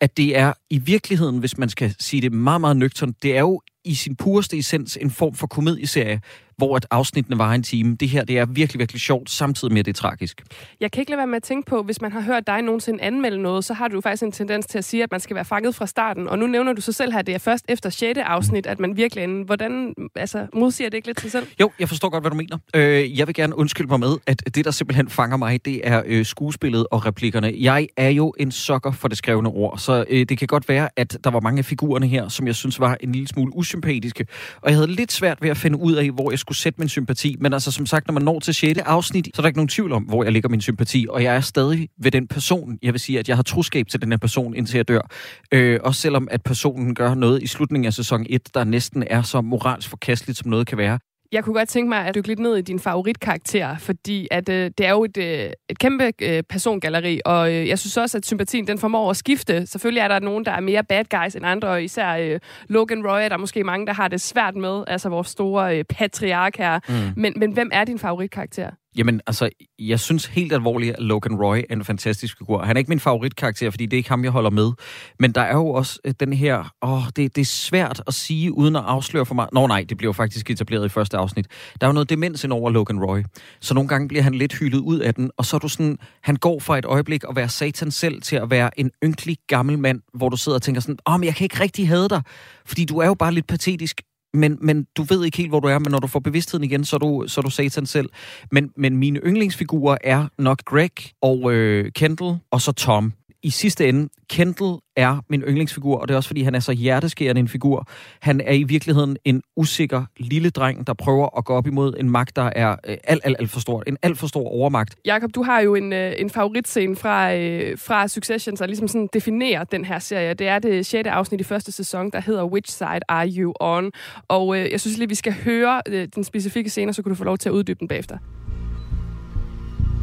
at 0.01 0.17
det 0.17 0.37
er 0.37 0.53
i 0.69 0.77
virkeligheden, 0.77 1.37
hvis 1.37 1.57
man 1.57 1.69
skal 1.69 1.95
sige 1.99 2.21
det 2.21 2.31
meget, 2.31 2.61
meget 2.61 2.77
nøgternt, 2.77 3.23
det 3.23 3.35
er 3.35 3.39
jo 3.39 3.61
i 3.85 3.95
sin 3.95 4.15
pureste 4.15 4.57
essens 4.57 4.97
en 5.01 5.11
form 5.11 5.33
for 5.33 5.47
komedieserie, 5.47 6.21
hvor 6.57 6.77
et 6.77 6.85
afsnittene 6.91 7.37
var 7.37 7.53
en 7.53 7.63
time. 7.63 7.95
Det 7.95 8.09
her, 8.09 8.23
det 8.23 8.37
er 8.37 8.45
virkelig, 8.45 8.79
virkelig 8.79 9.01
sjovt, 9.01 9.29
samtidig 9.29 9.73
med, 9.73 9.79
at 9.79 9.85
det 9.85 9.97
er 9.97 10.01
tragisk. 10.01 10.43
Jeg 10.79 10.91
kan 10.91 11.01
ikke 11.01 11.11
lade 11.11 11.17
være 11.17 11.27
med 11.27 11.35
at 11.35 11.43
tænke 11.43 11.69
på, 11.69 11.83
hvis 11.83 12.01
man 12.01 12.11
har 12.11 12.21
hørt 12.21 12.47
dig 12.47 12.61
nogensinde 12.61 13.01
anmelde 13.01 13.41
noget, 13.41 13.65
så 13.65 13.73
har 13.73 13.87
du 13.87 14.01
faktisk 14.01 14.23
en 14.23 14.31
tendens 14.31 14.65
til 14.65 14.77
at 14.77 14.85
sige, 14.85 15.03
at 15.03 15.11
man 15.11 15.19
skal 15.19 15.35
være 15.35 15.45
fanget 15.45 15.75
fra 15.75 15.87
starten. 15.87 16.27
Og 16.27 16.39
nu 16.39 16.47
nævner 16.47 16.73
du 16.73 16.81
så 16.81 16.91
selv 16.91 17.11
her, 17.11 17.19
at 17.19 17.27
det 17.27 17.35
er 17.35 17.39
først 17.39 17.65
efter 17.69 17.89
6. 17.89 18.19
afsnit, 18.19 18.65
at 18.65 18.79
man 18.79 18.97
virkelig 18.97 19.23
ender. 19.23 19.45
Hvordan, 19.45 19.93
altså, 20.15 20.47
modsiger 20.53 20.89
det 20.89 20.97
ikke 20.97 21.07
lidt 21.07 21.17
til 21.17 21.31
selv? 21.31 21.47
Jo, 21.59 21.71
jeg 21.79 21.89
forstår 21.89 22.09
godt, 22.09 22.23
hvad 22.23 22.31
du 22.31 22.37
mener. 22.37 22.57
Øh, 22.75 23.19
jeg 23.19 23.27
vil 23.27 23.35
gerne 23.35 23.57
undskylde 23.57 23.89
mig 23.89 23.99
med, 23.99 24.17
at 24.27 24.55
det, 24.55 24.65
der 24.65 24.71
simpelthen 24.71 25.09
fanger 25.09 25.37
mig, 25.37 25.65
det 25.65 25.81
er 25.83 26.03
øh, 26.05 26.25
skuespillet 26.25 26.87
og 26.91 27.05
replikkerne. 27.05 27.53
Jeg 27.59 27.87
er 27.97 28.09
jo 28.09 28.33
en 28.39 28.51
sokker 28.51 28.91
for 28.91 29.07
det 29.07 29.17
skrevne 29.17 29.49
ord, 29.49 29.77
så 29.77 30.05
øh, 30.09 30.25
det 30.29 30.37
kan 30.37 30.47
godt 30.47 30.69
være, 30.69 30.89
at 30.95 31.17
der 31.23 31.29
var 31.29 31.39
mange 31.39 31.59
af 31.59 31.65
figurerne 31.65 32.07
her, 32.07 32.27
som 32.27 32.47
jeg 32.47 32.55
synes 32.55 32.79
var 32.79 32.97
en 32.99 33.11
lille 33.11 33.27
smule 33.27 33.55
usympatiske. 33.55 34.25
Og 34.61 34.69
jeg 34.69 34.77
havde 34.77 34.91
lidt 34.91 35.11
svært 35.11 35.41
ved 35.41 35.49
at 35.49 35.57
finde 35.57 35.79
ud 35.79 35.93
af, 35.93 36.11
hvor 36.11 36.31
jeg 36.31 36.39
skulle 36.45 36.57
sætte 36.57 36.79
min 36.79 36.89
sympati. 36.89 37.35
Men 37.39 37.53
altså, 37.53 37.71
som 37.71 37.85
sagt, 37.85 38.07
når 38.07 38.13
man 38.13 38.23
når 38.23 38.39
til 38.39 38.53
6. 38.53 38.79
afsnit, 38.79 39.25
så 39.25 39.39
er 39.39 39.41
der 39.41 39.47
ikke 39.47 39.57
nogen 39.57 39.69
tvivl 39.69 39.91
om, 39.91 40.03
hvor 40.03 40.23
jeg 40.23 40.31
ligger 40.31 40.49
min 40.49 40.61
sympati. 40.61 41.05
Og 41.09 41.23
jeg 41.23 41.35
er 41.35 41.41
stadig 41.41 41.89
ved 42.01 42.11
den 42.11 42.27
person. 42.27 42.77
Jeg 42.83 42.93
vil 42.93 42.99
sige, 42.99 43.19
at 43.19 43.29
jeg 43.29 43.35
har 43.37 43.43
troskab 43.43 43.87
til 43.87 44.01
den 44.01 44.11
her 44.11 44.17
person, 44.17 44.55
indtil 44.55 44.77
jeg 44.77 44.87
dør. 44.87 45.09
Øh, 45.51 45.79
også 45.83 46.01
selvom, 46.01 46.27
at 46.31 46.43
personen 46.43 46.95
gør 46.95 47.13
noget 47.13 47.43
i 47.43 47.47
slutningen 47.47 47.87
af 47.87 47.93
sæson 47.93 48.25
1, 48.29 48.41
der 48.53 48.63
næsten 48.63 49.03
er 49.09 49.21
så 49.21 49.41
moralsk 49.41 49.89
forkasteligt, 49.89 50.37
som 50.39 50.49
noget 50.49 50.67
kan 50.67 50.77
være. 50.77 50.99
Jeg 51.31 51.43
kunne 51.43 51.53
godt 51.53 51.69
tænke 51.69 51.89
mig 51.89 52.05
at 52.05 52.15
dykke 52.15 52.27
lidt 52.27 52.39
ned 52.39 52.57
i 52.57 52.61
din 52.61 52.79
favoritkarakter, 52.79 53.77
fordi 53.77 54.27
at, 54.31 54.49
øh, 54.49 54.71
det 54.77 54.85
er 54.85 54.91
jo 54.91 55.03
et, 55.03 55.17
øh, 55.17 55.49
et 55.69 55.79
kæmpe 55.79 56.13
øh, 56.21 56.43
persongalleri, 56.43 57.19
og 57.25 57.53
øh, 57.53 57.67
jeg 57.67 57.79
synes 57.79 57.97
også, 57.97 58.17
at 58.17 58.25
sympatien 58.25 58.67
den 58.67 58.77
formår 58.77 59.09
at 59.09 59.17
skifte. 59.17 59.65
Selvfølgelig 59.65 60.01
er 60.01 60.07
der 60.07 60.19
nogen, 60.19 60.45
der 60.45 60.51
er 60.51 60.59
mere 60.59 60.83
bad 60.83 61.05
guys 61.09 61.35
end 61.35 61.45
andre, 61.45 61.67
og 61.67 61.83
især 61.83 62.15
øh, 62.15 62.39
Logan 62.69 63.07
Roy, 63.07 63.19
der 63.21 63.29
er 63.29 63.37
måske 63.37 63.63
mange, 63.63 63.87
der 63.87 63.93
har 63.93 64.07
det 64.07 64.21
svært 64.21 64.55
med, 64.55 64.83
altså 64.87 65.09
vores 65.09 65.27
store 65.27 65.77
øh, 65.77 65.83
patriark 65.83 66.57
her. 66.57 66.79
Mm. 66.89 67.21
Men, 67.21 67.33
men 67.35 67.51
hvem 67.51 67.69
er 67.73 67.83
din 67.83 67.99
favoritkarakter? 67.99 68.69
Jamen, 68.97 69.21
altså, 69.27 69.49
jeg 69.79 69.99
synes 69.99 70.25
helt 70.25 70.53
alvorligt, 70.53 70.95
at 70.95 71.03
Logan 71.03 71.35
Roy 71.35 71.57
er 71.57 71.75
en 71.75 71.83
fantastisk 71.83 72.37
figur. 72.37 72.63
Han 72.63 72.75
er 72.75 72.79
ikke 72.79 72.89
min 72.89 72.99
favoritkarakter, 72.99 73.71
fordi 73.71 73.85
det 73.85 73.93
er 73.93 73.97
ikke 73.97 74.09
ham, 74.09 74.23
jeg 74.23 74.31
holder 74.31 74.49
med. 74.49 74.71
Men 75.19 75.31
der 75.31 75.41
er 75.41 75.55
jo 75.55 75.69
også 75.69 75.99
øh, 76.05 76.13
den 76.19 76.33
her... 76.33 76.73
Åh, 76.81 77.03
det, 77.15 77.35
det 77.35 77.41
er 77.41 77.45
svært 77.45 78.03
at 78.07 78.13
sige, 78.13 78.51
uden 78.51 78.75
at 78.75 78.83
afsløre 78.85 79.25
for 79.25 79.35
mig. 79.35 79.47
Nå 79.53 79.67
nej, 79.67 79.85
det 79.89 79.97
bliver 79.97 80.07
jo 80.07 80.13
faktisk 80.13 80.49
etableret 80.49 80.85
i 80.85 80.89
første 80.89 81.17
afsnit. 81.17 81.47
Der 81.81 81.87
er 81.87 81.89
jo 81.89 81.93
noget 81.93 82.09
demens 82.09 82.43
ind 82.43 82.53
over 82.53 82.69
Logan 82.69 82.99
Roy. 82.99 83.23
Så 83.61 83.73
nogle 83.73 83.87
gange 83.87 84.07
bliver 84.07 84.23
han 84.23 84.35
lidt 84.35 84.53
hyldet 84.53 84.79
ud 84.79 84.99
af 84.99 85.13
den, 85.13 85.31
og 85.37 85.45
så 85.45 85.55
er 85.55 85.59
du 85.59 85.67
sådan... 85.67 85.97
Han 86.23 86.35
går 86.35 86.59
fra 86.59 86.77
et 86.77 86.85
øjeblik 86.85 87.23
at 87.29 87.35
være 87.35 87.49
satan 87.49 87.91
selv 87.91 88.21
til 88.21 88.35
at 88.35 88.49
være 88.49 88.79
en 88.79 88.91
ynkelig 89.03 89.37
gammel 89.47 89.79
mand, 89.79 90.01
hvor 90.13 90.29
du 90.29 90.37
sidder 90.37 90.55
og 90.55 90.61
tænker 90.61 90.81
sådan, 90.81 90.97
åh, 91.07 91.19
men 91.19 91.23
jeg 91.23 91.35
kan 91.35 91.45
ikke 91.45 91.59
rigtig 91.59 91.87
have 91.87 92.07
dig, 92.07 92.21
fordi 92.65 92.85
du 92.85 92.97
er 92.97 93.07
jo 93.07 93.13
bare 93.13 93.33
lidt 93.33 93.47
patetisk 93.47 94.01
men, 94.35 94.57
men 94.61 94.87
du 94.97 95.03
ved 95.03 95.25
ikke 95.25 95.37
helt, 95.37 95.49
hvor 95.49 95.59
du 95.59 95.67
er, 95.67 95.79
men 95.79 95.91
når 95.91 95.99
du 95.99 96.07
får 96.07 96.19
bevidstheden 96.19 96.63
igen, 96.63 96.85
så 96.85 96.95
er 96.95 96.99
du, 96.99 97.23
så 97.27 97.41
er 97.41 97.43
du 97.43 97.49
satan 97.49 97.85
selv. 97.85 98.09
Men, 98.51 98.71
men 98.77 98.97
mine 98.97 99.19
yndlingsfigurer 99.19 99.97
er 100.03 100.27
nok 100.37 100.63
Greg 100.65 100.91
og 101.21 101.53
øh, 101.53 101.91
Kendall, 101.91 102.37
og 102.51 102.61
så 102.61 102.71
Tom 102.71 103.13
i 103.45 103.49
sidste 103.49 103.89
ende, 103.89 104.09
Kendall 104.29 104.77
er 104.95 105.21
min 105.29 105.41
yndlingsfigur, 105.41 105.97
og 105.97 106.07
det 106.07 106.13
er 106.13 106.17
også 106.17 106.29
fordi, 106.29 106.41
han 106.41 106.55
er 106.55 106.59
så 106.59 106.71
hjerteskærende 106.71 107.39
en 107.39 107.47
figur. 107.47 107.87
Han 108.19 108.41
er 108.41 108.53
i 108.53 108.63
virkeligheden 108.63 109.17
en 109.25 109.41
usikker 109.55 110.05
lille 110.17 110.49
dreng, 110.49 110.87
der 110.87 110.93
prøver 110.93 111.37
at 111.37 111.45
gå 111.45 111.53
op 111.53 111.67
imod 111.67 111.93
en 111.99 112.09
magt, 112.09 112.35
der 112.35 112.49
er 112.55 112.75
øh, 112.87 112.97
alt, 113.03 113.21
alt, 113.23 113.35
alt 113.39 113.49
for 113.49 113.59
stor. 113.59 113.83
En 113.87 113.97
alt 114.01 114.17
for 114.17 114.27
stor 114.27 114.49
overmagt. 114.49 114.95
Jakob, 115.05 115.35
du 115.35 115.43
har 115.43 115.59
jo 115.59 115.75
en, 115.75 115.93
øh, 115.93 116.13
en 116.17 116.29
favoritscene 116.29 116.95
fra, 116.95 117.35
øh, 117.35 117.77
fra 117.77 118.07
Succession, 118.07 118.55
der 118.55 118.65
ligesom 118.65 118.87
sådan 118.87 119.09
definerer 119.13 119.63
den 119.63 119.85
her 119.85 119.99
serie. 119.99 120.33
Det 120.33 120.47
er 120.47 120.59
det 120.59 120.85
sjette 120.85 121.11
afsnit 121.11 121.41
i 121.41 121.43
første 121.43 121.71
sæson, 121.71 122.09
der 122.11 122.21
hedder 122.21 122.43
Which 122.43 122.77
Side 122.77 123.01
Are 123.07 123.29
You 123.29 123.53
On? 123.59 123.91
Og 124.27 124.57
øh, 124.57 124.71
jeg 124.71 124.79
synes 124.79 124.97
lige, 124.97 125.09
vi 125.09 125.15
skal 125.15 125.33
høre 125.33 125.81
øh, 125.87 126.07
den 126.15 126.23
specifikke 126.23 126.69
scene, 126.69 126.93
så 126.93 127.03
kan 127.03 127.09
du 127.09 127.15
få 127.15 127.23
lov 127.23 127.37
til 127.37 127.49
at 127.49 127.53
uddybe 127.53 127.79
den 127.79 127.87
bagefter. 127.87 128.17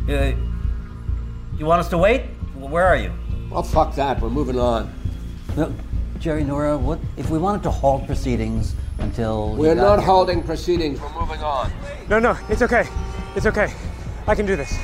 Uh, 0.08 0.32
you 1.60 1.68
want 1.68 1.84
us 1.84 1.88
to 1.90 2.02
wait? 2.02 2.20
Where 2.70 2.86
are 2.86 3.04
you? 3.04 3.21
Well, 3.52 3.62
fuck 3.62 3.94
that. 3.96 4.18
We're 4.18 4.30
moving 4.30 4.58
on. 4.58 4.90
No, 5.58 5.74
Jerry, 6.18 6.42
Nora, 6.42 6.78
what 6.78 6.98
if 7.18 7.28
we 7.28 7.36
wanted 7.36 7.62
to 7.64 7.70
halt 7.70 8.06
proceedings 8.06 8.74
until 8.98 9.54
We're 9.56 9.74
not 9.74 9.98
here? 9.98 10.06
holding 10.06 10.42
proceedings. 10.42 10.98
We're 10.98 11.20
moving 11.20 11.42
on. 11.42 11.70
No, 12.08 12.18
no, 12.18 12.38
it's 12.48 12.62
okay. 12.62 12.88
It's 13.36 13.44
okay. 13.44 13.70
I 14.26 14.34
can 14.34 14.46
do 14.46 14.56
this. 14.56 14.74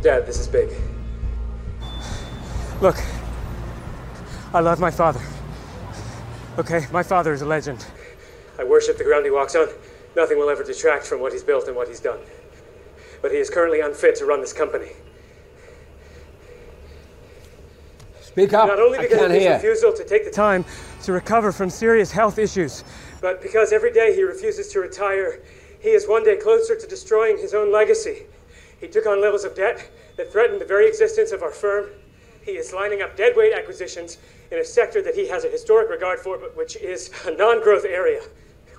Dad, 0.00 0.26
this 0.26 0.38
is 0.38 0.48
big. 0.48 0.70
Look, 2.80 2.96
I 4.54 4.60
love 4.60 4.80
my 4.80 4.90
father. 4.90 5.20
Okay, 6.56 6.86
my 6.90 7.02
father 7.02 7.34
is 7.34 7.42
a 7.42 7.46
legend. 7.46 7.84
I 8.58 8.64
worship 8.64 8.96
the 8.96 9.04
ground 9.04 9.26
he 9.26 9.30
walks 9.30 9.54
on. 9.54 9.68
Nothing 10.16 10.38
will 10.38 10.48
ever 10.48 10.64
detract 10.64 11.04
from 11.04 11.20
what 11.20 11.34
he's 11.34 11.42
built 11.42 11.66
and 11.68 11.76
what 11.76 11.88
he's 11.88 12.00
done. 12.00 12.20
But 13.20 13.32
he 13.32 13.36
is 13.36 13.50
currently 13.50 13.80
unfit 13.80 14.14
to 14.16 14.24
run 14.24 14.40
this 14.40 14.54
company. 14.54 14.92
Speak 18.34 18.52
up. 18.52 18.66
Not 18.66 18.80
only 18.80 18.98
because 18.98 19.18
can't 19.18 19.30
of 19.30 19.30
his 19.30 19.44
hear. 19.44 19.54
refusal 19.54 19.92
to 19.92 20.04
take 20.04 20.24
the 20.24 20.30
time 20.32 20.64
to 21.04 21.12
recover 21.12 21.52
from 21.52 21.70
serious 21.70 22.10
health 22.10 22.36
issues, 22.36 22.82
but 23.20 23.40
because 23.40 23.72
every 23.72 23.92
day 23.92 24.12
he 24.12 24.24
refuses 24.24 24.72
to 24.72 24.80
retire, 24.80 25.40
he 25.80 25.90
is 25.90 26.08
one 26.08 26.24
day 26.24 26.36
closer 26.36 26.74
to 26.74 26.84
destroying 26.88 27.38
his 27.38 27.54
own 27.54 27.72
legacy. 27.72 28.24
He 28.80 28.88
took 28.88 29.06
on 29.06 29.22
levels 29.22 29.44
of 29.44 29.54
debt 29.54 29.88
that 30.16 30.32
threatened 30.32 30.60
the 30.60 30.64
very 30.64 30.88
existence 30.88 31.30
of 31.30 31.44
our 31.44 31.52
firm. 31.52 31.90
He 32.42 32.52
is 32.52 32.72
lining 32.72 33.02
up 33.02 33.16
deadweight 33.16 33.52
acquisitions 33.52 34.18
in 34.50 34.58
a 34.58 34.64
sector 34.64 35.00
that 35.00 35.14
he 35.14 35.28
has 35.28 35.44
a 35.44 35.48
historic 35.48 35.88
regard 35.88 36.18
for, 36.18 36.36
but 36.36 36.56
which 36.56 36.74
is 36.74 37.10
a 37.26 37.30
non-growth 37.36 37.84
area. 37.84 38.20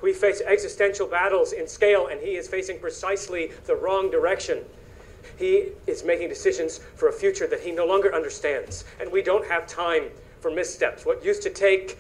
We 0.04 0.12
face 0.12 0.42
existential 0.42 1.08
battles 1.08 1.54
in 1.54 1.66
scale, 1.66 2.08
and 2.08 2.20
he 2.20 2.36
is 2.36 2.50
facing 2.50 2.80
precisely 2.80 3.54
the 3.68 3.76
wrong 3.78 4.12
direction. 4.12 4.66
He 5.38 5.70
is 5.88 6.04
making 6.04 6.30
decisions 6.30 6.80
for 6.96 7.10
a 7.10 7.14
future 7.14 7.48
that 7.48 7.62
he 7.62 7.72
no 7.72 7.86
longer 7.86 8.14
understands, 8.14 8.86
and 9.00 9.12
we 9.12 9.22
don't 9.22 9.46
have 9.48 9.68
time 9.68 10.04
for 10.40 10.52
missteps. 10.52 11.06
What 11.06 11.24
used 11.24 11.42
to 11.44 11.50
take 11.50 11.98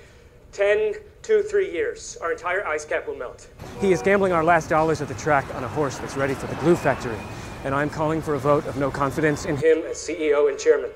10, 0.51 0.93
two, 1.21 1.41
three 1.41 1.71
years, 1.71 2.17
our 2.21 2.31
entire 2.31 2.65
ice 2.65 2.85
cap 2.85 3.07
will 3.07 3.15
melt. 3.15 3.47
He 3.81 3.91
is 3.91 4.01
gambling 4.01 4.31
our 4.31 4.43
last 4.43 4.69
dollars 4.69 5.01
at 5.01 5.07
the 5.07 5.15
track 5.15 5.45
on 5.55 5.63
a 5.63 5.67
horse 5.67 5.97
that's 5.97 6.15
ready 6.15 6.33
for 6.33 6.47
the 6.47 6.55
glue 6.55 6.75
factory, 6.75 7.17
and 7.63 7.75
I'm 7.75 7.89
calling 7.89 8.21
for 8.21 8.35
a 8.35 8.39
vote 8.39 8.65
of 8.67 8.77
no 8.77 8.89
confidence 8.91 9.45
in 9.45 9.57
him 9.57 9.79
as 9.89 9.97
CEO 9.97 10.49
and 10.49 10.57
chairman. 10.57 10.91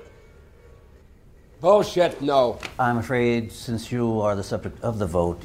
Bullshit, 1.62 2.22
no. 2.22 2.58
I'm 2.78 3.00
afraid 3.00 3.52
since 3.52 3.92
you 3.92 4.22
are 4.22 4.34
the 4.36 4.44
subject 4.44 4.82
of 4.82 4.98
the 4.98 5.06
vote, 5.06 5.44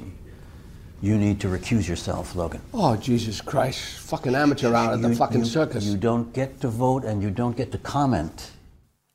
you 1.07 1.17
need 1.19 1.37
to 1.41 1.49
recuse 1.49 1.89
yourself, 1.89 2.35
Logan. 2.35 2.61
Oh, 2.73 2.97
Jesus 3.07 3.41
Christ. 3.41 3.81
Fucking 4.11 4.35
amateur 4.37 4.75
out 4.75 4.93
of 4.95 5.01
the 5.03 5.17
fucking 5.17 5.41
you- 5.45 5.49
circus. 5.53 5.85
You 5.87 5.97
don't 6.11 6.33
get 6.41 6.49
to 6.61 6.69
vote 6.71 7.05
and 7.11 7.23
you 7.23 7.31
don't 7.31 7.57
get 7.57 7.69
to 7.73 7.79
comment. 7.79 8.51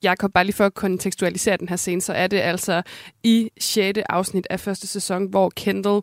Jakob, 0.04 0.32
bare 0.34 0.44
lige 0.46 0.56
for 0.56 0.66
at 0.66 0.74
kontekstualisere 0.74 1.58
den 1.58 1.70
her 1.70 1.76
scene, 1.76 2.02
så 2.02 2.14
er 2.14 2.28
det 2.28 2.38
altså 2.40 2.82
i 3.24 3.50
6. 3.60 4.00
afsnit 4.10 4.48
af 4.50 4.60
første 4.60 4.88
sæson, 4.88 5.26
hvor 5.26 5.50
Kendall, 5.56 6.02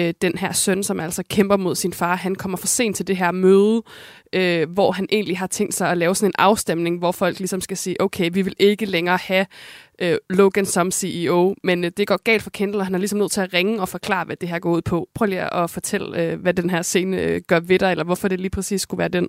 øh, 0.00 0.14
den 0.22 0.38
her 0.38 0.52
søn, 0.52 0.82
som 0.82 1.00
altså 1.00 1.22
kæmper 1.30 1.56
mod 1.56 1.74
sin 1.74 1.92
far, 1.92 2.16
han 2.16 2.34
kommer 2.34 2.58
for 2.58 2.66
sent 2.66 2.96
til 2.96 3.06
det 3.06 3.16
her 3.16 3.32
møde, 3.32 3.82
øh, 4.32 4.70
hvor 4.70 4.92
han 4.92 5.06
egentlig 5.12 5.38
har 5.38 5.46
tænkt 5.46 5.74
sig 5.74 5.90
at 5.90 5.98
lave 5.98 6.14
sådan 6.14 6.28
en 6.28 6.34
afstemning, 6.38 6.98
hvor 6.98 7.12
folk 7.12 7.38
ligesom 7.38 7.60
skal 7.60 7.76
sige, 7.76 8.00
okay, 8.00 8.30
vi 8.32 8.42
vil 8.42 8.56
ikke 8.58 8.86
længere 8.86 9.16
have 9.16 9.46
øh, 10.02 10.18
Logan 10.30 10.66
som 10.66 10.90
CEO, 10.90 11.54
men 11.64 11.84
øh, 11.84 11.90
det 11.96 12.06
går 12.06 12.22
galt 12.22 12.42
for 12.42 12.50
Kendall, 12.50 12.80
og 12.80 12.86
han 12.86 12.94
er 12.94 12.98
ligesom 12.98 13.18
nødt 13.18 13.32
til 13.32 13.40
at 13.40 13.54
ringe 13.54 13.80
og 13.80 13.88
forklare, 13.88 14.24
hvad 14.24 14.36
det 14.36 14.48
her 14.48 14.58
går 14.58 14.70
ud 14.70 14.82
på. 14.82 15.08
Prøv 15.14 15.26
lige 15.26 15.54
at 15.54 15.70
fortælle, 15.70 16.22
øh, 16.22 16.40
hvad 16.40 16.54
den 16.54 16.70
her 16.70 16.82
scene 16.82 17.22
øh, 17.22 17.40
gør 17.48 17.60
ved 17.60 17.78
dig, 17.78 17.90
eller 17.90 18.04
hvorfor 18.04 18.28
det 18.28 18.40
lige 18.40 18.50
præcis 18.50 18.82
skulle 18.82 18.98
være 18.98 19.08
den. 19.08 19.28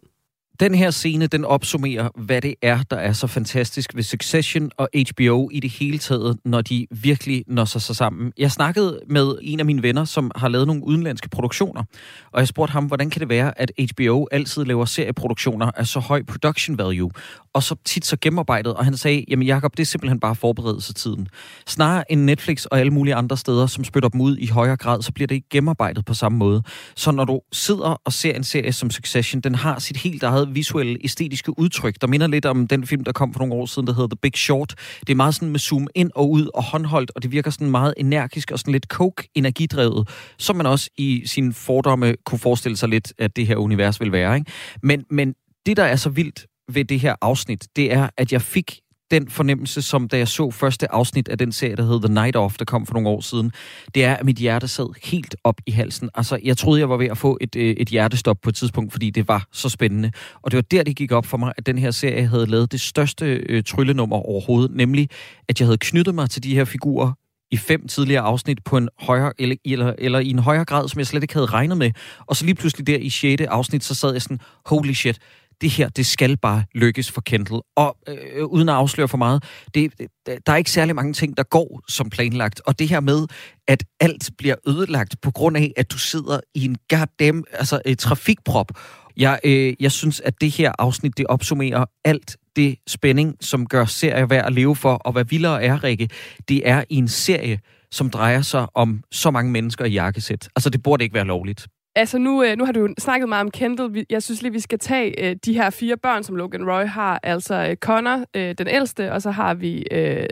Den 0.62 0.76
her 0.76 0.91
scene, 0.91 1.28
den 1.28 1.45
opsummerer, 1.45 2.10
hvad 2.15 2.41
det 2.41 2.56
er, 2.62 2.84
der 2.84 2.95
er 2.95 3.13
så 3.13 3.28
fantastisk 3.28 3.95
ved 3.95 4.04
Succession 4.04 4.71
og 4.78 4.89
HBO 4.93 5.50
i 5.52 5.60
det 5.60 5.69
hele 5.69 5.97
taget, 5.97 6.38
når 6.45 6.62
de 6.62 6.88
virkelig 6.91 7.43
når 7.47 7.65
sig 7.65 7.82
så 7.82 7.93
sammen. 7.93 8.32
Jeg 8.38 8.52
snakkede 8.52 9.00
med 9.10 9.36
en 9.41 9.60
af 9.60 9.65
mine 9.65 9.84
venner, 9.84 10.06
som 10.06 10.32
har 10.36 10.47
lavet 10.47 10.67
nogle 10.67 10.84
udenlandske 10.86 11.30
produktioner, 11.30 11.84
og 12.32 12.39
jeg 12.39 12.47
spurgte 12.47 12.71
ham, 12.71 12.86
hvordan 12.86 13.10
kan 13.10 13.19
det 13.19 13.30
være, 13.30 13.60
at 13.60 13.71
HBO 13.91 14.28
altid 14.32 14.65
laver 14.65 14.86
serieproduktioner 14.86 15.71
af 15.76 15.88
så 15.88 16.00
høj 16.00 16.24
production 16.24 16.78
value, 16.78 17.12
og 17.54 17.63
så 17.63 17.76
tit 17.86 18.06
så 18.06 18.17
gennemarbejdet, 18.21 18.74
og 18.74 18.86
han 18.86 18.97
sagde, 18.97 19.26
jamen 19.28 19.47
Jacob, 19.47 19.71
det 19.78 19.84
er 19.84 19.86
simpelthen 19.86 20.19
bare 20.19 20.36
forberedelsetiden. 20.36 21.28
Snarere 21.67 22.12
end 22.12 22.21
Netflix 22.21 22.65
og 22.65 22.80
alle 22.80 22.93
mulige 22.93 23.15
andre 23.15 23.38
steder, 23.38 23.67
som 23.67 23.84
spytter 23.84 24.10
dem 24.10 24.21
ud 24.21 24.38
i 24.38 24.47
højere 24.47 24.78
grad, 24.78 25.02
så 25.02 25.12
bliver 25.12 25.28
det 25.28 25.36
ikke 25.36 25.50
gennemarbejdet 25.50 26.06
på 26.06 26.13
samme 26.13 26.38
måde. 26.38 26.63
Så 26.95 27.12
når 27.12 27.26
du 27.26 27.41
sidder 27.52 28.02
og 28.06 28.13
ser 28.13 28.34
en 28.34 28.43
serie 28.43 28.74
som 28.74 28.89
Succession, 28.89 29.41
den 29.41 29.56
har 29.56 29.80
sit 29.80 29.97
helt 29.97 30.24
eget 30.24 30.50
visuelle, 30.55 30.97
æstetiske 31.03 31.59
udtryk, 31.59 31.95
der 32.01 32.07
minder 32.07 32.27
lidt 32.27 32.45
om 32.45 32.67
den 32.67 32.87
film, 32.87 33.03
der 33.03 33.11
kom 33.11 33.33
for 33.33 33.39
nogle 33.39 33.53
år 33.53 33.65
siden, 33.65 33.87
der 33.87 33.93
hedder 33.93 34.07
The 34.07 34.17
Big 34.21 34.37
Short. 34.37 34.75
Det 34.99 35.09
er 35.09 35.15
meget 35.15 35.35
sådan 35.35 35.49
med 35.49 35.59
zoom 35.59 35.87
ind 35.95 36.11
og 36.15 36.31
ud 36.31 36.49
og 36.53 36.63
håndholdt, 36.63 37.11
og 37.15 37.23
det 37.23 37.31
virker 37.31 37.51
sådan 37.51 37.71
meget 37.71 37.93
energisk 37.97 38.51
og 38.51 38.59
sådan 38.59 38.71
lidt 38.71 38.85
coke-energidrevet, 38.85 40.09
som 40.37 40.55
man 40.55 40.65
også 40.65 40.89
i 40.97 41.23
sin 41.25 41.53
fordomme 41.53 42.15
kunne 42.25 42.39
forestille 42.39 42.77
sig 42.77 42.89
lidt, 42.89 43.13
at 43.17 43.35
det 43.35 43.47
her 43.47 43.55
univers 43.55 43.99
vil 43.99 44.11
være. 44.11 44.35
Ikke? 44.35 44.51
Men, 44.83 45.05
men 45.09 45.33
det, 45.65 45.77
der 45.77 45.83
er 45.83 45.95
så 45.95 46.09
vildt 46.09 46.45
ved 46.73 46.85
det 46.85 46.99
her 46.99 47.15
afsnit, 47.21 47.67
det 47.75 47.93
er, 47.93 48.09
at 48.17 48.33
jeg 48.33 48.41
fik 48.41 48.79
den 49.12 49.30
fornemmelse, 49.30 49.82
som 49.82 50.08
da 50.08 50.17
jeg 50.17 50.28
så 50.28 50.52
første 50.52 50.91
afsnit 50.91 51.30
af 51.30 51.38
den 51.38 51.52
serie, 51.52 51.76
der 51.76 51.84
hed 51.84 52.02
The 52.02 52.13
Night 52.13 52.36
Of, 52.36 52.58
der 52.58 52.65
kom 52.65 52.86
for 52.86 52.93
nogle 52.93 53.10
år 53.10 53.21
siden, 53.21 53.52
det 53.95 54.06
er, 54.06 54.15
at 54.15 54.26
mit 54.26 54.38
hjerte 54.38 54.67
sad 54.67 54.88
helt 55.04 55.36
op 55.43 55.62
i 55.65 55.71
halsen. 55.71 56.10
Altså, 56.15 56.39
jeg 56.43 56.58
troede, 56.58 56.80
jeg 56.80 56.89
var 56.89 56.97
ved 56.97 57.08
at 57.08 57.17
få 57.17 57.38
et, 57.41 57.56
øh, 57.56 57.76
et 57.78 57.89
hjertestop 57.89 58.38
på 58.43 58.50
et 58.50 58.56
tidspunkt, 58.56 58.91
fordi 58.91 59.10
det 59.10 59.28
var 59.28 59.47
så 59.52 59.69
spændende. 59.69 60.12
Og 60.41 60.52
det 60.52 60.56
var 60.56 60.62
der, 60.62 60.84
det 60.84 60.95
gik 60.95 61.12
op 61.12 61.26
for 61.26 61.38
mig, 61.38 61.54
at 61.58 61.65
den 61.65 61.78
her 61.78 61.91
serie 61.91 62.28
havde 62.28 62.45
lavet 62.45 62.71
det 62.71 62.82
største 62.82 63.26
øh, 63.26 63.63
tryllenummer 63.63 64.15
overhovedet, 64.15 64.76
nemlig, 64.76 65.10
at 65.50 65.60
jeg 65.60 65.67
havde 65.67 65.78
knyttet 65.78 66.15
mig 66.15 66.30
til 66.30 66.43
de 66.43 66.56
her 66.56 66.65
figurer 66.65 67.13
i 67.52 67.58
fem 67.58 67.88
tidligere 67.88 68.21
afsnit 68.21 68.63
på 68.63 68.78
en 68.78 68.89
højere, 69.00 69.34
eller, 69.39 69.56
eller, 69.65 69.93
eller 69.97 70.19
i 70.19 70.30
en 70.30 70.39
højere 70.39 70.65
grad, 70.65 70.89
som 70.89 71.00
jeg 71.00 71.08
slet 71.08 71.24
ikke 71.24 71.34
havde 71.34 71.45
regnet 71.45 71.78
med. 71.78 71.91
Og 72.28 72.36
så 72.36 72.45
lige 72.45 72.56
pludselig 72.56 72.88
der 72.88 72.97
i 72.97 73.10
6. 73.10 73.41
afsnit, 73.41 73.84
så 73.84 73.95
sad 73.95 74.12
jeg 74.12 74.21
sådan, 74.21 74.39
holy 74.65 74.93
shit, 74.93 75.19
det 75.62 75.69
her, 75.69 75.89
det 75.89 76.06
skal 76.06 76.38
bare 76.38 76.63
lykkes 76.76 77.12
for 77.12 77.21
Kendall. 77.21 77.62
Og 77.76 77.97
øh, 78.08 78.45
uden 78.45 78.69
at 78.69 78.76
afsløre 78.76 79.08
for 79.08 79.17
meget, 79.17 79.43
det, 79.74 79.93
der 80.26 80.52
er 80.54 80.56
ikke 80.56 80.71
særlig 80.71 80.95
mange 80.95 81.13
ting, 81.13 81.38
der 81.38 81.43
går 81.43 81.82
som 81.89 82.10
planlagt. 82.10 82.62
Og 82.65 82.80
det 82.80 82.89
her 82.89 83.00
med, 83.00 83.28
at 83.67 83.84
alt 84.00 84.30
bliver 84.38 84.56
ødelagt 84.67 85.21
på 85.21 85.32
grund 85.32 85.58
af, 85.58 85.74
at 85.78 85.91
du 85.91 85.97
sidder 85.97 86.39
i 86.56 86.65
en 86.65 86.78
goddamn 86.89 87.43
altså, 87.52 87.82
et 87.86 88.00
trafikprop. 88.00 88.71
Jeg, 89.17 89.39
øh, 89.43 89.74
jeg 89.80 89.91
synes, 89.91 90.19
at 90.19 90.41
det 90.41 90.52
her 90.52 90.71
afsnit, 90.80 91.17
det 91.17 91.28
opsummerer 91.28 91.86
alt 92.06 92.38
det 92.56 92.76
spænding, 92.88 93.36
som 93.41 93.67
gør 93.67 93.86
serier 93.86 94.26
værd 94.26 94.45
at 94.45 94.54
leve 94.54 94.76
for. 94.76 94.93
Og 94.93 95.12
hvad 95.12 95.26
vildere 95.26 95.63
er, 95.63 95.84
Rikke, 95.84 96.10
det 96.47 96.69
er 96.69 96.84
i 96.89 96.95
en 96.95 97.08
serie, 97.08 97.60
som 97.91 98.10
drejer 98.10 98.41
sig 98.41 98.67
om 98.76 99.04
så 99.12 99.32
mange 99.32 99.52
mennesker 99.52 99.86
i 99.86 99.91
jakkesæt. 99.91 100.50
Altså, 100.56 100.69
det 100.69 100.84
burde 100.84 101.04
ikke 101.04 101.13
være 101.13 101.26
lovligt. 101.26 101.67
Altså 101.95 102.17
nu, 102.17 102.43
øh, 102.43 102.58
nu 102.58 102.65
har 102.65 102.71
du 102.71 102.80
jo 102.80 102.88
snakket 102.99 103.30
meget 103.30 103.41
om 103.45 103.51
Kendall. 103.51 104.06
Jeg 104.10 104.23
synes 104.23 104.41
lige, 104.41 104.51
vi 104.54 104.60
skal 104.60 104.80
tage 104.80 105.30
øh, 105.30 105.36
de 105.45 105.54
her 105.54 105.69
fire 105.69 105.97
børn, 105.97 106.23
som 106.23 106.36
Logan 106.36 106.69
Roy 106.71 106.86
har. 106.86 107.19
Altså 107.23 107.56
øh, 107.69 107.75
Connor, 107.75 108.25
den 108.36 108.67
ældste, 108.67 109.12
og 109.12 109.21
så 109.21 109.32
har 109.32 109.54
vi 109.54 109.84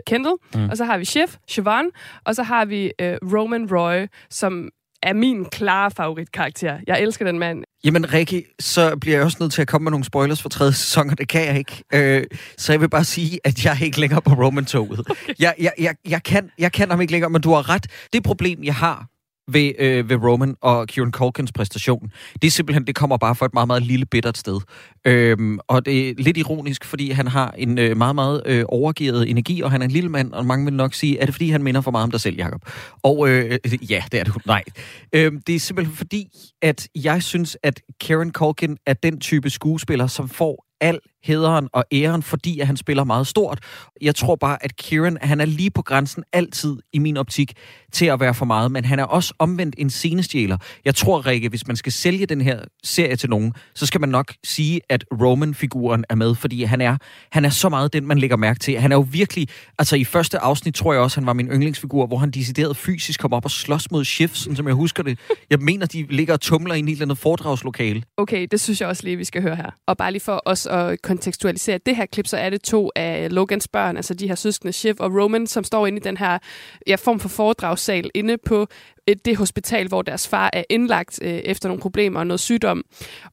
Kendall, 0.06 0.34
Mm. 0.54 0.68
og 0.70 0.76
så 0.76 0.84
har 0.84 0.98
vi 0.98 1.04
Chef, 1.04 1.36
Siobhan, 1.48 1.90
og 2.24 2.34
så 2.34 2.42
har 2.42 2.64
vi 2.64 2.92
Roman 3.00 3.68
Roy, 3.72 4.06
som 4.30 4.68
er 5.02 5.12
min 5.12 5.44
klare 5.44 5.90
favoritkarakter. 5.90 6.78
Jeg 6.86 7.00
elsker 7.02 7.24
den 7.24 7.38
mand. 7.38 7.64
Jamen, 7.84 8.12
Rikke, 8.12 8.44
så 8.60 8.96
bliver 8.96 9.16
jeg 9.16 9.24
også 9.24 9.36
nødt 9.40 9.52
til 9.52 9.62
at 9.62 9.68
komme 9.68 9.84
med 9.84 9.90
nogle 9.90 10.04
spoilers 10.04 10.42
for 10.42 10.48
tredje 10.48 10.72
sæson, 10.72 11.10
og 11.10 11.18
det 11.18 11.28
kan 11.28 11.46
jeg 11.46 11.58
ikke. 11.58 11.82
Øh, 11.94 12.24
så 12.58 12.72
jeg 12.72 12.80
vil 12.80 12.88
bare 12.90 13.04
sige, 13.04 13.40
at 13.44 13.64
jeg 13.64 13.76
er 13.80 13.84
ikke 13.84 14.00
længere 14.00 14.22
på 14.22 14.30
Roman-toget. 14.34 15.00
Okay. 15.10 15.34
Jeg, 15.38 15.54
jeg, 15.60 15.72
jeg, 15.78 15.94
jeg, 16.08 16.22
kan, 16.22 16.50
jeg 16.58 16.72
kan 16.72 16.90
ham 16.90 17.00
ikke 17.00 17.12
længere, 17.12 17.30
men 17.30 17.42
du 17.42 17.52
har 17.52 17.68
ret. 17.68 17.86
Det 18.12 18.22
problem, 18.22 18.64
jeg 18.64 18.74
har 18.74 19.06
ved, 19.52 19.72
øh, 19.78 20.10
ved 20.10 20.16
Roman 20.16 20.56
og 20.60 20.86
Kieran 20.86 21.12
Culkins 21.12 21.52
præstation, 21.52 22.10
det 22.42 22.44
er 22.44 22.50
simpelthen, 22.50 22.86
det 22.86 22.94
kommer 22.94 23.16
bare 23.16 23.34
fra 23.34 23.46
et 23.46 23.54
meget, 23.54 23.66
meget 23.66 23.82
lille 23.82 24.06
bittert 24.06 24.38
sted. 24.38 24.60
Øhm, 25.04 25.58
og 25.68 25.86
det 25.86 26.08
er 26.08 26.14
lidt 26.18 26.36
ironisk, 26.36 26.84
fordi 26.84 27.10
han 27.10 27.26
har 27.26 27.54
en 27.58 27.78
øh, 27.78 27.96
meget, 27.96 28.14
meget 28.14 28.42
øh, 28.46 28.64
overgivet 28.68 29.30
energi, 29.30 29.60
og 29.60 29.70
han 29.70 29.82
er 29.82 29.84
en 29.84 29.90
lille 29.90 30.08
mand, 30.08 30.32
og 30.32 30.46
mange 30.46 30.64
vil 30.64 30.74
nok 30.74 30.94
sige, 30.94 31.18
er 31.18 31.24
det 31.24 31.34
fordi, 31.34 31.50
han 31.50 31.62
minder 31.62 31.80
for 31.80 31.90
meget 31.90 32.04
om 32.04 32.10
dig 32.10 32.20
selv, 32.20 32.36
Jacob? 32.36 32.60
Og 33.02 33.28
øh, 33.28 33.58
ja, 33.90 34.02
det 34.12 34.20
er 34.20 34.24
det. 34.24 34.46
Nej. 34.46 34.64
Øhm, 35.12 35.40
det 35.40 35.54
er 35.54 35.60
simpelthen 35.60 35.96
fordi, 35.96 36.28
at 36.62 36.88
jeg 36.94 37.22
synes, 37.22 37.56
at 37.62 37.80
Kieran 38.00 38.32
Culkin 38.32 38.76
er 38.86 38.94
den 38.94 39.20
type 39.20 39.50
skuespiller, 39.50 40.06
som 40.06 40.28
får 40.28 40.69
al 40.80 40.98
hederen 41.24 41.68
og 41.72 41.84
æren, 41.92 42.22
fordi 42.22 42.60
at 42.60 42.66
han 42.66 42.76
spiller 42.76 43.04
meget 43.04 43.26
stort. 43.26 43.58
Jeg 44.00 44.14
tror 44.14 44.36
bare, 44.36 44.64
at 44.64 44.76
Kieran, 44.76 45.18
han 45.20 45.40
er 45.40 45.44
lige 45.44 45.70
på 45.70 45.82
grænsen 45.82 46.24
altid 46.32 46.76
i 46.92 46.98
min 46.98 47.16
optik 47.16 47.52
til 47.92 48.06
at 48.06 48.20
være 48.20 48.34
for 48.34 48.44
meget, 48.44 48.72
men 48.72 48.84
han 48.84 48.98
er 48.98 49.04
også 49.04 49.34
omvendt 49.38 49.74
en 49.78 49.90
scenestjæler. 49.90 50.56
Jeg 50.84 50.94
tror, 50.94 51.26
Rikke, 51.26 51.48
hvis 51.48 51.66
man 51.66 51.76
skal 51.76 51.92
sælge 51.92 52.26
den 52.26 52.40
her 52.40 52.60
serie 52.84 53.16
til 53.16 53.30
nogen, 53.30 53.52
så 53.74 53.86
skal 53.86 54.00
man 54.00 54.08
nok 54.08 54.32
sige, 54.44 54.80
at 54.88 55.04
Roman-figuren 55.22 56.04
er 56.08 56.14
med, 56.14 56.34
fordi 56.34 56.62
han 56.62 56.80
er, 56.80 56.96
han 57.32 57.44
er 57.44 57.50
så 57.50 57.68
meget 57.68 57.92
den, 57.92 58.06
man 58.06 58.18
lægger 58.18 58.36
mærke 58.36 58.58
til. 58.58 58.80
Han 58.80 58.92
er 58.92 58.96
jo 58.96 59.06
virkelig, 59.10 59.48
altså 59.78 59.96
i 59.96 60.04
første 60.04 60.38
afsnit 60.38 60.74
tror 60.74 60.92
jeg 60.92 61.02
også, 61.02 61.20
han 61.20 61.26
var 61.26 61.32
min 61.32 61.48
yndlingsfigur, 61.48 62.06
hvor 62.06 62.16
han 62.16 62.30
decideret 62.30 62.76
fysisk 62.76 63.20
kom 63.20 63.32
op 63.32 63.44
og 63.44 63.50
slås 63.50 63.90
mod 63.90 64.04
Schiff, 64.04 64.34
sådan 64.34 64.56
som 64.56 64.66
jeg 64.66 64.74
husker 64.74 65.02
det. 65.02 65.18
Jeg 65.50 65.58
mener, 65.58 65.86
de 65.86 66.06
ligger 66.10 66.34
og 66.34 66.40
tumler 66.40 66.74
i 66.74 66.78
en 66.78 66.88
eller 66.88 67.02
andet 67.02 67.18
foredragslokale. 67.18 68.02
Okay, 68.16 68.46
det 68.50 68.60
synes 68.60 68.80
jeg 68.80 68.88
også 68.88 69.04
lige, 69.04 69.16
vi 69.16 69.24
skal 69.24 69.42
høre 69.42 69.56
her. 69.56 69.70
Og 69.86 69.96
bare 69.96 70.12
lige 70.12 70.22
for 70.22 70.42
os 70.44 70.66
at 70.70 71.02
kontekstualisere 71.02 71.78
det 71.86 71.96
her 71.96 72.06
klip, 72.06 72.26
så 72.26 72.36
er 72.36 72.50
det 72.50 72.62
to 72.62 72.90
af 72.96 73.34
Logans 73.34 73.68
børn, 73.68 73.96
altså 73.96 74.14
de 74.14 74.28
her 74.28 74.34
søskende 74.34 74.72
Shiv 74.72 74.94
og 74.98 75.14
Roman, 75.14 75.46
som 75.46 75.64
står 75.64 75.86
inde 75.86 75.98
i 75.98 76.00
den 76.00 76.16
her 76.16 76.38
ja, 76.86 76.94
form 76.94 77.20
for 77.20 77.28
foredragssal 77.28 78.10
inde 78.14 78.38
på 78.38 78.66
øh, 79.08 79.16
det 79.24 79.36
hospital, 79.36 79.88
hvor 79.88 80.02
deres 80.02 80.28
far 80.28 80.50
er 80.52 80.64
indlagt 80.68 81.18
øh, 81.22 81.30
efter 81.30 81.68
nogle 81.68 81.80
problemer 81.80 82.20
og 82.20 82.26
noget 82.26 82.40
sygdom, 82.40 82.84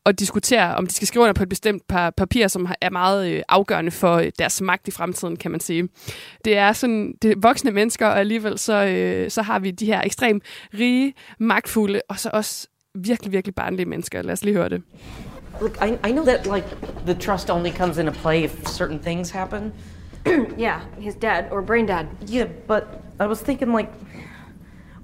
og 0.04 0.20
diskuterer, 0.20 0.74
om 0.74 0.88
de 0.88 0.94
skal 0.94 1.08
skrive 1.08 1.24
under 1.24 1.34
på 1.34 1.44
et 1.44 1.50
bestemt 1.50 1.88
par 1.88 2.10
papir, 2.10 2.48
som 2.48 2.68
er 2.82 2.90
meget 2.90 3.32
øh, 3.32 3.42
afgørende 3.50 3.92
for 3.92 4.16
øh, 4.16 4.32
deres 4.40 4.62
magt 4.62 4.88
i 4.88 4.92
fremtiden, 4.92 5.38
kan 5.38 5.52
man 5.52 5.60
sige. 5.60 5.90
Det 6.46 6.58
er 6.58 6.74
sådan, 6.74 7.14
det 7.22 7.32
er 7.32 7.36
voksne 7.42 7.72
mennesker, 7.72 8.08
og 8.08 8.20
alligevel 8.20 8.60
så, 8.60 8.86
øh, 8.86 9.32
så 9.32 9.42
har 9.42 9.60
vi 9.60 9.72
de 9.72 9.86
her 9.86 10.02
ekstremt 10.02 10.44
rige, 10.74 11.14
magtfulde, 11.40 12.02
og 12.10 12.20
så 12.20 12.30
også 12.34 12.68
virkelig, 12.96 13.32
virkelig 13.32 13.56
barnlige 13.56 13.86
mennesker. 13.86 14.22
Lad 14.22 14.34
os 14.34 14.44
lige 14.44 14.56
høre 14.56 14.70
det. 14.70 14.82
Look, 15.62 15.82
I, 15.82 16.00
I 16.04 16.12
know 16.12 16.24
that 16.24 16.46
like 16.46 16.66
the 17.06 17.16
trust 17.16 17.50
only 17.50 17.72
comes 17.72 17.98
into 17.98 18.12
play 18.12 18.44
if 18.44 18.68
certain 18.68 19.00
things 19.00 19.32
happen. 19.32 19.74
yeah, 20.58 20.84
his 21.00 21.16
dad 21.16 21.50
or 21.52 21.62
brain 21.62 21.86
dad. 21.86 22.10
Yeah, 22.26 22.46
but 22.68 23.04
I 23.20 23.26
was 23.28 23.42
thinking 23.42 23.72
like 23.74 23.92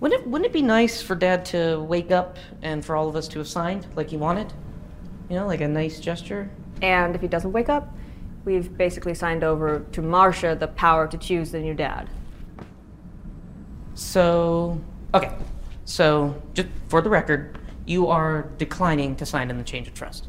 wouldn't 0.03 0.21
it, 0.21 0.27
wouldn't 0.27 0.47
it 0.47 0.51
be 0.51 0.61
nice 0.61 1.01
for 1.01 1.15
dad 1.15 1.45
to 1.45 1.79
wake 1.79 2.11
up 2.11 2.37
and 2.61 2.83
for 2.83 2.93
all 2.93 3.07
of 3.07 3.15
us 3.15 3.25
to 3.29 3.39
have 3.39 3.47
signed 3.47 3.87
like 3.95 4.09
he 4.09 4.17
wanted? 4.17 4.51
You 5.29 5.37
know, 5.37 5.47
like 5.47 5.61
a 5.61 5.67
nice 5.69 5.97
gesture? 6.01 6.49
And 6.81 7.15
if 7.15 7.21
he 7.21 7.29
doesn't 7.29 7.53
wake 7.53 7.69
up, 7.69 7.95
we've 8.43 8.77
basically 8.77 9.13
signed 9.13 9.45
over 9.45 9.79
to 9.93 10.01
Marcia 10.01 10.57
the 10.59 10.67
power 10.67 11.07
to 11.07 11.17
choose 11.17 11.51
the 11.51 11.59
new 11.59 11.73
dad. 11.73 12.09
So, 13.93 14.81
okay. 15.13 15.31
So, 15.85 16.35
just 16.53 16.67
for 16.89 17.01
the 17.01 17.09
record, 17.09 17.57
you 17.85 18.07
are 18.07 18.49
declining 18.57 19.15
to 19.15 19.25
sign 19.25 19.49
in 19.49 19.57
the 19.57 19.63
change 19.63 19.87
of 19.87 19.93
trust. 19.93 20.27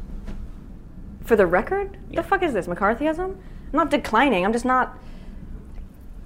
For 1.25 1.35
the 1.35 1.45
record? 1.45 1.97
The 2.11 2.23
fuck 2.23 2.43
is 2.43 2.53
this? 2.53 2.67
McCarthyism? 2.67 3.19
I'm 3.19 3.39
not 3.73 3.89
declining. 3.91 4.45
I'm 4.45 4.53
just 4.53 4.65
not. 4.65 4.97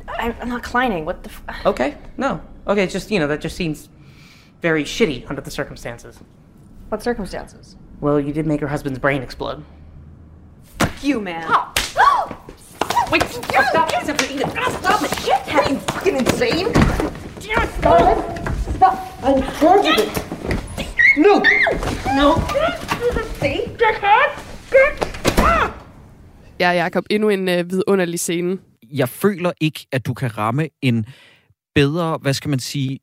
I'm, 0.08 0.36
I'm 0.42 0.50
not 0.50 0.64
declining. 0.64 1.06
What 1.06 1.24
the? 1.24 1.30
F- 1.30 1.44
Okay, 1.66 1.98
no. 2.18 2.42
Okay, 2.68 2.84
it's 2.84 2.94
just, 2.94 3.10
you 3.10 3.20
know, 3.20 3.28
that 3.28 3.42
just 3.42 3.56
seems 3.56 3.90
very 4.62 4.84
shitty 4.84 5.28
under 5.30 5.42
the 5.42 5.50
circumstances. 5.52 6.20
What 6.90 7.02
circumstances? 7.02 7.76
Well, 8.02 8.20
you 8.20 8.34
did 8.34 8.46
make 8.46 8.60
her 8.62 8.68
husband's 8.68 9.00
brain 9.00 9.22
explode. 9.22 9.64
Fuck 10.80 11.04
you, 11.04 11.20
man. 11.22 11.48
Wait, 13.12 13.24
stop, 13.24 13.46
stop, 13.70 13.90
stop 13.90 13.92
it. 13.92 15.10
Shithead. 15.20 15.66
Are 15.66 15.72
you 15.72 15.80
fucking 15.80 16.18
insane? 16.18 16.74
Stop. 17.80 18.48
Stop. 18.76 19.24
I'm 19.24 19.42
charged 19.60 19.88
with 19.88 20.78
it. 20.78 21.18
No. 21.18 21.40
No. 22.16 22.36
See? 23.40 23.66
Dickhead. 23.78 24.49
Ja, 26.60 26.70
Jacob, 26.70 27.06
endnu 27.10 27.30
en 27.30 27.50
øh, 27.50 27.72
vidunderlig 27.72 28.20
scene. 28.20 28.58
Jeg 28.94 29.10
føler 29.10 29.52
ikke, 29.62 29.88
at 29.92 30.06
du 30.06 30.14
kan 30.14 30.38
ramme 30.38 30.70
en 30.82 31.06
bedre, 31.76 32.18
hvad 32.22 32.34
skal 32.34 32.50
man 32.50 32.60
sige, 32.60 33.00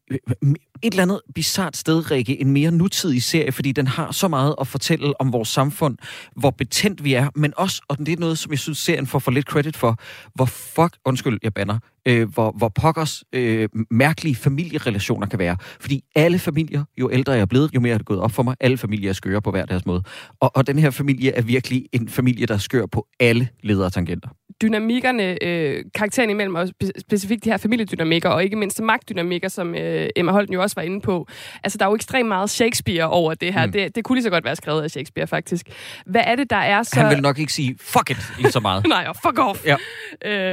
et 0.83 0.93
eller 0.93 1.03
andet 1.03 1.21
bizart 1.35 1.77
sted, 1.77 2.11
Rikke, 2.11 2.41
en 2.41 2.51
mere 2.51 2.71
nutidig 2.71 3.23
serie, 3.23 3.53
fordi 3.53 3.73
den 3.73 3.87
har 3.87 4.13
så 4.13 4.29
meget 4.29 4.55
at 4.61 4.67
fortælle 4.67 5.21
om 5.21 5.33
vores 5.33 5.49
samfund, 5.49 5.99
hvor 6.37 6.51
betændt 6.51 7.05
vi 7.05 7.15
er, 7.15 7.31
men 7.35 7.53
også, 7.57 7.83
og 7.89 7.99
det 7.99 8.09
er 8.09 8.17
noget, 8.17 8.39
som 8.39 8.53
jeg 8.53 8.59
synes, 8.59 8.79
serien 8.79 9.07
får 9.07 9.19
for 9.19 9.31
lidt 9.31 9.47
credit 9.47 9.77
for, 9.77 9.97
hvor 10.35 10.45
fuck, 10.45 10.97
undskyld, 11.05 11.39
jeg 11.43 11.55
banner, 11.55 11.79
øh, 12.07 12.33
hvor, 12.35 12.55
hvor 12.59 12.69
pokkers 12.69 13.25
øh, 13.33 13.69
mærkelige 13.91 14.35
familierelationer 14.35 15.27
kan 15.27 15.39
være. 15.39 15.57
Fordi 15.81 16.05
alle 16.15 16.39
familier, 16.39 16.85
jo 16.99 17.11
ældre 17.13 17.33
jeg 17.33 17.41
er 17.41 17.47
blevet, 17.47 17.71
jo 17.75 17.81
mere 17.81 17.95
er 17.95 17.99
det 17.99 18.07
gået 18.07 18.21
op 18.21 18.33
for 18.33 18.43
mig, 18.43 18.57
alle 18.61 18.77
familier 18.77 19.09
er 19.09 19.15
skøre 19.15 19.43
på 19.43 19.51
hver 19.51 19.67
deres 19.67 19.87
måde. 19.87 20.03
Og, 20.41 20.57
og 20.57 20.67
den 20.67 20.79
her 20.79 20.91
familie 20.91 21.33
er 21.33 21.43
virkelig 21.43 21.87
en 21.93 22.09
familie, 22.09 22.47
der 22.47 22.55
er 22.55 22.59
skør 22.59 22.87
på 22.87 23.07
alle 23.21 23.49
ledere 23.63 23.91
tangenter 23.91 24.29
dynamikkerne, 24.63 25.45
øh, 25.45 25.85
karakteren 25.95 26.31
imellem, 26.31 26.55
og 26.55 26.63
spe- 26.63 27.01
specifikt 27.01 27.45
de 27.45 27.51
her 27.51 27.57
familiedynamikker, 27.57 28.29
og 28.29 28.45
ikke 28.45 28.57
mindst 28.57 28.81
magtdynamikker, 28.81 29.49
som 29.49 29.75
øh, 29.75 30.09
Emma 30.17 30.33
Holten 30.33 30.55
jo 30.55 30.63
også 30.63 30.75
var 30.77 30.83
inde 30.83 31.01
på. 31.01 31.27
Altså, 31.65 31.79
der 31.79 31.85
er 31.85 31.89
jo 31.89 31.95
ekstremt 31.95 32.29
meget 32.29 32.51
Shakespeare 32.51 33.09
over 33.09 33.35
det 33.35 33.53
her. 33.53 33.67
Mm. 33.67 33.73
Det, 33.73 33.97
det 33.97 34.05
kunne 34.05 34.17
lige 34.17 34.23
så 34.23 34.31
godt 34.31 34.45
være 34.45 34.57
skrevet 34.57 34.83
af 34.83 34.91
Shakespeare, 34.91 35.27
faktisk. 35.27 35.67
Hvad 36.07 36.23
er 36.25 36.37
det, 36.37 36.51
der 36.51 36.57
er 36.57 36.83
så... 36.83 37.01
Han 37.01 37.11
vil 37.11 37.23
nok 37.23 37.39
ikke 37.39 37.53
sige, 37.53 37.77
fuck 37.81 38.11
it, 38.11 38.17
ikke 38.39 38.51
så 38.51 38.61
meget. 38.61 38.87
Nej, 38.97 39.05
og 39.09 39.17
fuck 39.17 39.39
off, 39.39 39.67
ja. 39.67 39.77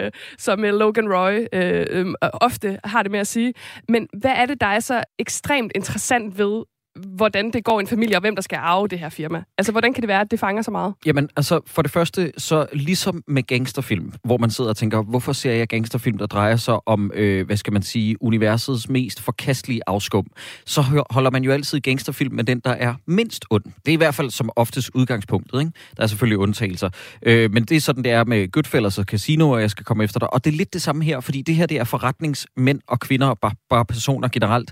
øh, 0.06 0.12
som 0.38 0.66
øh, 0.66 0.74
Logan 0.74 1.14
Roy 1.14 1.43
øh, 1.54 1.86
øh, 1.89 2.14
ofte 2.34 2.80
har 2.84 3.04
det 3.04 3.12
med 3.12 3.20
at 3.20 3.28
sige. 3.28 3.54
Men 3.89 4.08
hvad 4.14 4.32
er 4.32 4.46
det, 4.46 4.62
der 4.62 4.68
er 4.68 4.80
så 4.80 5.04
ekstremt 5.20 5.72
interessant 5.76 6.38
ved 6.38 6.64
hvordan 6.96 7.52
det 7.52 7.64
går 7.64 7.80
i 7.80 7.82
en 7.82 7.88
familie, 7.88 8.18
og 8.18 8.22
hvem 8.22 8.36
der 8.36 8.41
skal 8.41 8.56
arve 8.56 8.88
det 8.88 9.00
her 9.00 9.10
firma. 9.10 9.44
Altså, 9.58 9.72
hvordan 9.72 9.94
kan 9.94 10.02
det 10.02 10.08
være, 10.08 10.22
at 10.22 10.32
det 10.32 10.39
fanger 10.39 10.62
så 10.62 10.72
meget? 10.72 10.94
Jamen, 11.06 11.30
altså, 11.36 11.60
for 11.66 11.82
det 11.82 11.91
første, 11.91 12.32
så 12.38 12.66
ligesom 12.74 13.24
med 13.28 13.44
gangsterfilm, 13.44 14.14
hvor 14.24 14.38
man 14.38 14.50
sidder 14.50 14.70
og 14.70 14.78
tænker, 14.78 15.02
hvorfor 15.02 15.34
ser 15.34 15.52
jeg 15.52 15.68
gangsterfilm, 15.68 16.18
der 16.18 16.26
drejer 16.26 16.56
sig 16.56 16.88
om, 16.88 17.12
øh, 17.14 17.46
hvad 17.46 17.58
skal 17.58 17.74
man 17.74 17.82
sige, 17.82 18.24
universets 18.24 18.89
mest 18.89 19.22
forkastelige 19.22 19.82
afskum, 19.88 20.28
så 20.66 21.06
holder 21.10 21.32
man 21.32 21.44
jo 21.44 21.52
altid 21.52 21.80
gangsterfilm 21.80 22.36
med 22.36 22.44
den, 22.44 22.60
der 22.60 22.72
er 22.72 22.94
mindst 23.08 23.46
ond. 23.50 23.64
Det 23.64 23.91
er 23.91 23.94
i 23.94 23.96
hvert 23.96 24.16
fald 24.16 24.30
som 24.30 24.50
oftest 24.56 24.91
udgangspunktet, 24.94 25.60
ikke? 25.60 25.72
Der 25.98 26.04
er 26.04 26.08
selvfølgelig 26.08 26.38
undtagelser. 26.38 26.89
Øh, 27.24 27.52
men 27.52 27.64
det 27.64 27.78
er 27.78 27.82
sådan, 27.82 28.04
det 28.04 28.12
er 28.12 28.24
med 28.24 28.52
Goodfellas 28.52 28.98
og 28.98 29.06
Casino, 29.06 29.50
og 29.50 29.62
jeg 29.62 29.70
skal 29.70 29.86
komme 29.86 30.04
efter 30.04 30.20
dig. 30.20 30.34
Og 30.34 30.46
det 30.46 30.54
er 30.54 30.58
lidt 30.58 30.74
det 30.74 30.82
samme 30.82 31.04
her, 31.04 31.20
fordi 31.20 31.41
det 31.41 31.56
her, 31.56 31.66
det 31.66 31.80
er 31.80 31.84
forretningsmænd 31.84 32.82
og 32.88 33.00
kvinder, 33.00 33.34
bare, 33.34 33.56
bare 33.70 33.86
personer 33.86 34.28
generelt, 34.28 34.72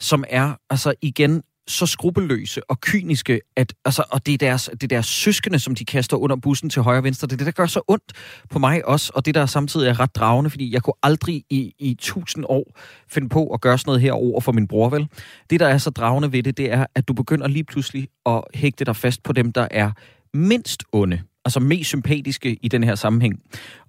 som 0.00 0.24
er, 0.28 0.52
altså 0.70 0.94
igen, 1.02 1.42
så 1.66 1.86
skrupelløse 1.86 2.70
og 2.70 2.80
kyniske, 2.80 3.40
at, 3.56 3.74
altså, 3.84 4.04
og 4.10 4.26
det 4.26 4.34
er, 4.34 4.38
deres, 4.38 4.70
det 4.72 4.82
er 4.82 4.88
deres 4.88 5.06
søskende, 5.06 5.58
som 5.58 5.74
de 5.74 5.84
kaster 5.84 6.16
under 6.16 6.36
bussen 6.36 6.70
til 6.70 6.82
højre 6.82 6.98
og 6.98 7.04
venstre. 7.04 7.26
Det 7.26 7.32
er 7.32 7.36
det, 7.36 7.46
der 7.46 7.52
gør 7.52 7.66
så 7.66 7.80
ondt 7.88 8.12
på 8.50 8.58
mig 8.58 8.88
også, 8.88 9.12
og 9.14 9.26
det, 9.26 9.34
der 9.34 9.46
samtidig 9.46 9.88
er 9.88 10.00
ret 10.00 10.14
dragende, 10.14 10.50
fordi 10.50 10.72
jeg 10.72 10.82
kunne 10.82 10.94
aldrig 11.02 11.44
i, 11.50 11.74
i 11.78 11.96
tusind 12.00 12.44
år 12.48 12.64
finde 13.08 13.28
på 13.28 13.46
at 13.46 13.60
gøre 13.60 13.78
sådan 13.78 13.88
noget 13.88 14.00
her 14.00 14.12
over 14.12 14.40
for 14.40 14.52
min 14.52 14.68
bror, 14.68 14.88
vel? 14.88 15.08
Det, 15.50 15.60
der 15.60 15.66
er 15.66 15.78
så 15.78 15.90
dragende 15.90 16.32
ved 16.32 16.42
det, 16.42 16.56
det 16.56 16.72
er, 16.72 16.86
at 16.94 17.08
du 17.08 17.12
begynder 17.12 17.48
lige 17.48 17.64
pludselig 17.64 18.08
at 18.26 18.42
hægte 18.54 18.84
dig 18.84 18.96
fast 18.96 19.22
på 19.22 19.32
dem, 19.32 19.52
der 19.52 19.68
er 19.70 19.90
mindst 20.34 20.84
onde 20.92 21.22
altså 21.44 21.60
mest 21.60 21.88
sympatiske 21.88 22.56
i 22.62 22.68
den 22.68 22.84
her 22.84 22.94
sammenhæng. 22.94 23.40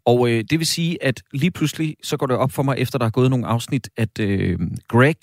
Og 0.05 0.29
øh, 0.29 0.43
det 0.49 0.59
vil 0.59 0.67
sige, 0.67 1.03
at 1.03 1.21
lige 1.33 1.51
pludselig, 1.51 1.95
så 2.03 2.17
går 2.17 2.27
det 2.27 2.35
op 2.35 2.51
for 2.51 2.63
mig, 2.63 2.75
efter 2.77 2.99
der 2.99 3.05
er 3.05 3.09
gået 3.09 3.29
nogle 3.29 3.47
afsnit, 3.47 3.89
at 3.97 4.19
øh, 4.19 4.59
Greg, 4.87 5.15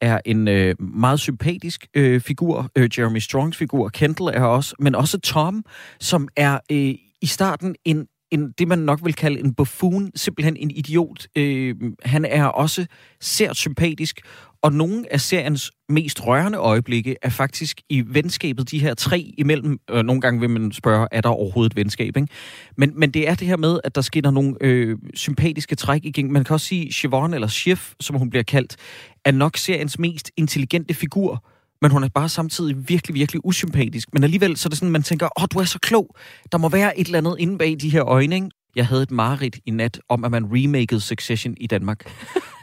er 0.00 0.20
en 0.24 0.48
øh, 0.48 0.74
meget 0.80 1.20
sympatisk 1.20 1.86
øh, 1.94 2.20
figur, 2.20 2.70
øh, 2.76 2.88
Jeremy 2.98 3.18
Strongs 3.18 3.56
figur, 3.56 3.88
Kendall 3.88 4.36
er 4.36 4.44
også, 4.44 4.74
men 4.78 4.94
også 4.94 5.18
Tom, 5.18 5.64
som 6.00 6.28
er 6.36 6.58
øh, 6.70 6.94
i 7.22 7.26
starten 7.26 7.74
en 7.84 8.06
en, 8.30 8.52
det, 8.58 8.68
man 8.68 8.78
nok 8.78 9.00
vil 9.04 9.14
kalde 9.14 9.40
en 9.40 9.54
buffoon, 9.54 10.10
simpelthen 10.14 10.56
en 10.56 10.70
idiot. 10.70 11.26
Øh, 11.36 11.74
han 12.04 12.24
er 12.24 12.44
også 12.44 12.86
sært 13.20 13.56
sympatisk, 13.56 14.20
og 14.62 14.72
nogle 14.72 15.12
af 15.12 15.20
seriens 15.20 15.72
mest 15.88 16.26
rørende 16.26 16.58
øjeblikke 16.58 17.16
er 17.22 17.30
faktisk 17.30 17.80
i 17.88 18.02
venskabet, 18.06 18.70
de 18.70 18.78
her 18.78 18.94
tre 18.94 19.34
imellem. 19.38 19.78
Øh, 19.90 20.02
nogle 20.02 20.20
gange 20.20 20.40
vil 20.40 20.50
man 20.50 20.72
spørge, 20.72 21.08
er 21.10 21.20
der 21.20 21.28
overhovedet 21.28 21.72
et 21.72 21.76
venskab? 21.76 22.16
Ikke? 22.16 22.28
Men, 22.76 22.92
men 22.96 23.10
det 23.10 23.28
er 23.28 23.34
det 23.34 23.48
her 23.48 23.56
med, 23.56 23.80
at 23.84 23.94
der 23.94 24.00
skinner 24.00 24.30
nogle 24.30 24.56
øh, 24.60 24.98
sympatiske 25.14 25.76
træk 25.76 26.04
igen. 26.04 26.32
Man 26.32 26.44
kan 26.44 26.54
også 26.54 26.66
sige, 26.66 26.92
Siobhan, 26.92 27.34
eller 27.34 27.48
Chef, 27.48 27.92
som 28.00 28.16
hun 28.16 28.30
bliver 28.30 28.42
kaldt, 28.42 28.76
er 29.24 29.32
nok 29.32 29.56
seriens 29.56 29.98
mest 29.98 30.30
intelligente 30.36 30.94
figur 30.94 31.44
men 31.82 31.90
hun 31.90 32.04
er 32.04 32.08
bare 32.08 32.28
samtidig 32.28 32.88
virkelig, 32.88 33.14
virkelig 33.14 33.40
usympatisk. 33.44 34.08
Men 34.12 34.24
alligevel 34.24 34.56
så 34.56 34.66
er 34.66 34.68
det 34.68 34.78
sådan, 34.78 34.92
man 34.92 35.02
tænker, 35.02 35.28
åh, 35.40 35.46
du 35.52 35.58
er 35.58 35.64
så 35.64 35.78
klog. 35.78 36.16
Der 36.52 36.58
må 36.58 36.68
være 36.68 36.98
et 36.98 37.06
eller 37.06 37.18
andet 37.18 37.36
inde 37.38 37.58
bag 37.58 37.76
de 37.80 37.90
her 37.90 38.04
øjne, 38.04 38.34
ikke? 38.34 38.48
Jeg 38.76 38.86
havde 38.86 39.02
et 39.02 39.10
mareridt 39.10 39.58
i 39.66 39.70
nat 39.70 40.00
om, 40.08 40.24
at 40.24 40.30
man 40.30 40.44
remakede 40.44 41.00
Succession 41.00 41.54
i 41.60 41.66
Danmark. 41.66 42.10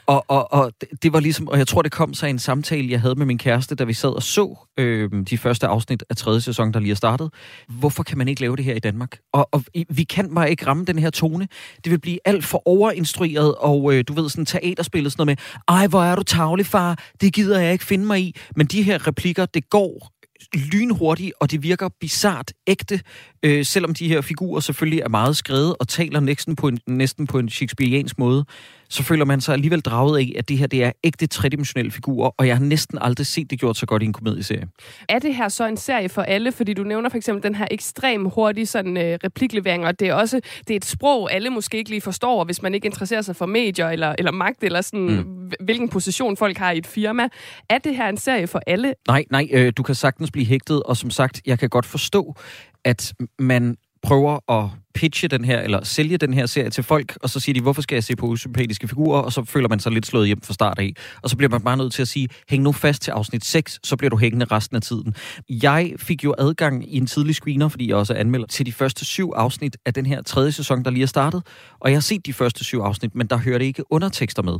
Og, 0.07 0.25
og, 0.27 0.53
og 0.53 0.71
det 1.03 1.13
var 1.13 1.19
ligesom, 1.19 1.47
og 1.47 1.57
jeg 1.57 1.67
tror, 1.67 1.81
det 1.81 1.91
kom 1.91 2.13
sig 2.13 2.29
en 2.29 2.39
samtale, 2.39 2.91
jeg 2.91 3.01
havde 3.01 3.15
med 3.15 3.25
min 3.25 3.37
kæreste, 3.37 3.75
da 3.75 3.83
vi 3.83 3.93
sad 3.93 4.09
og 4.09 4.23
så 4.23 4.57
øh, 4.77 5.11
de 5.29 5.37
første 5.37 5.67
afsnit 5.67 6.03
af 6.09 6.15
tredje 6.15 6.41
sæson, 6.41 6.73
der 6.73 6.79
lige 6.79 6.91
er 6.91 6.95
startet. 6.95 7.33
Hvorfor 7.69 8.03
kan 8.03 8.17
man 8.17 8.27
ikke 8.27 8.41
lave 8.41 8.55
det 8.55 8.65
her 8.65 8.73
i 8.73 8.79
Danmark? 8.79 9.17
Og, 9.33 9.49
og 9.51 9.63
vi 9.89 10.03
kan 10.03 10.35
bare 10.35 10.49
ikke 10.49 10.67
ramme 10.67 10.85
den 10.85 10.99
her 10.99 11.09
tone. 11.09 11.47
Det 11.83 11.91
vil 11.91 11.99
blive 11.99 12.19
alt 12.25 12.45
for 12.45 12.67
overinstrueret, 12.67 13.55
og 13.55 13.93
øh, 13.93 14.03
du 14.07 14.13
ved, 14.13 14.29
sådan 14.29 14.45
teaterspillet 14.45 15.11
sådan 15.11 15.25
noget 15.25 15.39
med, 15.67 15.75
ej, 15.77 15.87
hvor 15.87 16.03
er 16.03 16.15
du 16.15 16.23
tavlig, 16.23 16.65
far, 16.65 16.99
det 17.21 17.33
gider 17.33 17.59
jeg 17.59 17.73
ikke 17.73 17.85
finde 17.85 18.05
mig 18.05 18.21
i. 18.21 18.35
Men 18.55 18.67
de 18.67 18.83
her 18.83 19.07
replikker, 19.07 19.45
det 19.45 19.69
går 19.69 20.11
lynhurtigt, 20.53 21.33
og 21.39 21.51
det 21.51 21.63
virker 21.63 21.89
bizart 21.99 22.53
ægte, 22.67 23.01
øh, 23.43 23.65
selvom 23.65 23.93
de 23.93 24.07
her 24.07 24.21
figurer 24.21 24.59
selvfølgelig 24.59 24.99
er 24.99 25.09
meget 25.09 25.37
skrevet 25.37 25.75
og 25.79 25.87
taler 25.87 26.19
næsten 26.19 26.55
på 26.55 26.67
en, 26.67 26.79
næsten 26.87 27.27
på 27.27 27.39
en 27.39 27.49
shakespeariansk 27.49 28.19
måde, 28.19 28.45
så 28.89 29.03
føler 29.03 29.25
man 29.25 29.41
sig 29.41 29.53
alligevel 29.53 29.81
draget 29.81 30.19
af, 30.19 30.33
at 30.37 30.49
det 30.49 30.57
her 30.57 30.67
det 30.67 30.83
er 30.83 30.91
ægte 31.03 31.27
tredimensionelle 31.27 31.91
figurer, 31.91 32.31
og 32.37 32.47
jeg 32.47 32.57
har 32.57 32.63
næsten 32.63 32.97
aldrig 33.01 33.25
set 33.25 33.49
det 33.49 33.59
gjort 33.59 33.77
så 33.77 33.85
godt 33.85 34.03
i 34.03 34.05
en 34.05 34.13
komedieserie. 34.13 34.67
Er 35.09 35.19
det 35.19 35.35
her 35.35 35.49
så 35.49 35.65
en 35.67 35.77
serie 35.77 36.09
for 36.09 36.21
alle? 36.21 36.51
Fordi 36.51 36.73
du 36.73 36.83
nævner 36.83 37.09
for 37.09 37.17
eksempel 37.17 37.43
den 37.43 37.55
her 37.55 37.67
ekstrem 37.71 38.25
hurtige 38.25 38.65
sådan, 38.65 38.97
øh, 38.97 39.19
repliklevering, 39.23 39.85
og 39.85 39.99
det 39.99 40.07
er 40.07 40.13
også 40.13 40.41
det 40.67 40.73
er 40.73 40.77
et 40.77 40.85
sprog, 40.85 41.33
alle 41.33 41.49
måske 41.49 41.77
ikke 41.77 41.89
lige 41.89 42.01
forstår, 42.01 42.43
hvis 42.43 42.61
man 42.61 42.73
ikke 42.73 42.85
interesserer 42.85 43.21
sig 43.21 43.35
for 43.35 43.45
medier 43.45 43.89
eller, 43.89 44.15
eller 44.17 44.31
magt, 44.31 44.63
eller 44.63 44.81
sådan, 44.81 45.09
mm. 45.09 45.51
hvilken 45.59 45.89
position 45.89 46.37
folk 46.37 46.57
har 46.57 46.71
i 46.71 46.77
et 46.77 46.87
firma. 46.87 47.27
Er 47.69 47.77
det 47.77 47.95
her 47.95 48.09
en 48.09 48.17
serie 48.17 48.47
for 48.47 48.61
alle? 48.67 48.93
Nej, 49.07 49.25
nej, 49.31 49.47
øh, 49.51 49.73
du 49.77 49.83
kan 49.83 49.95
sagtens 49.95 50.31
blive 50.31 50.45
hægtet, 50.45 50.83
og 50.83 50.97
som 50.97 51.09
sagt, 51.09 51.41
jeg 51.45 51.59
kan 51.59 51.69
godt 51.69 51.85
forstå, 51.85 52.35
at 52.83 53.13
man 53.39 53.77
prøver 54.01 54.51
at 54.51 54.69
pitche 54.95 55.27
den 55.27 55.45
her, 55.45 55.61
eller 55.61 55.83
sælge 55.83 56.17
den 56.17 56.33
her 56.33 56.45
serie 56.45 56.69
til 56.69 56.83
folk, 56.83 57.17
og 57.21 57.29
så 57.29 57.39
siger 57.39 57.53
de, 57.53 57.61
hvorfor 57.61 57.81
skal 57.81 57.95
jeg 57.95 58.03
se 58.03 58.15
på 58.15 58.25
usympatiske 58.25 58.87
figurer, 58.87 59.21
og 59.21 59.33
så 59.33 59.43
føler 59.43 59.69
man 59.69 59.79
sig 59.79 59.91
lidt 59.91 60.05
slået 60.05 60.27
hjem 60.27 60.41
fra 60.41 60.53
start 60.53 60.79
af. 60.79 60.93
Og 61.21 61.29
så 61.29 61.37
bliver 61.37 61.49
man 61.49 61.61
bare 61.61 61.77
nødt 61.77 61.93
til 61.93 62.01
at 62.01 62.07
sige, 62.07 62.29
hæng 62.49 62.63
nu 62.63 62.71
fast 62.71 63.01
til 63.01 63.11
afsnit 63.11 63.45
6, 63.45 63.79
så 63.83 63.95
bliver 63.95 64.09
du 64.09 64.17
hængende 64.17 64.45
resten 64.45 64.75
af 64.75 64.81
tiden. 64.81 65.15
Jeg 65.49 65.93
fik 65.97 66.23
jo 66.23 66.35
adgang 66.37 66.93
i 66.93 66.97
en 66.97 67.07
tidlig 67.07 67.35
screener, 67.35 67.67
fordi 67.67 67.87
jeg 67.87 67.95
også 67.95 68.13
er 68.13 68.17
anmelder, 68.17 68.47
til 68.47 68.65
de 68.65 68.71
første 68.71 69.05
syv 69.05 69.31
afsnit 69.35 69.77
af 69.85 69.93
den 69.93 70.05
her 70.05 70.21
tredje 70.21 70.51
sæson, 70.51 70.83
der 70.83 70.91
lige 70.91 71.03
er 71.03 71.07
startet. 71.07 71.43
Og 71.79 71.89
jeg 71.89 71.95
har 71.95 72.01
set 72.01 72.25
de 72.25 72.33
første 72.33 72.63
syv 72.63 72.79
afsnit, 72.79 73.15
men 73.15 73.27
der 73.27 73.37
hørte 73.37 73.65
ikke 73.65 73.83
undertekster 73.91 74.43
med. 74.43 74.57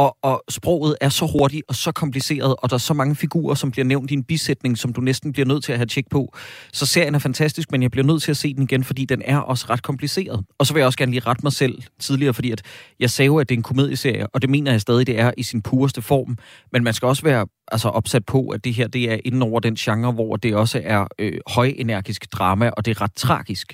Og, 0.00 0.16
og 0.22 0.42
sproget 0.48 0.96
er 1.00 1.08
så 1.08 1.26
hurtigt 1.26 1.62
og 1.68 1.74
så 1.74 1.92
kompliceret, 1.92 2.56
og 2.58 2.70
der 2.70 2.74
er 2.74 2.78
så 2.78 2.94
mange 2.94 3.16
figurer, 3.16 3.54
som 3.54 3.70
bliver 3.70 3.84
nævnt 3.84 4.10
i 4.10 4.14
en 4.14 4.24
bisætning, 4.24 4.78
som 4.78 4.92
du 4.92 5.00
næsten 5.00 5.32
bliver 5.32 5.46
nødt 5.46 5.64
til 5.64 5.72
at 5.72 5.78
have 5.78 5.86
tjek 5.86 6.04
på. 6.10 6.34
Så 6.72 6.86
serien 6.86 7.14
er 7.14 7.18
fantastisk, 7.18 7.72
men 7.72 7.82
jeg 7.82 7.90
bliver 7.90 8.06
nødt 8.06 8.22
til 8.22 8.30
at 8.30 8.36
se 8.36 8.54
den 8.54 8.62
igen, 8.62 8.84
fordi 8.84 9.04
den 9.04 9.22
er 9.24 9.38
også 9.38 9.66
ret 9.70 9.82
kompliceret. 9.82 10.44
Og 10.58 10.66
så 10.66 10.72
vil 10.72 10.80
jeg 10.80 10.86
også 10.86 10.98
gerne 10.98 11.12
lige 11.12 11.20
rette 11.26 11.40
mig 11.42 11.52
selv 11.52 11.82
tidligere, 11.98 12.34
fordi 12.34 12.50
at 12.50 12.62
jeg 13.00 13.10
sagde 13.10 13.26
jo, 13.26 13.38
at 13.38 13.48
det 13.48 13.54
er 13.54 13.58
en 13.58 13.62
komedieserie, 13.62 14.26
og 14.26 14.42
det 14.42 14.50
mener 14.50 14.70
jeg 14.70 14.80
stadig, 14.80 15.06
det 15.06 15.18
er 15.18 15.32
i 15.36 15.42
sin 15.42 15.62
pureste 15.62 16.02
form. 16.02 16.38
Men 16.72 16.84
man 16.84 16.94
skal 16.94 17.06
også 17.06 17.22
være 17.22 17.46
altså, 17.72 17.88
opsat 17.88 18.26
på, 18.26 18.48
at 18.48 18.64
det 18.64 18.74
her 18.74 18.88
det 18.88 19.12
er 19.12 19.18
inden 19.24 19.42
over 19.42 19.60
den 19.60 19.74
genre, 19.74 20.12
hvor 20.12 20.36
det 20.36 20.54
også 20.54 20.80
er 20.84 21.06
øh, 21.18 21.32
højenergisk 21.46 22.32
drama, 22.32 22.70
og 22.70 22.84
det 22.84 22.96
er 22.96 23.02
ret 23.02 23.14
tragisk. 23.14 23.72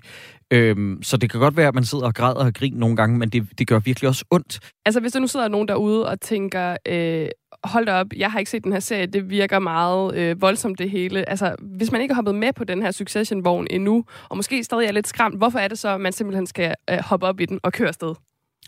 Øhm, 0.52 1.02
så 1.02 1.16
det 1.16 1.30
kan 1.30 1.40
godt 1.40 1.56
være, 1.56 1.68
at 1.68 1.74
man 1.74 1.84
sidder 1.84 2.04
og 2.04 2.14
græder 2.14 2.44
og 2.44 2.54
griner 2.54 2.78
nogle 2.78 2.96
gange, 2.96 3.18
men 3.18 3.28
det, 3.28 3.58
det 3.58 3.66
gør 3.66 3.78
virkelig 3.78 4.08
også 4.08 4.24
ondt. 4.30 4.60
Altså, 4.86 5.00
hvis 5.00 5.12
der 5.12 5.20
nu 5.20 5.26
sidder 5.26 5.48
nogen 5.48 5.68
derude 5.68 6.08
og 6.08 6.20
tænker, 6.20 6.76
øh, 6.88 7.28
hold 7.64 7.86
da 7.86 7.92
op, 7.92 8.06
jeg 8.16 8.32
har 8.32 8.38
ikke 8.38 8.50
set 8.50 8.64
den 8.64 8.72
her 8.72 8.80
serie, 8.80 9.06
det 9.06 9.30
virker 9.30 9.58
meget 9.58 10.16
øh, 10.16 10.40
voldsomt 10.40 10.78
det 10.78 10.90
hele. 10.90 11.28
Altså, 11.28 11.54
hvis 11.76 11.92
man 11.92 12.00
ikke 12.00 12.14
har 12.14 12.22
hoppet 12.22 12.34
med 12.34 12.52
på 12.52 12.64
den 12.64 12.82
her 12.82 12.90
Succession-vogn 12.90 13.66
endnu, 13.70 14.04
og 14.28 14.36
måske 14.36 14.64
stadig 14.64 14.86
er 14.86 14.92
lidt 14.92 15.08
skræmt, 15.08 15.36
hvorfor 15.36 15.58
er 15.58 15.68
det 15.68 15.78
så, 15.78 15.88
at 15.88 16.00
man 16.00 16.12
simpelthen 16.12 16.46
skal 16.46 16.74
øh, 16.90 16.98
hoppe 16.98 17.26
op 17.26 17.40
i 17.40 17.44
den 17.44 17.60
og 17.62 17.72
køre 17.72 17.88
afsted? 17.88 18.14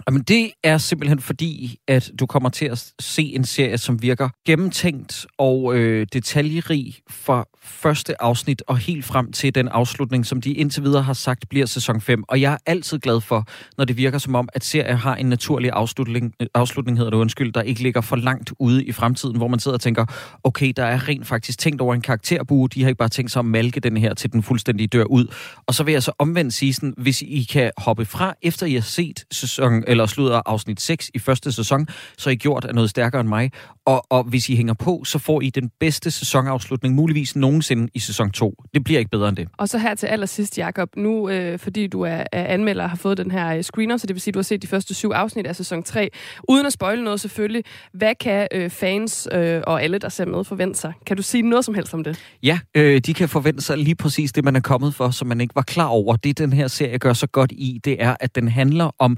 Jamen, 0.06 0.22
det 0.22 0.50
er 0.64 0.78
simpelthen 0.78 1.20
fordi, 1.20 1.78
at 1.88 2.10
du 2.20 2.26
kommer 2.26 2.48
til 2.48 2.64
at 2.64 2.92
se 3.00 3.22
en 3.22 3.44
serie, 3.44 3.78
som 3.78 4.02
virker 4.02 4.28
gennemtænkt 4.46 5.26
og 5.38 5.74
øh, 5.76 6.06
detaljerig 6.12 6.94
fra 7.10 7.44
første 7.62 8.22
afsnit 8.22 8.62
og 8.66 8.78
helt 8.78 9.04
frem 9.04 9.32
til 9.32 9.54
den 9.54 9.68
afslutning, 9.68 10.26
som 10.26 10.40
de 10.40 10.52
indtil 10.52 10.82
videre 10.82 11.02
har 11.02 11.12
sagt 11.12 11.48
bliver 11.48 11.66
sæson 11.66 12.00
5. 12.00 12.24
Og 12.28 12.40
jeg 12.40 12.52
er 12.52 12.58
altid 12.66 12.98
glad 12.98 13.20
for, 13.20 13.46
når 13.78 13.84
det 13.84 13.96
virker 13.96 14.18
som 14.18 14.34
om, 14.34 14.48
at 14.52 14.64
serier 14.64 14.96
har 14.96 15.16
en 15.16 15.26
naturlig 15.26 15.70
afslutning, 15.72 16.34
afslutning 16.54 16.98
hedder 16.98 17.10
det 17.10 17.18
undskyld, 17.18 17.52
der 17.52 17.62
ikke 17.62 17.82
ligger 17.82 18.00
for 18.00 18.16
langt 18.16 18.52
ude 18.58 18.84
i 18.84 18.92
fremtiden, 18.92 19.36
hvor 19.36 19.48
man 19.48 19.60
sidder 19.60 19.76
og 19.76 19.80
tænker, 19.80 20.06
okay, 20.44 20.72
der 20.76 20.84
er 20.84 21.08
rent 21.08 21.26
faktisk 21.26 21.58
tænkt 21.58 21.80
over 21.80 21.94
en 21.94 22.00
karakterbue, 22.00 22.68
de 22.68 22.82
har 22.82 22.88
ikke 22.88 22.98
bare 22.98 23.08
tænkt 23.08 23.30
sig 23.30 23.40
at 23.40 23.46
malke 23.46 23.80
den 23.80 23.96
her 23.96 24.14
til 24.14 24.32
den 24.32 24.42
fuldstændige 24.42 24.86
dør 24.86 25.04
ud. 25.04 25.26
Og 25.66 25.74
så 25.74 25.84
vil 25.84 25.92
jeg 25.92 26.02
så 26.02 26.12
omvendt 26.18 26.54
sige 26.54 26.74
sådan, 26.74 26.94
hvis 26.96 27.22
I 27.22 27.46
kan 27.52 27.70
hoppe 27.78 28.04
fra, 28.04 28.34
efter 28.42 28.66
I 28.66 28.74
har 28.74 28.80
set 28.80 29.24
sæson 29.32 29.84
eller 29.88 30.06
slutter 30.06 30.42
afsnit 30.46 30.80
6 30.80 31.10
i 31.14 31.18
første 31.18 31.52
sæson, 31.52 31.86
så 32.18 32.30
er 32.30 32.32
I 32.32 32.36
gjort 32.36 32.64
af 32.64 32.74
noget 32.74 32.90
stærkere 32.90 33.20
end 33.20 33.28
mig. 33.28 33.50
Og, 33.84 34.06
og 34.10 34.24
hvis 34.24 34.48
I 34.48 34.56
hænger 34.56 34.74
på, 34.74 35.04
så 35.04 35.18
får 35.18 35.40
I 35.40 35.50
den 35.50 35.70
bedste 35.80 36.10
sæsonafslutning 36.10 36.94
muligvis 36.94 37.36
nogensinde 37.36 37.88
i 37.94 37.98
sæson 37.98 38.30
2. 38.30 38.54
Det 38.74 38.84
bliver 38.84 38.98
ikke 38.98 39.10
bedre 39.10 39.28
end 39.28 39.36
det. 39.36 39.48
Og 39.58 39.68
så 39.68 39.78
her 39.78 39.94
til 39.94 40.06
allersidst, 40.06 40.58
Jakob, 40.58 40.88
nu 40.96 41.28
øh, 41.28 41.58
fordi 41.58 41.86
du 41.86 42.02
er, 42.02 42.24
er 42.32 42.44
anmelder 42.44 42.84
og 42.84 42.90
har 42.90 42.96
fået 42.96 43.18
den 43.18 43.30
her 43.30 43.56
øh, 43.56 43.62
screener, 43.62 43.96
så 43.96 44.06
det 44.06 44.14
vil 44.14 44.20
sige, 44.20 44.30
at 44.30 44.34
du 44.34 44.38
har 44.38 44.42
set 44.42 44.62
de 44.62 44.66
første 44.66 44.94
syv 44.94 45.10
afsnit 45.10 45.46
af 45.46 45.56
sæson 45.56 45.82
3, 45.82 46.10
uden 46.48 46.66
at 46.66 46.72
spoile 46.72 47.04
noget 47.04 47.20
selvfølgelig. 47.20 47.64
Hvad 47.92 48.14
kan 48.20 48.48
øh, 48.52 48.70
fans 48.70 49.28
øh, 49.32 49.62
og 49.66 49.82
alle, 49.82 49.98
der 49.98 50.08
ser 50.08 50.24
med, 50.24 50.44
forvente 50.44 50.78
sig? 50.78 50.92
Kan 51.06 51.16
du 51.16 51.22
sige 51.22 51.42
noget 51.42 51.64
som 51.64 51.74
helst 51.74 51.94
om 51.94 52.04
det? 52.04 52.18
Ja, 52.42 52.58
øh, 52.74 53.00
de 53.00 53.14
kan 53.14 53.28
forvente 53.28 53.62
sig 53.62 53.78
lige 53.78 53.94
præcis 53.94 54.32
det, 54.32 54.44
man 54.44 54.56
er 54.56 54.60
kommet 54.60 54.94
for, 54.94 55.10
som 55.10 55.28
man 55.28 55.40
ikke 55.40 55.54
var 55.54 55.62
klar 55.62 55.86
over. 55.86 56.16
Det, 56.16 56.38
den 56.38 56.52
her 56.52 56.68
serie 56.68 56.98
gør 56.98 57.12
så 57.12 57.26
godt 57.26 57.52
i, 57.52 57.80
det 57.84 58.02
er, 58.02 58.16
at 58.20 58.34
den 58.34 58.48
handler 58.48 58.90
om 58.98 59.16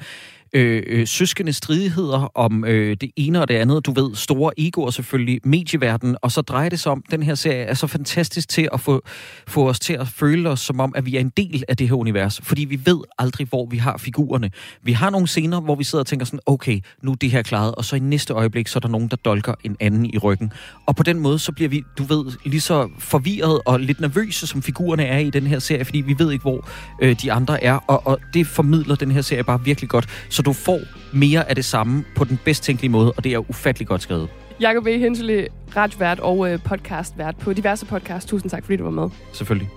øh, 0.53 0.83
øh, 0.87 1.07
søskende 1.07 1.53
stridigheder 1.53 2.39
om 2.39 2.65
øh, 2.65 2.97
det 3.01 3.11
ene 3.17 3.41
og 3.41 3.49
det 3.49 3.55
andet. 3.55 3.87
Du 3.87 3.93
ved, 3.93 4.15
store 4.15 4.53
egoer 4.57 4.91
selvfølgelig, 4.91 5.41
medieverdenen, 5.45 6.17
og 6.23 6.33
så 6.33 6.41
drejer 6.41 6.69
det 6.69 6.81
sig 6.81 6.93
om, 6.93 7.05
den 7.11 7.23
her 7.23 7.35
serie 7.35 7.65
er 7.65 7.75
så 7.75 7.87
fantastisk 7.87 8.49
til 8.49 8.69
at 8.73 8.81
få, 8.81 9.03
få 9.49 9.69
os 9.69 9.81
til 9.81 9.93
at 9.93 10.09
føle 10.09 10.49
os 10.49 10.61
som 10.61 10.81
om, 10.81 10.93
at 10.97 11.07
vi 11.07 11.17
er 11.17 11.21
en 11.21 11.33
del 11.37 11.65
af 11.69 11.77
det 11.77 11.89
her 11.89 11.95
univers. 11.95 12.41
Fordi 12.43 12.65
vi 12.65 12.81
ved 12.85 13.01
aldrig, 13.19 13.47
hvor 13.49 13.67
vi 13.67 13.77
har 13.77 13.99
figurerne. 13.99 14.51
Vi 14.83 14.93
har 14.93 15.11
nogle 15.11 15.27
scener, 15.27 15.61
hvor 15.61 15.75
vi 15.75 15.85
sidder 15.85 16.03
og 16.03 16.07
tænker 16.07 16.27
sådan, 16.27 16.41
okay, 16.47 16.81
nu 17.03 17.11
er 17.11 17.15
det 17.15 17.31
her 17.31 17.43
klaret, 17.43 17.75
og 17.75 17.85
så 17.85 17.97
i 17.97 17.99
næste 17.99 18.35
øjeblik, 18.35 18.69
så 18.69 18.79
er 18.79 18.81
der 18.81 18.89
nogen, 18.89 19.09
der 19.09 19.17
dolker 19.17 19.55
en 19.65 19.77
anden 19.81 20.07
i 20.07 20.19
ryggen. 20.19 20.53
Og 20.87 20.97
på 20.97 21.03
den 21.03 21.21
måde, 21.21 21.39
så 21.39 21.53
bliver 21.53 21.69
vi, 21.69 21.83
du 21.99 22.03
ved, 22.03 22.25
lige 22.45 22.61
så 22.61 22.89
forvirret 22.99 23.61
og 23.67 23.81
lidt 23.81 24.01
nervøse, 24.01 24.47
som 24.47 24.63
figurerne 24.63 25.05
er 25.05 25.19
i 25.19 25.31
den 25.31 25.47
her 25.47 25.59
serie, 25.59 25.85
fordi 25.85 26.01
vi 26.01 26.15
ved 26.19 26.33
ikke, 26.33 26.43
hvor 26.43 26.69
øh, 27.03 27.17
de 27.23 27.33
andre 27.33 27.65
er, 27.65 27.75
og, 27.75 28.07
og 28.07 28.21
det 28.35 28.47
formidler 28.47 28.95
den 28.95 29.11
her 29.11 29.23
serie 29.23 29.45
bare 29.45 29.65
virkelig 29.65 29.91
godt. 29.91 30.07
Så 30.29 30.40
du 30.43 30.53
får 30.53 30.81
mere 31.13 31.49
af 31.49 31.55
det 31.55 31.65
samme 31.65 32.05
på 32.17 32.25
den 32.25 32.39
bedst 32.45 32.63
tænkelige 32.63 32.91
måde, 32.91 33.13
og 33.13 33.25
det 33.25 33.33
er 33.33 33.51
ufattelig 33.51 33.89
godt 33.89 34.03
skrevet. 34.03 34.29
Jakob 34.61 34.87
E. 34.87 34.99
Hensley, 34.99 35.47
radiovært 35.77 36.21
og 36.21 36.53
øh, 36.53 36.59
podcastvært 36.65 37.37
på 37.37 37.53
diverse 37.53 37.87
podcast. 37.87 38.29
Tusind 38.29 38.51
tak, 38.51 38.65
fordi 38.65 38.77
du 38.77 38.85
var 38.85 38.91
med. 38.91 39.09
Selvfølgelig. 39.33 39.69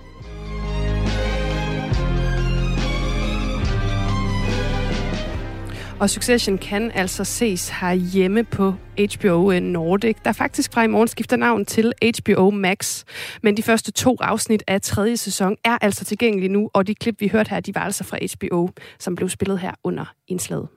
Og 6.00 6.10
Succession 6.10 6.58
kan 6.58 6.90
altså 6.94 7.24
ses 7.24 7.68
herhjemme 7.68 8.44
på 8.44 8.74
HBO 8.98 9.52
øh, 9.52 9.60
Nordic, 9.60 10.16
der 10.24 10.32
faktisk 10.32 10.72
fra 10.72 10.82
i 10.82 10.86
morgen 10.86 11.08
skifter 11.08 11.36
navn 11.36 11.64
til 11.64 11.92
HBO 12.20 12.50
Max. 12.50 13.04
Men 13.42 13.56
de 13.56 13.62
første 13.62 13.92
to 13.92 14.16
afsnit 14.20 14.62
af 14.66 14.80
tredje 14.80 15.16
sæson 15.16 15.56
er 15.64 15.78
altså 15.80 16.04
tilgængelige 16.04 16.52
nu, 16.52 16.70
og 16.72 16.86
de 16.86 16.94
klip, 16.94 17.20
vi 17.20 17.28
hørte 17.28 17.50
her, 17.50 17.60
de 17.60 17.74
var 17.74 17.80
altså 17.80 18.04
fra 18.04 18.18
HBO, 18.34 18.68
som 18.98 19.14
blev 19.14 19.28
spillet 19.28 19.58
her 19.58 19.72
under 19.84 20.14
indslaget. 20.28 20.68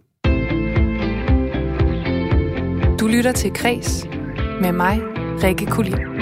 Du 3.00 3.08
lytter 3.08 3.32
til 3.32 3.54
Kres 3.54 4.08
med 4.62 4.72
mig, 4.72 5.02
Rikke 5.44 5.66
Kulin. 5.66 6.17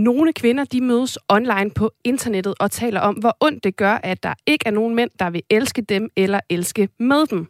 Nogle 0.00 0.32
kvinder 0.32 0.64
de 0.64 0.80
mødes 0.80 1.18
online 1.28 1.70
på 1.70 1.90
internettet 2.04 2.54
og 2.60 2.70
taler 2.70 3.00
om, 3.00 3.14
hvor 3.14 3.36
ondt 3.40 3.64
det 3.64 3.76
gør, 3.76 4.00
at 4.02 4.22
der 4.22 4.34
ikke 4.46 4.66
er 4.66 4.70
nogen 4.70 4.94
mænd, 4.94 5.10
der 5.18 5.30
vil 5.30 5.42
elske 5.50 5.82
dem 5.82 6.08
eller 6.16 6.40
elske 6.48 6.88
med 6.98 7.26
dem. 7.26 7.46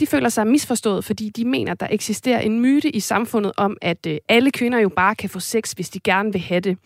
De 0.00 0.06
føler 0.06 0.28
sig 0.28 0.46
misforstået, 0.46 1.04
fordi 1.04 1.28
de 1.28 1.44
mener, 1.44 1.74
der 1.74 1.86
eksisterer 1.90 2.40
en 2.40 2.60
myte 2.60 2.90
i 2.90 3.00
samfundet 3.00 3.52
om, 3.56 3.76
at 3.82 4.06
øh, 4.06 4.18
alle 4.28 4.50
kvinder 4.50 4.78
jo 4.78 4.88
bare 4.88 5.14
kan 5.14 5.30
få 5.30 5.40
sex, 5.40 5.72
hvis 5.72 5.90
de 5.90 6.00
gerne 6.00 6.32
vil 6.32 6.40
have 6.40 6.60
det. 6.60 6.78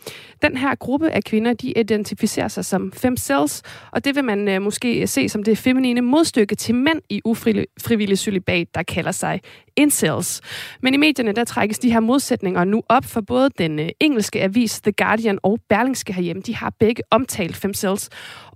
Den 0.42 0.56
her 0.56 0.74
gruppe 0.74 1.10
af 1.10 1.24
kvinder, 1.24 1.52
de 1.52 1.72
identificerer 1.72 2.48
sig 2.48 2.64
som 2.64 2.92
femcells, 2.92 3.62
og 3.92 4.04
det 4.04 4.14
vil 4.14 4.24
man 4.24 4.48
øh, 4.48 4.62
måske 4.62 5.06
se 5.06 5.28
som 5.28 5.42
det 5.42 5.58
feminine 5.58 6.00
modstykke 6.00 6.54
til 6.54 6.74
mænd 6.74 7.00
i 7.08 7.20
ufrivillig 7.24 8.18
celibat, 8.18 8.74
der 8.74 8.82
kalder 8.82 9.12
sig 9.12 9.40
incels. 9.78 10.40
Men 10.82 10.94
i 10.94 10.96
medierne, 10.96 11.32
der 11.32 11.44
trækkes 11.44 11.78
de 11.78 11.92
her 11.92 12.00
modsætninger 12.00 12.64
nu 12.64 12.82
op 12.88 13.04
for 13.04 13.20
både 13.20 13.50
den 13.58 13.78
øh, 13.78 13.88
engelske 14.00 14.42
avis 14.42 14.80
The 14.80 14.92
Guardian 14.92 15.38
og 15.42 15.58
Berlingske 15.68 16.12
herhjemme. 16.12 16.42
De 16.42 16.54
har 16.54 16.72
begge 16.80 17.02
omtalt 17.10 17.56
femcells 17.56 18.10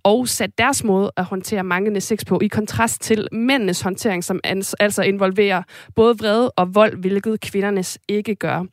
og 0.05 0.29
sat 0.29 0.59
deres 0.59 0.85
måde 0.85 1.13
at 1.17 1.25
håndtere 1.25 1.65
manglende 1.65 2.01
sex 2.01 2.27
på 2.27 2.41
i 2.43 2.47
kontrast 2.47 3.01
til 3.01 3.29
mændenes 3.33 3.81
håndtering, 3.81 4.25
som 4.25 4.41
altså 4.81 5.03
involverer 5.03 5.63
både 5.97 6.19
vrede 6.19 6.51
og 6.51 6.75
vold, 6.75 7.01
hvilket 7.01 7.41
kvindernes 7.41 7.99
ikke 8.09 8.35
gør. 8.35 8.65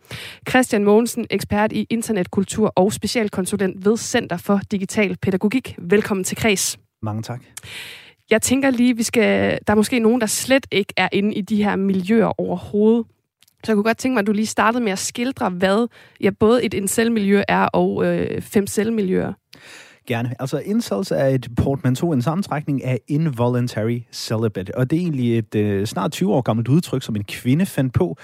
Christian 0.49 0.83
Mogensen, 0.83 1.25
ekspert 1.29 1.71
i 1.71 1.87
internetkultur 1.89 2.73
og 2.75 2.93
specialkonsulent 2.93 3.85
ved 3.85 3.97
Center 3.97 4.37
for 4.37 4.59
Digital 4.71 5.17
Pædagogik. 5.21 5.75
Velkommen 5.77 6.23
til 6.23 6.37
Kreds. 6.37 6.77
Mange 7.01 7.21
tak. 7.21 7.41
Jeg 8.31 8.41
tænker 8.41 8.69
lige, 8.69 8.97
vi 8.97 9.03
skal, 9.03 9.59
der 9.67 9.73
er 9.73 9.75
måske 9.75 9.99
nogen, 9.99 10.21
der 10.21 10.27
slet 10.27 10.67
ikke 10.71 10.93
er 10.97 11.09
inde 11.11 11.33
i 11.33 11.41
de 11.41 11.63
her 11.63 11.75
miljøer 11.75 12.39
overhovedet. 12.39 13.05
Så 13.63 13.71
jeg 13.71 13.75
kunne 13.75 13.83
godt 13.83 13.97
tænke 13.97 14.13
mig, 14.13 14.21
at 14.21 14.27
du 14.27 14.31
lige 14.31 14.45
startede 14.45 14.83
med 14.83 14.91
at 14.91 14.99
skildre, 14.99 15.49
hvad 15.49 15.87
ja, 16.21 16.29
både 16.29 16.63
et 16.63 16.73
incel-miljø 16.73 17.41
er 17.47 17.65
og 17.65 18.05
øh, 18.05 18.41
fem 18.41 18.67
selvmiljøer. 18.67 19.33
Gerne. 20.07 20.35
Altså, 20.39 20.59
incels 20.59 21.11
er 21.11 21.25
et 21.25 21.47
portmanteau, 21.57 22.13
en 22.13 22.21
sammentrækning 22.21 22.83
af 22.83 22.99
involuntary 23.07 23.99
celibate. 24.11 24.77
Og 24.77 24.89
det 24.89 24.97
er 24.97 25.01
egentlig 25.01 25.37
et 25.37 25.55
øh, 25.55 25.85
snart 25.85 26.11
20 26.11 26.33
år 26.33 26.41
gammelt 26.41 26.67
udtryk, 26.67 27.03
som 27.03 27.15
en 27.15 27.23
kvinde 27.23 27.65
fandt 27.65 27.93
på, 27.93 28.17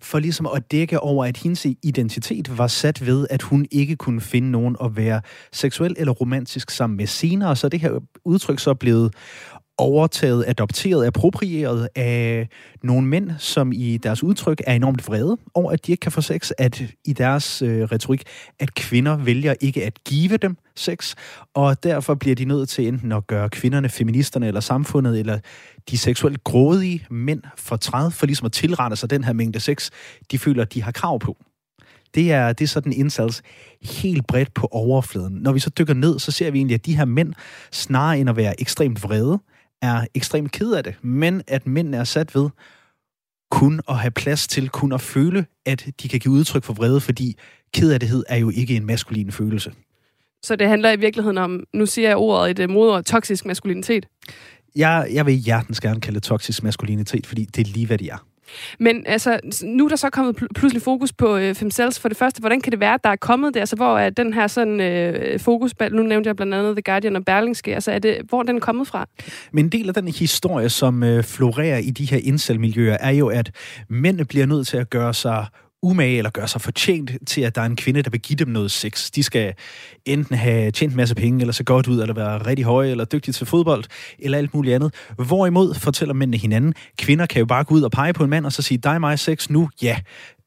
for 0.00 0.18
ligesom 0.18 0.48
at 0.54 0.70
dække 0.72 1.00
over, 1.00 1.24
at 1.24 1.36
hendes 1.36 1.66
identitet 1.82 2.58
var 2.58 2.66
sat 2.66 3.06
ved, 3.06 3.26
at 3.30 3.42
hun 3.42 3.66
ikke 3.70 3.96
kunne 3.96 4.20
finde 4.20 4.50
nogen 4.50 4.76
at 4.84 4.96
være 4.96 5.20
seksuel 5.52 5.94
eller 5.98 6.12
romantisk 6.12 6.70
sammen 6.70 6.96
med 6.96 7.06
senere. 7.06 7.56
Så 7.56 7.68
det 7.68 7.80
her 7.80 7.90
udtryk 8.24 8.58
så 8.58 8.70
er 8.70 8.74
blevet 8.74 9.14
overtaget, 9.78 10.44
adopteret, 10.46 11.06
approprieret 11.06 11.88
af 11.94 12.48
nogle 12.82 13.06
mænd, 13.06 13.30
som 13.38 13.72
i 13.72 13.96
deres 13.96 14.22
udtryk 14.22 14.62
er 14.66 14.74
enormt 14.74 15.08
vrede 15.08 15.36
over, 15.54 15.72
at 15.72 15.86
de 15.86 15.92
ikke 15.92 16.00
kan 16.00 16.12
få 16.12 16.20
sex, 16.20 16.50
at 16.58 16.82
i 17.04 17.12
deres 17.12 17.62
øh, 17.62 17.82
retorik, 17.82 18.22
at 18.58 18.74
kvinder 18.74 19.16
vælger 19.16 19.54
ikke 19.60 19.84
at 19.84 20.04
give 20.04 20.36
dem 20.36 20.56
sex, 20.76 21.14
og 21.54 21.82
derfor 21.82 22.14
bliver 22.14 22.36
de 22.36 22.44
nødt 22.44 22.68
til 22.68 22.88
enten 22.88 23.12
at 23.12 23.26
gøre 23.26 23.50
kvinderne, 23.50 23.88
feministerne 23.88 24.46
eller 24.46 24.60
samfundet, 24.60 25.18
eller 25.18 25.38
de 25.90 25.98
seksuelt 25.98 26.44
grådige 26.44 27.06
mænd 27.10 27.42
for 27.56 27.76
træd, 27.76 28.10
for 28.10 28.26
ligesom 28.26 28.46
at 28.46 28.52
tilrette 28.52 28.96
sig 28.96 29.10
den 29.10 29.24
her 29.24 29.32
mængde 29.32 29.60
sex, 29.60 29.90
de 30.30 30.38
føler, 30.38 30.62
at 30.62 30.74
de 30.74 30.82
har 30.82 30.92
krav 30.92 31.18
på. 31.18 31.36
Det 32.14 32.32
er, 32.32 32.52
det 32.52 32.64
er 32.64 32.68
sådan 32.68 32.92
incels 32.92 33.42
helt 33.82 34.26
bredt 34.26 34.54
på 34.54 34.68
overfladen. 34.70 35.34
Når 35.34 35.52
vi 35.52 35.58
så 35.58 35.70
dykker 35.70 35.94
ned, 35.94 36.18
så 36.18 36.30
ser 36.30 36.50
vi 36.50 36.58
egentlig, 36.58 36.74
at 36.74 36.86
de 36.86 36.96
her 36.96 37.04
mænd, 37.04 37.32
snarere 37.72 38.18
end 38.18 38.30
at 38.30 38.36
være 38.36 38.60
ekstremt 38.60 39.02
vrede, 39.02 39.38
er 39.82 40.06
ekstremt 40.14 40.52
ked 40.52 40.72
af 40.72 40.84
det, 40.84 40.94
men 41.02 41.42
at 41.46 41.66
mænd 41.66 41.94
er 41.94 42.04
sat 42.04 42.34
ved 42.34 42.48
kun 43.50 43.80
at 43.88 43.98
have 43.98 44.10
plads 44.10 44.48
til 44.48 44.68
kun 44.68 44.92
at 44.92 45.00
føle, 45.00 45.46
at 45.66 45.86
de 46.02 46.08
kan 46.08 46.20
give 46.20 46.34
udtryk 46.34 46.64
for 46.64 46.72
vrede, 46.72 47.00
fordi 47.00 47.36
kedelighed 47.74 48.24
er 48.28 48.36
jo 48.36 48.50
ikke 48.50 48.76
en 48.76 48.86
maskulin 48.86 49.32
følelse. 49.32 49.72
Så 50.42 50.56
det 50.56 50.68
handler 50.68 50.90
i 50.90 50.96
virkeligheden 50.96 51.38
om, 51.38 51.64
nu 51.74 51.86
siger 51.86 52.08
jeg 52.08 52.16
ordet, 52.16 52.58
et 52.58 52.70
modord, 52.70 53.04
toksisk 53.04 53.46
maskulinitet? 53.46 54.06
Jeg, 54.76 55.08
jeg 55.12 55.26
vil 55.26 55.34
hjertens 55.34 55.80
gerne 55.80 56.00
kalde 56.00 56.14
det 56.14 56.22
toksisk 56.22 56.62
maskulinitet, 56.62 57.26
fordi 57.26 57.44
det 57.44 57.68
er 57.68 57.72
lige, 57.72 57.86
hvad 57.86 57.98
det 57.98 58.06
er. 58.06 58.27
Men 58.78 59.02
altså, 59.06 59.40
nu 59.62 59.84
er 59.84 59.88
der 59.88 59.96
så 59.96 60.10
kommet 60.10 60.42
pl- 60.42 60.46
pludselig 60.54 60.82
fokus 60.82 61.12
på 61.12 61.36
øh, 61.36 61.54
Femcells. 61.54 62.00
For 62.00 62.08
det 62.08 62.18
første, 62.18 62.40
hvordan 62.40 62.60
kan 62.60 62.70
det 62.72 62.80
være, 62.80 62.94
at 62.94 63.04
der 63.04 63.10
er 63.10 63.16
kommet 63.16 63.54
det? 63.54 63.60
Altså, 63.60 63.76
hvor 63.76 63.98
er 63.98 64.10
den 64.10 64.34
her 64.34 64.46
sådan 64.46 64.80
øh, 64.80 65.40
fokus, 65.40 65.74
nu 65.90 66.02
nævnte 66.02 66.28
jeg 66.28 66.36
blandt 66.36 66.54
andet 66.54 66.76
The 66.76 66.82
Guardian 66.82 67.16
og 67.16 67.24
Berlingske, 67.24 67.74
altså 67.74 67.92
er 67.92 67.98
det, 67.98 68.18
hvor 68.28 68.38
er 68.38 68.42
den 68.42 68.60
kommet 68.60 68.86
fra? 68.86 69.06
Men 69.52 69.64
en 69.64 69.72
del 69.72 69.88
af 69.88 69.94
den 69.94 70.08
historie, 70.08 70.68
som 70.68 71.02
øh, 71.02 71.24
florerer 71.24 71.78
i 71.78 71.90
de 71.90 72.04
her 72.04 72.18
incel-miljøer, 72.22 72.96
er 73.00 73.10
jo, 73.10 73.28
at 73.28 73.50
mænd 73.88 74.26
bliver 74.26 74.46
nødt 74.46 74.66
til 74.66 74.76
at 74.76 74.90
gøre 74.90 75.14
sig 75.14 75.46
umage 75.82 76.18
eller 76.18 76.30
gøre 76.30 76.48
sig 76.48 76.60
fortjent 76.60 77.10
til, 77.26 77.40
at 77.40 77.54
der 77.54 77.60
er 77.62 77.66
en 77.66 77.76
kvinde, 77.76 78.02
der 78.02 78.10
vil 78.10 78.20
give 78.20 78.36
dem 78.36 78.48
noget 78.48 78.70
sex. 78.70 79.10
De 79.10 79.22
skal 79.22 79.54
enten 80.04 80.36
have 80.36 80.70
tjent 80.70 80.92
en 80.92 80.96
masse 80.96 81.14
penge, 81.14 81.40
eller 81.40 81.52
se 81.52 81.64
godt 81.64 81.86
ud, 81.86 82.00
eller 82.00 82.14
være 82.14 82.46
rigtig 82.46 82.64
høje, 82.64 82.90
eller 82.90 83.04
dygtige 83.04 83.32
til 83.32 83.46
fodbold, 83.46 83.84
eller 84.18 84.38
alt 84.38 84.54
muligt 84.54 84.74
andet. 84.74 84.94
Hvorimod 85.16 85.74
fortæller 85.74 86.14
mændene 86.14 86.36
hinanden, 86.36 86.74
kvinder 86.98 87.26
kan 87.26 87.38
jo 87.38 87.46
bare 87.46 87.64
gå 87.64 87.74
ud 87.74 87.82
og 87.82 87.90
pege 87.90 88.12
på 88.12 88.24
en 88.24 88.30
mand, 88.30 88.46
og 88.46 88.52
så 88.52 88.62
sige, 88.62 88.78
dig 88.78 89.00
mig 89.00 89.18
sex 89.18 89.50
nu, 89.50 89.68
ja. 89.82 89.96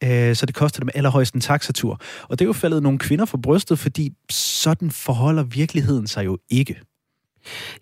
Øh, 0.03 0.36
så 0.36 0.45
det 0.45 0.55
koster 0.55 0.79
dem 0.79 0.89
allerhøjst 0.93 1.34
en 1.34 1.41
taxatur. 1.41 2.01
Og 2.23 2.39
det 2.39 2.45
er 2.45 2.49
jo 2.49 2.53
faldet 2.53 2.84
nogle 2.84 2.99
kvinder 2.99 3.25
for 3.25 3.38
brystet, 3.38 3.79
fordi 3.79 4.09
sådan 4.29 4.91
forholder 4.91 5.43
virkeligheden 5.43 6.07
sig 6.07 6.25
jo 6.25 6.38
ikke. 6.49 6.91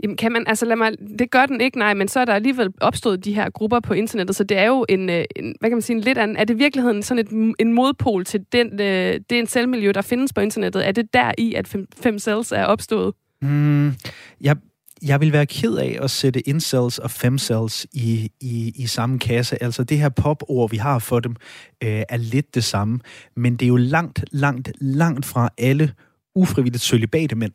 Jamen, 0.04 0.18
kan 0.18 0.32
man, 0.32 0.44
altså 0.48 0.66
lad 0.66 0.76
mig, 0.76 0.92
det 1.20 1.32
gør 1.32 1.46
den 1.46 1.62
ikke, 1.62 1.78
nej, 1.78 1.94
men 1.94 2.08
så 2.08 2.20
er 2.20 2.26
der 2.26 2.34
alligevel 2.34 2.70
opstået 2.82 3.26
de 3.26 3.34
her 3.34 3.50
grupper 3.50 3.80
på 3.80 3.94
internettet, 3.94 4.36
så 4.36 4.44
det 4.44 4.58
er 4.58 4.66
jo 4.66 4.86
en, 4.90 5.10
øh, 5.10 5.26
en 5.36 5.56
hvad 5.60 5.70
kan 5.70 5.76
man 5.76 5.82
sige, 5.82 5.96
en 5.96 6.02
lidt 6.02 6.18
anden, 6.18 6.38
er 6.38 6.44
det 6.44 6.54
i 6.54 6.58
virkeligheden 6.58 7.04
sådan 7.04 7.26
et, 7.26 7.56
en 7.60 7.74
modpol 7.74 8.26
til 8.26 8.46
den, 8.52 8.82
øh, 8.82 9.20
det 9.30 9.40
en 9.40 9.48
selvmiljø, 9.48 9.92
der 9.92 10.02
findes 10.02 10.34
på 10.34 10.42
internettet? 10.42 10.88
Er 10.88 10.92
det 10.92 11.14
der 11.14 11.32
i, 11.38 11.54
at 11.54 11.68
fem, 11.68 11.88
fem 12.02 12.20
cells 12.20 12.52
er 12.52 12.66
opstået? 12.66 13.14
Mm, 13.42 13.94
jeg, 14.42 14.56
jeg 15.02 15.22
vil 15.22 15.34
være 15.34 15.46
ked 15.46 15.76
af 15.76 15.98
at 16.02 16.12
sætte 16.12 16.50
incels 16.50 16.98
og 16.98 17.12
femcells 17.12 17.88
i, 17.94 18.32
i, 18.42 18.74
i 18.76 18.88
samme 18.88 19.20
kasse. 19.20 19.64
Altså 19.64 19.84
det 19.84 19.98
her 19.98 20.10
popord, 20.10 20.72
vi 20.72 20.78
har 20.78 21.00
for 21.00 21.20
dem, 21.20 21.36
øh, 21.84 22.04
er 22.10 22.18
lidt 22.18 22.56
det 22.56 22.64
samme. 22.64 23.00
Men 23.36 23.54
det 23.56 23.66
er 23.66 23.68
jo 23.68 23.76
langt, 23.76 24.26
langt, 24.32 24.72
langt 24.82 25.26
fra 25.26 25.50
alle 25.58 25.94
ufrivilligt 26.36 26.84
sølibate 26.84 27.36
mænd, 27.36 27.52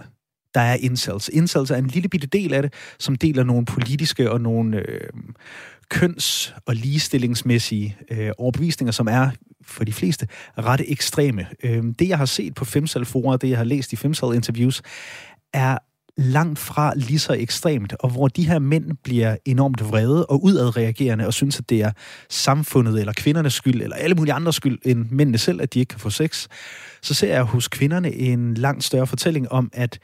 der 0.54 0.60
er 0.60 0.74
incels. 0.74 1.30
Incels 1.32 1.70
er 1.70 1.76
en 1.76 1.86
lille 1.86 2.08
bitte 2.08 2.26
del 2.26 2.54
af 2.54 2.62
det, 2.62 2.72
som 2.98 3.16
deler 3.16 3.44
nogle 3.44 3.66
politiske 3.66 4.32
og 4.32 4.40
nogle 4.40 4.76
øh, 4.76 5.10
køns- 5.88 6.54
og 6.66 6.74
ligestillingsmæssige 6.74 7.96
øh, 8.10 8.30
overbevisninger, 8.38 8.92
som 8.92 9.08
er 9.08 9.30
for 9.64 9.84
de 9.84 9.92
fleste 9.92 10.28
ret 10.58 10.82
ekstreme. 10.88 11.46
Øh, 11.62 11.84
det, 11.98 12.08
jeg 12.08 12.18
har 12.18 12.26
set 12.26 12.54
på 12.54 12.64
femcel 12.64 13.00
det, 13.04 13.50
jeg 13.50 13.58
har 13.58 13.64
læst 13.64 13.92
i 13.92 13.96
femcel 13.96 14.34
interviews 14.34 14.82
er 15.52 15.78
langt 16.16 16.58
fra 16.58 16.92
lige 16.96 17.18
så 17.18 17.32
ekstremt, 17.32 17.94
og 18.00 18.10
hvor 18.10 18.28
de 18.28 18.46
her 18.46 18.58
mænd 18.58 18.90
bliver 19.04 19.36
enormt 19.44 19.88
vrede 19.88 20.26
og 20.26 20.44
udadreagerende 20.44 21.26
og 21.26 21.34
synes, 21.34 21.58
at 21.58 21.70
det 21.70 21.82
er 21.82 21.92
samfundet 22.30 23.00
eller 23.00 23.12
kvindernes 23.12 23.54
skyld, 23.54 23.82
eller 23.82 23.96
alle 23.96 24.14
mulige 24.14 24.32
andre 24.32 24.52
skyld 24.52 24.78
end 24.84 25.06
mændene 25.10 25.38
selv, 25.38 25.62
at 25.62 25.74
de 25.74 25.78
ikke 25.78 25.90
kan 25.90 26.00
få 26.00 26.10
sex, 26.10 26.46
så 27.02 27.14
ser 27.14 27.34
jeg 27.34 27.42
hos 27.42 27.68
kvinderne 27.68 28.14
en 28.14 28.54
langt 28.54 28.84
større 28.84 29.06
fortælling 29.06 29.52
om, 29.52 29.70
at 29.72 29.98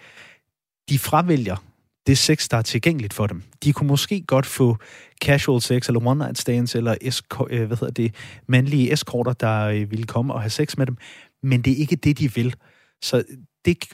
de 0.91 0.99
fravælger 0.99 1.57
det 2.07 2.19
sex, 2.19 2.49
der 2.49 2.57
er 2.57 2.63
tilgængeligt 2.63 3.15
for 3.15 3.27
dem. 3.27 3.43
De 3.65 3.73
kunne 3.73 3.87
måske 3.87 4.21
godt 4.21 4.47
få 4.47 4.77
casual 5.25 5.61
sex, 5.61 5.89
eller 5.89 6.07
one 6.07 6.19
night 6.19 6.39
stands, 6.39 6.75
eller 6.75 6.95
esk- 7.05 7.47
øh, 7.51 7.67
hvad 7.67 7.77
hedder 7.77 7.93
det, 7.93 8.15
mandlige 8.47 8.93
eskorter, 8.93 9.33
der 9.33 9.65
øh, 9.65 9.91
ville 9.91 10.07
komme 10.07 10.35
og 10.35 10.43
have 10.43 10.51
sex 10.51 10.77
med 10.77 10.87
dem, 10.87 10.97
men 11.43 11.63
det 11.63 11.73
er 11.73 11.77
ikke 11.77 11.97
det, 11.97 12.19
de 12.19 12.35
vil. 12.35 12.55
Så 13.03 13.25
det, 13.65 13.85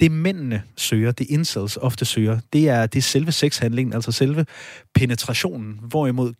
det 0.00 0.12
mændene 0.12 0.62
søger, 0.76 1.12
det 1.12 1.26
incels 1.30 1.76
ofte 1.76 2.04
søger, 2.04 2.40
det 2.52 2.68
er, 2.68 2.86
det 2.86 2.98
er 2.98 3.02
selve 3.02 3.32
sexhandlingen, 3.32 3.92
altså 3.92 4.12
selve 4.12 4.46
penetrationen, 4.94 5.80
hvorimod 5.82 6.32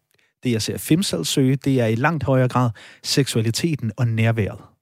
det, 0.42 0.52
jeg 0.52 0.62
ser 0.62 0.78
femcels 0.78 1.28
søge, 1.28 1.56
det 1.56 1.80
er 1.80 1.86
i 1.86 1.94
langt 1.94 2.24
højere 2.24 2.48
grad 2.48 2.70
seksualiteten 3.02 3.92
og 3.96 4.08
nærværet. 4.08 4.77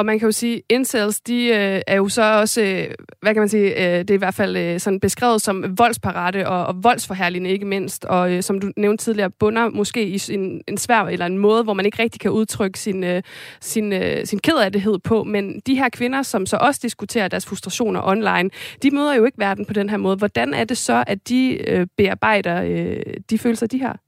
Og 0.00 0.06
man 0.06 0.18
kan 0.18 0.26
jo 0.26 0.32
sige, 0.32 0.62
incels, 0.68 1.20
de 1.20 1.46
øh, 1.46 1.82
er 1.86 1.96
jo 1.96 2.08
så 2.08 2.22
også, 2.22 2.62
øh, 2.62 2.94
hvad 3.22 3.34
kan 3.34 3.40
man 3.40 3.48
sige, 3.48 3.70
øh, 3.70 3.98
det 3.98 4.10
er 4.10 4.14
i 4.14 4.18
hvert 4.18 4.34
fald 4.34 4.56
øh, 4.56 4.80
sådan 4.80 5.00
beskrevet 5.00 5.42
som 5.42 5.78
voldsparate 5.78 6.48
og, 6.48 6.66
og 6.66 6.84
voldsforherligende 6.84 7.50
ikke 7.50 7.66
mindst, 7.66 8.04
og 8.04 8.32
øh, 8.32 8.42
som 8.42 8.60
du 8.60 8.72
nævnte 8.76 9.04
tidligere, 9.04 9.30
bunder 9.30 9.68
måske 9.68 10.08
i 10.08 10.20
en, 10.30 10.60
en 10.68 10.78
svær 10.78 11.02
eller 11.02 11.26
en 11.26 11.38
måde, 11.38 11.62
hvor 11.62 11.72
man 11.72 11.86
ikke 11.86 12.02
rigtig 12.02 12.20
kan 12.20 12.30
udtrykke 12.30 12.78
sin, 12.78 13.04
øh, 13.04 13.22
sin, 13.60 13.92
øh, 13.92 14.26
sin 14.26 14.38
kedelighed 14.38 14.98
på, 14.98 15.24
men 15.24 15.60
de 15.66 15.74
her 15.74 15.88
kvinder, 15.88 16.22
som 16.22 16.46
så 16.46 16.56
også 16.60 16.80
diskuterer 16.82 17.28
deres 17.28 17.46
frustrationer 17.46 18.00
online, 18.08 18.50
de 18.82 18.90
møder 18.90 19.14
jo 19.14 19.24
ikke 19.24 19.38
verden 19.38 19.64
på 19.64 19.72
den 19.72 19.90
her 19.90 19.96
måde. 19.96 20.16
Hvordan 20.16 20.54
er 20.54 20.64
det 20.64 20.78
så, 20.78 21.04
at 21.06 21.28
de 21.28 21.68
øh, 21.68 21.86
bearbejder 21.96 22.62
øh, 22.62 23.14
de 23.30 23.38
følelser, 23.38 23.66
de 23.66 23.80
har? 23.80 24.00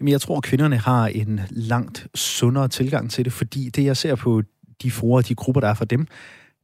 Jamen, 0.00 0.12
jeg 0.12 0.20
tror, 0.20 0.36
at 0.36 0.42
kvinderne 0.42 0.76
har 0.76 1.06
en 1.06 1.40
langt 1.50 2.06
sundere 2.14 2.68
tilgang 2.68 3.10
til 3.10 3.24
det, 3.24 3.32
fordi 3.32 3.68
det, 3.68 3.84
jeg 3.84 3.96
ser 3.96 4.14
på 4.14 4.42
de 4.82 4.90
forer, 4.90 5.22
de 5.22 5.34
grupper, 5.34 5.60
der 5.60 5.68
er 5.68 5.74
for 5.74 5.84
dem, 5.84 6.06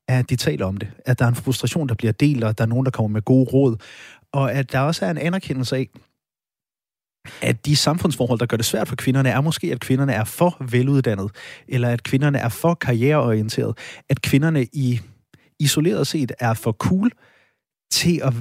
at 0.09 0.31
de 0.31 0.37
taler 0.37 0.67
om 0.67 0.77
det. 0.77 0.89
At 1.07 1.19
der 1.19 1.25
er 1.25 1.29
en 1.29 1.35
frustration, 1.35 1.89
der 1.89 1.95
bliver 1.95 2.13
delt, 2.13 2.45
og 2.45 2.51
at 2.51 2.59
der 2.59 2.65
er 2.65 2.69
nogen, 2.69 2.85
der 2.85 2.91
kommer 2.91 3.09
med 3.09 3.23
gode 3.23 3.51
råd. 3.53 3.77
Og 4.33 4.53
at 4.53 4.73
der 4.73 4.81
også 4.81 5.07
er 5.07 5.11
en 5.11 5.19
anerkendelse 5.19 5.77
af, 5.77 5.89
at 7.43 7.67
de 7.67 7.77
samfundsforhold, 7.77 8.39
der 8.39 8.47
gør 8.47 8.57
det 8.57 8.67
svært 8.67 8.89
for 8.89 8.97
kvinderne, 8.97 9.29
er 9.29 9.41
måske, 9.41 9.73
at 9.73 9.81
kvinderne 9.81 10.13
er 10.13 10.25
for 10.25 10.57
veluddannet, 10.71 11.31
eller 11.69 11.89
at 11.89 12.03
kvinderne 12.03 12.39
er 12.39 12.49
for 12.49 12.75
karriereorienteret, 12.75 13.79
at 14.09 14.23
kvinderne 14.23 14.67
i 14.73 15.01
isoleret 15.61 16.07
set 16.07 16.33
er 16.41 16.55
for 16.55 16.73
cool 16.73 17.11
til 17.93 18.21
at 18.25 18.33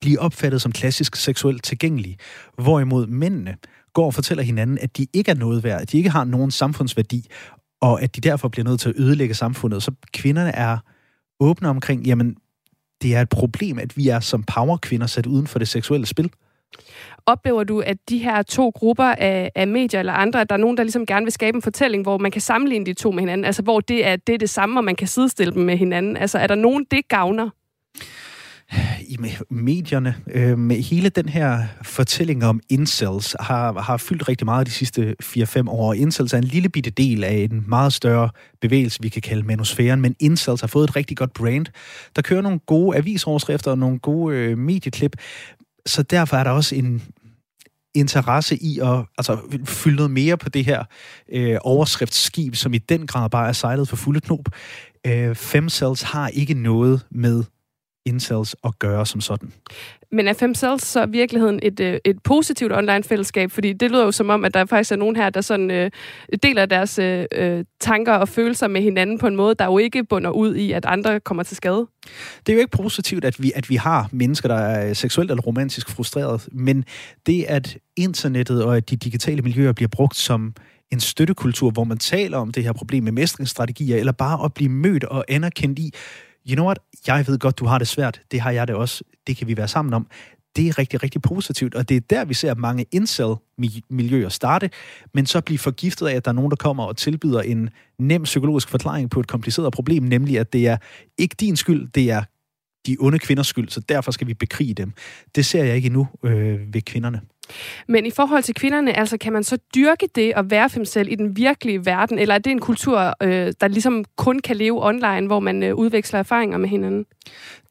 blive 0.00 0.20
opfattet 0.20 0.62
som 0.62 0.72
klassisk 0.72 1.16
seksuelt 1.16 1.64
tilgængelige, 1.64 2.16
hvorimod 2.58 3.06
mændene 3.06 3.56
går 3.92 4.06
og 4.06 4.14
fortæller 4.14 4.44
hinanden, 4.44 4.78
at 4.78 4.96
de 4.96 5.06
ikke 5.12 5.30
er 5.30 5.34
noget 5.34 5.64
værd, 5.64 5.82
at 5.82 5.92
de 5.92 5.96
ikke 5.96 6.10
har 6.10 6.24
nogen 6.24 6.50
samfundsværdi, 6.50 7.26
og 7.80 8.02
at 8.02 8.16
de 8.16 8.20
derfor 8.20 8.48
bliver 8.48 8.68
nødt 8.68 8.80
til 8.80 8.88
at 8.88 8.94
ødelægge 8.98 9.34
samfundet. 9.34 9.82
Så 9.82 9.92
kvinderne 10.12 10.50
er 10.50 10.78
åbne 11.40 11.68
omkring, 11.68 12.06
jamen, 12.06 12.36
det 13.02 13.16
er 13.16 13.20
et 13.20 13.28
problem, 13.28 13.78
at 13.78 13.96
vi 13.96 14.08
er 14.08 14.20
som 14.20 14.42
powerkvinder 14.42 15.06
sat 15.06 15.26
uden 15.26 15.46
for 15.46 15.58
det 15.58 15.68
seksuelle 15.68 16.06
spil. 16.06 16.30
Oplever 17.26 17.64
du, 17.64 17.80
at 17.80 17.96
de 18.08 18.18
her 18.18 18.42
to 18.42 18.70
grupper 18.70 19.04
af, 19.04 19.50
af 19.54 19.68
medier 19.68 20.00
eller 20.00 20.12
andre, 20.12 20.40
at 20.40 20.48
der 20.48 20.54
er 20.54 20.60
nogen, 20.60 20.76
der 20.76 20.82
ligesom 20.82 21.06
gerne 21.06 21.24
vil 21.24 21.32
skabe 21.32 21.56
en 21.56 21.62
fortælling, 21.62 22.02
hvor 22.02 22.18
man 22.18 22.30
kan 22.30 22.40
sammenligne 22.40 22.86
de 22.86 22.92
to 22.92 23.10
med 23.10 23.20
hinanden, 23.20 23.44
altså 23.44 23.62
hvor 23.62 23.80
det 23.80 24.06
er 24.06 24.16
det, 24.16 24.34
er 24.34 24.38
det 24.38 24.50
samme, 24.50 24.80
og 24.80 24.84
man 24.84 24.96
kan 24.96 25.08
sidestille 25.08 25.54
dem 25.54 25.62
med 25.62 25.76
hinanden? 25.76 26.16
Altså 26.16 26.38
er 26.38 26.46
der 26.46 26.54
nogen, 26.54 26.86
det 26.90 27.08
gavner? 27.08 27.50
I 29.08 29.18
medierne. 29.50 30.16
Øh, 30.30 30.58
med 30.58 30.76
hele 30.76 31.08
den 31.08 31.28
her 31.28 31.66
fortælling 31.82 32.44
om 32.44 32.60
incels 32.68 33.36
har, 33.40 33.80
har 33.80 33.96
fyldt 33.96 34.28
rigtig 34.28 34.44
meget 34.44 34.66
de 34.66 34.72
sidste 34.72 35.16
4-5 35.24 35.68
år. 35.68 35.94
Incels 35.94 36.32
er 36.32 36.38
en 36.38 36.44
lille 36.44 36.68
bitte 36.68 36.90
del 36.90 37.24
af 37.24 37.48
en 37.50 37.64
meget 37.68 37.92
større 37.92 38.30
bevægelse, 38.60 39.02
vi 39.02 39.08
kan 39.08 39.22
kalde 39.22 39.42
manosfæren, 39.42 40.00
men 40.00 40.16
incels 40.20 40.60
har 40.60 40.68
fået 40.68 40.88
et 40.88 40.96
rigtig 40.96 41.16
godt 41.16 41.32
brand. 41.32 41.66
Der 42.16 42.22
kører 42.22 42.42
nogle 42.42 42.58
gode 42.58 42.96
avisoverskrifter 42.96 43.70
og 43.70 43.78
nogle 43.78 43.98
gode 43.98 44.36
øh, 44.36 44.58
medieklip, 44.58 45.16
så 45.86 46.02
derfor 46.02 46.36
er 46.36 46.44
der 46.44 46.50
også 46.50 46.74
en 46.74 47.02
interesse 47.94 48.56
i 48.56 48.78
at 48.78 49.04
altså, 49.18 49.38
fylde 49.64 49.96
noget 49.96 50.10
mere 50.10 50.36
på 50.36 50.48
det 50.48 50.64
her 50.64 50.84
øh, 51.32 51.58
overskriftsskib, 51.60 52.54
som 52.54 52.74
i 52.74 52.78
den 52.78 53.06
grad 53.06 53.30
bare 53.30 53.48
er 53.48 53.52
sejlet 53.52 53.88
for 53.88 53.96
fulde 53.96 54.20
knop. 54.20 54.48
Øh, 55.06 55.34
Femcells 55.34 56.02
har 56.02 56.28
ikke 56.28 56.54
noget 56.54 57.06
med 57.10 57.44
incels 58.08 58.56
at 58.64 58.78
gøre 58.78 59.06
som 59.06 59.20
sådan. 59.20 59.52
Men 60.12 60.28
er 60.28 60.32
Femcells 60.32 60.86
så 60.86 61.04
i 61.06 61.10
virkeligheden 61.10 61.60
et, 61.62 61.80
øh, 61.80 61.98
et 62.04 62.22
positivt 62.24 62.72
online-fællesskab? 62.72 63.50
Fordi 63.50 63.72
det 63.72 63.90
lyder 63.90 64.04
jo 64.04 64.12
som 64.12 64.30
om, 64.30 64.44
at 64.44 64.54
der 64.54 64.66
faktisk 64.66 64.92
er 64.92 64.96
nogen 64.96 65.16
her, 65.16 65.30
der 65.30 65.40
sådan, 65.40 65.70
øh, 65.70 65.90
deler 66.42 66.66
deres 66.66 66.98
øh, 66.98 67.24
øh, 67.32 67.64
tanker 67.80 68.12
og 68.12 68.28
følelser 68.28 68.68
med 68.68 68.82
hinanden 68.82 69.18
på 69.18 69.26
en 69.26 69.36
måde, 69.36 69.54
der 69.54 69.64
jo 69.64 69.78
ikke 69.78 70.04
bunder 70.04 70.30
ud 70.30 70.54
i, 70.54 70.72
at 70.72 70.84
andre 70.84 71.20
kommer 71.20 71.42
til 71.42 71.56
skade. 71.56 71.86
Det 72.46 72.52
er 72.52 72.54
jo 72.54 72.60
ikke 72.60 72.76
positivt, 72.76 73.24
at 73.24 73.42
vi, 73.42 73.52
at 73.54 73.70
vi 73.70 73.76
har 73.76 74.08
mennesker, 74.12 74.48
der 74.48 74.56
er 74.56 74.94
seksuelt 74.94 75.30
eller 75.30 75.42
romantisk 75.42 75.90
frustreret, 75.90 76.48
men 76.52 76.84
det, 77.26 77.44
at 77.48 77.78
internettet 77.96 78.64
og 78.64 78.76
at 78.76 78.90
de 78.90 78.96
digitale 78.96 79.42
miljøer 79.42 79.72
bliver 79.72 79.88
brugt 79.88 80.16
som 80.16 80.54
en 80.92 81.00
støttekultur, 81.00 81.70
hvor 81.70 81.84
man 81.84 81.98
taler 81.98 82.38
om 82.38 82.50
det 82.50 82.64
her 82.64 82.72
problem 82.72 83.04
med 83.04 83.12
mestringsstrategier, 83.12 83.96
eller 83.96 84.12
bare 84.12 84.44
at 84.44 84.54
blive 84.54 84.70
mødt 84.70 85.04
og 85.04 85.24
anerkendt 85.28 85.78
i, 85.78 85.94
you 86.48 86.54
know 86.54 86.66
what, 86.66 86.78
jeg 87.06 87.26
ved 87.26 87.38
godt, 87.38 87.58
du 87.58 87.66
har 87.66 87.78
det 87.78 87.88
svært, 87.88 88.20
det 88.30 88.40
har 88.40 88.50
jeg 88.50 88.68
det 88.68 88.76
også, 88.76 89.04
det 89.26 89.36
kan 89.36 89.48
vi 89.48 89.56
være 89.56 89.68
sammen 89.68 89.94
om. 89.94 90.06
det 90.56 90.68
er 90.68 90.78
rigtig, 90.78 91.02
rigtig 91.02 91.22
positivt, 91.22 91.74
og 91.74 91.88
det 91.88 91.96
er 91.96 92.00
der, 92.00 92.24
vi 92.24 92.34
ser 92.34 92.54
mange 92.54 92.86
incel-miljøer 92.92 94.28
starte, 94.28 94.70
men 95.14 95.26
så 95.26 95.40
blive 95.40 95.58
forgiftet 95.58 96.06
af, 96.06 96.14
at 96.14 96.24
der 96.24 96.30
er 96.30 96.34
nogen, 96.34 96.50
der 96.50 96.56
kommer 96.56 96.84
og 96.84 96.96
tilbyder 96.96 97.40
en 97.40 97.70
nem 97.98 98.22
psykologisk 98.22 98.68
forklaring 98.68 99.10
på 99.10 99.20
et 99.20 99.26
kompliceret 99.26 99.72
problem, 99.72 100.02
nemlig 100.02 100.38
at 100.38 100.52
det 100.52 100.66
er 100.66 100.76
ikke 101.18 101.36
din 101.40 101.56
skyld, 101.56 101.88
det 101.88 102.10
er 102.10 102.22
de 102.86 102.96
onde 103.00 103.18
kvinders 103.18 103.46
skyld, 103.46 103.68
så 103.68 103.80
derfor 103.80 104.10
skal 104.10 104.26
vi 104.26 104.34
bekrige 104.34 104.74
dem. 104.74 104.92
Det 105.34 105.46
ser 105.46 105.64
jeg 105.64 105.76
ikke 105.76 105.86
endnu 105.86 106.08
øh, 106.24 106.74
ved 106.74 106.82
kvinderne. 106.82 107.20
Men 107.88 108.06
i 108.06 108.10
forhold 108.10 108.42
til 108.42 108.54
kvinderne, 108.54 108.98
altså 108.98 109.18
kan 109.18 109.32
man 109.32 109.44
så 109.44 109.58
dyrke 109.74 110.08
det 110.14 110.32
at 110.36 110.50
være 110.50 110.70
fem 110.70 110.84
selv 110.84 111.12
i 111.12 111.14
den 111.14 111.36
virkelige 111.36 111.86
verden, 111.86 112.18
eller 112.18 112.34
er 112.34 112.38
det 112.38 112.50
en 112.50 112.60
kultur, 112.60 113.14
øh, 113.22 113.52
der 113.60 113.68
ligesom 113.68 114.04
kun 114.16 114.38
kan 114.38 114.56
leve 114.56 114.86
online, 114.86 115.26
hvor 115.26 115.40
man 115.40 115.62
øh, 115.62 115.74
udveksler 115.74 116.18
erfaringer 116.18 116.58
med 116.58 116.68
hinanden? 116.68 117.06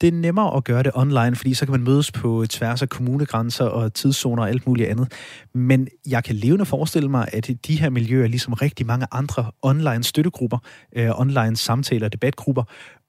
Det 0.02 0.08
er 0.08 0.12
nemmere 0.12 0.58
at 0.58 0.64
gøre 0.64 0.84
det 0.84 0.92
online, 0.96 1.36
fordi 1.36 1.54
så 1.54 1.66
kan 1.66 1.72
man 1.72 1.84
mødes 1.84 2.12
på 2.12 2.46
tværs 2.50 2.82
af 2.82 2.90
kommunegrænser 2.90 3.66
og 3.66 3.94
tidszoner 3.94 4.44
og 4.44 4.50
alt 4.50 4.68
muligt 4.68 4.90
andet. 4.90 5.14
Men 5.54 5.88
jeg 6.08 6.24
kan 6.24 6.36
levende 6.36 6.66
forestille 6.66 7.10
mig, 7.10 7.28
at 7.34 7.50
de 7.68 7.80
her 7.80 7.90
miljøer, 7.90 8.28
ligesom 8.28 8.54
rigtig 8.54 8.86
mange 8.86 9.08
andre 9.12 9.52
online 9.62 10.04
støttegrupper, 10.04 10.58
øh, 10.96 11.20
online 11.20 11.58
samtaler, 11.58 12.10
debatgrupper, 12.10 12.64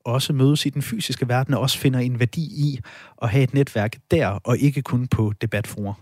også 0.05 0.33
mødes 0.33 0.67
i 0.67 0.71
den 0.71 0.83
fysiske 0.83 1.29
verden 1.29 1.55
og 1.55 1.61
også 1.61 1.79
finder 1.79 2.01
en 2.01 2.21
værdi 2.21 2.41
i 2.41 2.79
at 3.23 3.29
have 3.29 3.45
et 3.45 3.55
netværk 3.55 3.97
der, 4.11 4.29
og 4.29 4.59
ikke 4.59 4.83
kun 4.83 5.07
på 5.07 5.33
debatforer. 5.41 5.95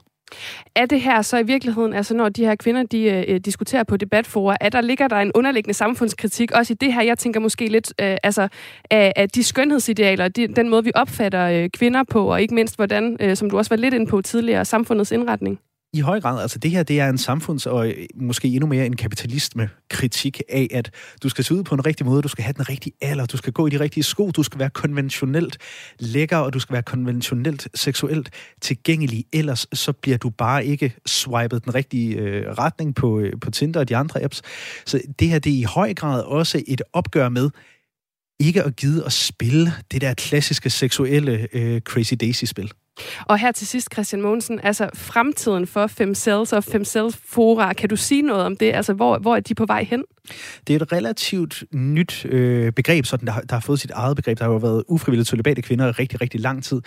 Er 0.74 0.86
det 0.86 1.00
her 1.00 1.22
så 1.22 1.38
i 1.38 1.42
virkeligheden, 1.42 1.94
altså 1.94 2.14
når 2.14 2.28
de 2.28 2.44
her 2.44 2.54
kvinder, 2.54 2.82
de 2.82 3.02
øh, 3.02 3.24
øh 3.28 3.40
diskuterer 3.40 3.82
på 3.82 3.96
debatforer, 3.96 4.56
at 4.60 4.72
der 4.72 4.80
ligger 4.80 5.08
der 5.08 5.16
en 5.16 5.32
underliggende 5.34 5.74
samfundskritik, 5.74 6.50
også 6.50 6.72
i 6.72 6.76
det 6.76 6.92
her, 6.92 7.02
jeg 7.02 7.18
tænker 7.18 7.40
måske 7.40 7.66
lidt, 7.66 7.92
øh, 8.00 8.16
altså 8.22 8.48
af, 8.90 9.12
af 9.16 9.28
de 9.28 9.44
skønhedsidealer, 9.44 10.28
de, 10.28 10.46
den 10.46 10.68
måde 10.68 10.84
vi 10.84 10.92
opfatter 10.94 11.48
øh, 11.48 11.70
kvinder 11.70 12.04
på, 12.04 12.32
og 12.32 12.42
ikke 12.42 12.54
mindst 12.54 12.76
hvordan, 12.76 13.16
øh, 13.20 13.36
som 13.36 13.50
du 13.50 13.58
også 13.58 13.68
var 13.68 13.76
lidt 13.76 13.94
inde 13.94 14.06
på 14.06 14.22
tidligere, 14.22 14.64
samfundets 14.64 15.12
indretning? 15.12 15.60
I 15.96 16.00
høj 16.00 16.20
grad, 16.20 16.42
altså 16.42 16.58
det 16.58 16.70
her, 16.70 16.82
det 16.82 17.00
er 17.00 17.08
en 17.08 17.18
samfunds- 17.18 17.66
og 17.66 17.88
øh, 17.88 18.06
måske 18.14 18.48
endnu 18.48 18.66
mere 18.66 18.86
en 18.86 18.96
kapitalisme-kritik 18.96 20.42
af, 20.48 20.68
at 20.70 20.90
du 21.22 21.28
skal 21.28 21.44
se 21.44 21.54
ud 21.54 21.62
på 21.62 21.74
en 21.74 21.86
rigtig 21.86 22.06
måde, 22.06 22.22
du 22.22 22.28
skal 22.28 22.44
have 22.44 22.52
den 22.52 22.68
rigtige 22.68 22.92
alder, 23.00 23.26
du 23.26 23.36
skal 23.36 23.52
gå 23.52 23.66
i 23.66 23.70
de 23.70 23.80
rigtige 23.80 24.04
sko, 24.04 24.30
du 24.30 24.42
skal 24.42 24.58
være 24.58 24.70
konventionelt 24.70 25.58
lækker, 25.98 26.36
og 26.36 26.52
du 26.52 26.58
skal 26.58 26.72
være 26.72 26.82
konventionelt 26.82 27.68
seksuelt 27.74 28.30
tilgængelig, 28.60 29.24
ellers 29.32 29.66
så 29.72 29.92
bliver 29.92 30.18
du 30.18 30.30
bare 30.30 30.66
ikke 30.66 30.94
swipet 31.06 31.64
den 31.64 31.74
rigtige 31.74 32.16
øh, 32.16 32.52
retning 32.58 32.94
på, 32.94 33.18
øh, 33.20 33.32
på 33.40 33.50
Tinder 33.50 33.80
og 33.80 33.88
de 33.88 33.96
andre 33.96 34.22
apps. 34.22 34.42
Så 34.86 35.00
det 35.18 35.28
her, 35.28 35.38
det 35.38 35.52
er 35.52 35.58
i 35.58 35.62
høj 35.62 35.94
grad 35.94 36.22
også 36.22 36.62
et 36.66 36.82
opgør 36.92 37.28
med, 37.28 37.50
ikke 38.40 38.62
at 38.62 38.76
gide 38.76 39.04
at 39.04 39.12
spille 39.12 39.72
det 39.92 40.00
der 40.00 40.14
klassiske 40.14 40.70
seksuelle 40.70 41.48
øh, 41.52 41.80
Crazy 41.80 42.14
Daisy-spil. 42.20 42.72
Og 43.24 43.38
her 43.38 43.52
til 43.52 43.66
sidst, 43.66 43.88
Christian 43.92 44.22
Mogensen, 44.22 44.60
altså 44.62 44.90
fremtiden 44.94 45.66
for 45.66 45.86
Femcells 45.86 46.52
og 46.52 46.64
Femcells 46.64 47.18
Fora, 47.24 47.72
kan 47.72 47.88
du 47.88 47.96
sige 47.96 48.22
noget 48.22 48.44
om 48.44 48.56
det? 48.56 48.72
Altså, 48.72 48.92
hvor, 48.92 49.18
hvor 49.18 49.36
er 49.36 49.40
de 49.40 49.54
på 49.54 49.66
vej 49.66 49.84
hen? 49.84 50.04
Det 50.66 50.76
er 50.76 50.80
et 50.80 50.92
relativt 50.92 51.64
nyt 51.72 52.24
øh, 52.24 52.72
begreb, 52.72 53.06
sådan, 53.06 53.26
der, 53.26 53.40
der 53.40 53.54
har 53.54 53.60
fået 53.60 53.80
sit 53.80 53.90
eget 53.90 54.16
begreb. 54.16 54.38
Der 54.38 54.44
har 54.44 54.52
jo 54.52 54.58
været 54.58 54.84
ufrivilligt 54.88 55.28
tolibate 55.28 55.62
kvinder 55.62 55.88
i 55.88 55.90
rigtig, 55.90 56.20
rigtig 56.20 56.40
lang 56.40 56.64
tid. 56.64 56.80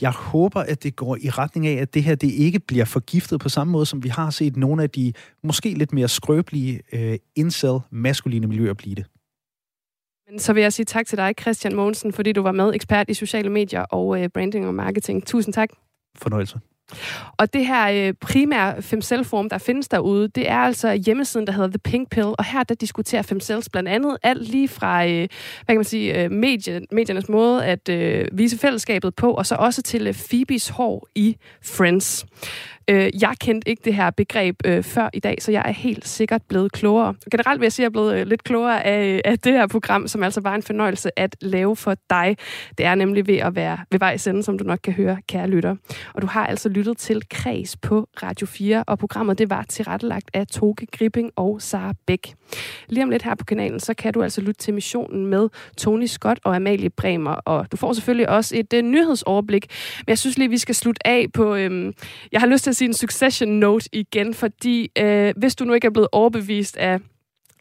Jeg 0.00 0.10
håber, 0.10 0.60
at 0.60 0.82
det 0.82 0.96
går 0.96 1.16
i 1.20 1.30
retning 1.30 1.66
af, 1.66 1.82
at 1.82 1.94
det 1.94 2.02
her 2.02 2.14
det 2.14 2.30
ikke 2.30 2.58
bliver 2.58 2.84
forgiftet 2.84 3.40
på 3.40 3.48
samme 3.48 3.70
måde, 3.70 3.86
som 3.86 4.04
vi 4.04 4.08
har 4.08 4.30
set 4.30 4.56
nogle 4.56 4.82
af 4.82 4.90
de 4.90 5.12
måske 5.44 5.74
lidt 5.74 5.92
mere 5.92 6.08
skrøbelige 6.08 6.80
øh, 6.92 7.18
incel-maskuline 7.36 8.46
miljøer 8.46 8.74
blive 8.74 8.94
det. 8.94 9.04
Men 10.30 10.38
så 10.38 10.52
vil 10.52 10.62
jeg 10.62 10.72
sige 10.72 10.86
tak 10.86 11.06
til 11.06 11.18
dig, 11.18 11.34
Christian 11.40 11.74
Mogensen, 11.74 12.12
fordi 12.12 12.32
du 12.32 12.42
var 12.42 12.52
med, 12.52 12.74
ekspert 12.74 13.10
i 13.10 13.14
sociale 13.14 13.50
medier 13.50 13.82
og 13.82 14.22
øh, 14.22 14.28
branding 14.28 14.66
og 14.66 14.74
marketing. 14.74 15.26
Tusind 15.26 15.54
tak. 15.54 15.68
Fornøjelse. 16.18 16.58
Og 17.36 17.52
det 17.52 17.66
her 17.66 18.08
øh, 18.08 18.14
primære 18.20 18.82
Femcell-form, 18.82 19.48
der 19.48 19.58
findes 19.58 19.88
derude, 19.88 20.28
det 20.28 20.48
er 20.48 20.58
altså 20.58 20.92
hjemmesiden, 20.92 21.46
der 21.46 21.52
hedder 21.52 21.68
The 21.68 21.78
Pink 21.78 22.10
Pill, 22.10 22.26
og 22.26 22.44
her 22.44 22.62
der 22.62 22.74
diskuterer 22.74 23.22
Femcells 23.22 23.68
blandt 23.68 23.88
andet 23.88 24.16
alt 24.22 24.48
lige 24.48 24.68
fra, 24.68 25.06
øh, 25.06 25.10
hvad 25.10 25.28
kan 25.68 25.76
man 25.76 25.84
sige, 25.84 26.22
øh, 26.24 26.30
medie, 26.30 26.80
mediernes 26.92 27.28
måde 27.28 27.64
at 27.64 27.88
øh, 27.88 28.28
vise 28.32 28.58
fællesskabet 28.58 29.14
på, 29.14 29.30
og 29.30 29.46
så 29.46 29.54
også 29.54 29.82
til 29.82 30.06
øh, 30.06 30.14
Phoebes 30.14 30.68
hår 30.68 31.08
i 31.14 31.36
Friends. 31.62 32.26
Øh, 32.90 33.10
jeg 33.22 33.34
kendte 33.40 33.68
ikke 33.68 33.82
det 33.84 33.94
her 33.94 34.10
begreb 34.10 34.56
øh, 34.64 34.82
før 34.82 35.10
i 35.14 35.20
dag, 35.20 35.36
så 35.42 35.52
jeg 35.52 35.62
er 35.66 35.72
helt 35.72 36.08
sikkert 36.08 36.42
blevet 36.48 36.72
klogere. 36.72 37.14
Generelt 37.30 37.60
vil 37.60 37.64
jeg 37.64 37.72
sige, 37.72 37.86
at 37.86 37.92
jeg 37.92 38.00
er 38.00 38.02
blevet 38.02 38.20
øh, 38.20 38.26
lidt 38.26 38.44
klogere 38.44 38.86
af, 38.86 39.14
øh, 39.14 39.20
af 39.24 39.38
det 39.38 39.52
her 39.52 39.66
program, 39.66 40.08
som 40.08 40.22
altså 40.22 40.40
var 40.40 40.54
en 40.54 40.62
fornøjelse 40.62 41.18
at 41.18 41.36
lave 41.40 41.76
for 41.76 41.96
dig. 42.10 42.36
Det 42.78 42.86
er 42.86 42.94
nemlig 42.94 43.26
ved 43.26 43.36
at 43.36 43.54
være 43.54 43.78
ved 43.90 43.98
vej 43.98 44.16
sende, 44.16 44.42
som 44.42 44.58
du 44.58 44.64
nok 44.64 44.78
kan 44.82 44.92
høre, 44.92 45.18
kære 45.28 45.48
lytter. 45.48 45.76
Og 46.14 46.22
du 46.22 46.26
har 46.26 46.46
altså 46.46 46.68
lyttet 46.68 46.96
til 46.98 47.22
Kreds 47.30 47.76
på 47.76 48.08
Radio 48.22 48.46
4, 48.46 48.84
og 48.86 48.98
programmet 48.98 49.38
det 49.38 49.50
var 49.50 49.62
tilrettelagt 49.68 50.30
af 50.34 50.46
Toge 50.46 50.86
Gripping 50.92 51.30
og 51.36 51.62
Sara 51.62 51.92
Bæk. 52.06 52.34
Lige 52.88 53.04
om 53.04 53.10
lidt 53.10 53.22
her 53.22 53.34
på 53.34 53.44
kanalen, 53.44 53.80
så 53.80 53.94
kan 53.94 54.12
du 54.12 54.22
altså 54.22 54.40
lytte 54.40 54.60
til 54.60 54.74
missionen 54.74 55.26
med 55.26 55.48
Tony 55.78 56.06
Scott 56.06 56.38
og 56.44 56.56
Amalie 56.56 56.90
Bremer, 56.90 57.32
og 57.34 57.72
du 57.72 57.76
får 57.76 57.92
selvfølgelig 57.92 58.28
også 58.28 58.56
et 58.56 58.72
øh, 58.72 58.82
nyhedsoverblik. 58.82 59.66
Men 59.98 60.08
jeg 60.08 60.18
synes 60.18 60.38
lige, 60.38 60.50
vi 60.50 60.58
skal 60.58 60.74
slutte 60.74 61.06
af 61.06 61.26
på... 61.34 61.54
Øh, 61.54 61.92
jeg 62.32 62.40
har 62.40 62.46
lyst 62.46 62.64
til 62.64 62.75
sige 62.76 62.88
en 62.88 62.94
succession 62.94 63.50
note 63.50 63.88
igen, 63.92 64.34
fordi 64.34 64.90
øh, 64.98 65.34
hvis 65.36 65.54
du 65.56 65.64
nu 65.64 65.72
ikke 65.72 65.86
er 65.86 65.90
blevet 65.90 66.08
overbevist 66.12 66.76
af 66.76 66.98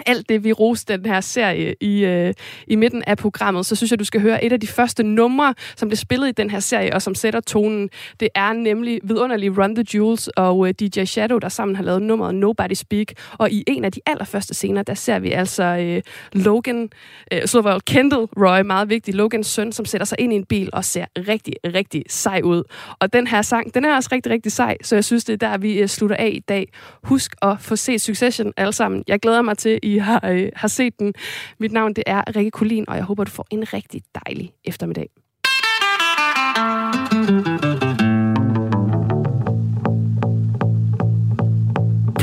alt 0.06 0.30
det, 0.30 0.44
vi 0.44 0.52
roste 0.52 0.98
den 0.98 1.06
her 1.06 1.22
serie 1.22 1.76
i, 1.82 2.06
øh, 2.06 2.34
i 2.68 2.76
midten 2.76 3.04
af 3.08 3.18
programmet, 3.18 3.66
så 3.66 3.76
synes 3.76 3.92
jeg, 3.92 4.00
du 4.00 4.06
skal 4.06 4.22
høre 4.22 4.44
et 4.44 4.54
af 4.54 4.60
de 4.60 4.68
første 4.68 5.04
numre, 5.04 5.54
som 5.76 5.90
blev 5.90 5.98
spillet 5.98 6.28
i 6.28 6.32
den 6.32 6.50
her 6.50 6.60
serie, 6.60 6.94
og 6.94 7.02
som 7.02 7.16
sætter 7.16 7.40
tonen. 7.40 7.90
Det 8.20 8.30
er 8.36 8.54
nemlig 8.54 9.00
vidunderlig 9.04 9.58
Run 9.58 9.76
the 9.76 9.86
Jewels 9.94 10.28
og 10.28 10.68
øh, 10.68 10.74
DJ 10.74 11.06
Shadow, 11.06 11.38
der 11.38 11.50
sammen 11.50 11.76
har 11.76 11.84
lavet 11.84 12.02
nummeret 12.02 12.36
Nobody 12.36 12.74
Speak. 12.74 13.08
Og 13.38 13.52
i 13.52 13.64
en 13.68 13.86
af 13.86 13.92
de 13.92 14.00
allerførste 14.06 14.54
scener, 14.54 14.84
der 14.84 14.94
ser 14.94 15.20
vi 15.20 15.32
altså 15.32 15.64
øh, 15.64 16.02
Logan, 16.34 16.90
øh, 17.34 17.48
så 17.48 17.80
Kendall 17.88 18.28
Roy, 18.38 18.62
meget 18.62 18.90
vigtig, 18.90 19.14
Logans 19.14 19.48
søn, 19.48 19.72
som 19.72 19.86
sætter 19.86 20.06
sig 20.06 20.20
ind 20.20 20.34
i 20.34 20.36
en 20.36 20.46
bil 20.46 20.70
og 20.74 20.86
ser 20.86 21.06
rigtig, 21.28 21.54
rigtig 21.66 22.04
sej 22.10 22.42
ud. 22.44 22.64
Og 23.00 23.14
den 23.14 23.28
her 23.28 23.42
sang, 23.42 23.74
den 23.74 23.86
er 23.86 23.96
også 23.96 24.10
rigtig, 24.12 24.32
rigtig 24.32 24.52
sej, 24.52 24.78
så 24.82 24.96
jeg 24.96 25.06
synes, 25.06 25.24
det 25.24 25.34
er 25.34 25.50
der, 25.50 25.58
vi 25.58 25.80
øh, 25.80 25.88
slutter 25.88 26.16
af 26.16 26.32
i 26.34 26.40
dag. 26.40 26.68
Husk 27.04 27.36
at 27.42 27.58
få 27.60 27.76
set 27.76 28.02
Succession 28.02 28.54
alle 28.58 28.74
sammen. 28.74 29.04
Jeg 29.08 29.20
glæder 29.20 29.42
mig 29.42 29.58
til, 29.58 29.80
I 29.84 29.95
har, 29.98 30.20
øh, 30.28 30.50
har 30.56 30.68
set 30.68 31.00
den. 31.00 31.14
Mit 31.60 31.72
navn 31.72 31.94
det 31.94 32.04
er 32.08 32.36
Rikke 32.36 32.52
Kulin, 32.52 32.86
og 32.88 32.96
jeg 32.96 33.04
håber, 33.04 33.24
du 33.24 33.32
får 33.32 33.48
en 33.52 33.74
rigtig 33.74 34.02
dejlig 34.26 34.52
eftermiddag. 34.66 35.10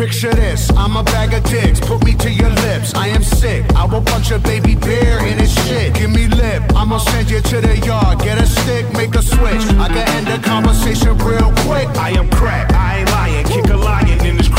Picture 0.02 0.32
this, 0.34 0.70
I'm 0.72 0.96
a 0.96 1.04
bag 1.04 1.32
of 1.32 1.44
dicks, 1.44 1.78
put 1.78 2.02
me 2.04 2.14
to 2.14 2.28
your 2.28 2.50
lips. 2.66 2.92
I 2.94 3.08
am 3.08 3.22
sick, 3.22 3.64
I 3.76 3.84
will 3.84 4.02
punch 4.02 4.30
a 4.32 4.38
baby 4.38 4.74
bear 4.74 5.24
in 5.26 5.38
his 5.38 5.54
shit. 5.64 5.94
Give 5.94 6.10
me 6.10 6.26
lip, 6.26 6.62
I'ma 6.74 6.98
send 6.98 7.30
you 7.30 7.40
to 7.40 7.60
the 7.60 7.78
yard. 7.86 8.18
Get 8.18 8.38
a 8.38 8.46
stick, 8.46 8.84
make 8.94 9.14
a 9.14 9.22
switch. 9.22 9.64
I 9.84 9.88
can 9.94 10.08
end 10.16 10.26
the 10.26 10.38
conversation 10.48 11.16
real 11.18 11.52
quick. 11.64 11.88
I 11.96 12.10
am 12.20 12.28
crack, 12.30 12.72
I 12.72 12.98
ain't 12.98 13.10
lying. 13.10 13.46
Kick 13.46 13.66
a 13.70 13.76
lion 13.76 14.11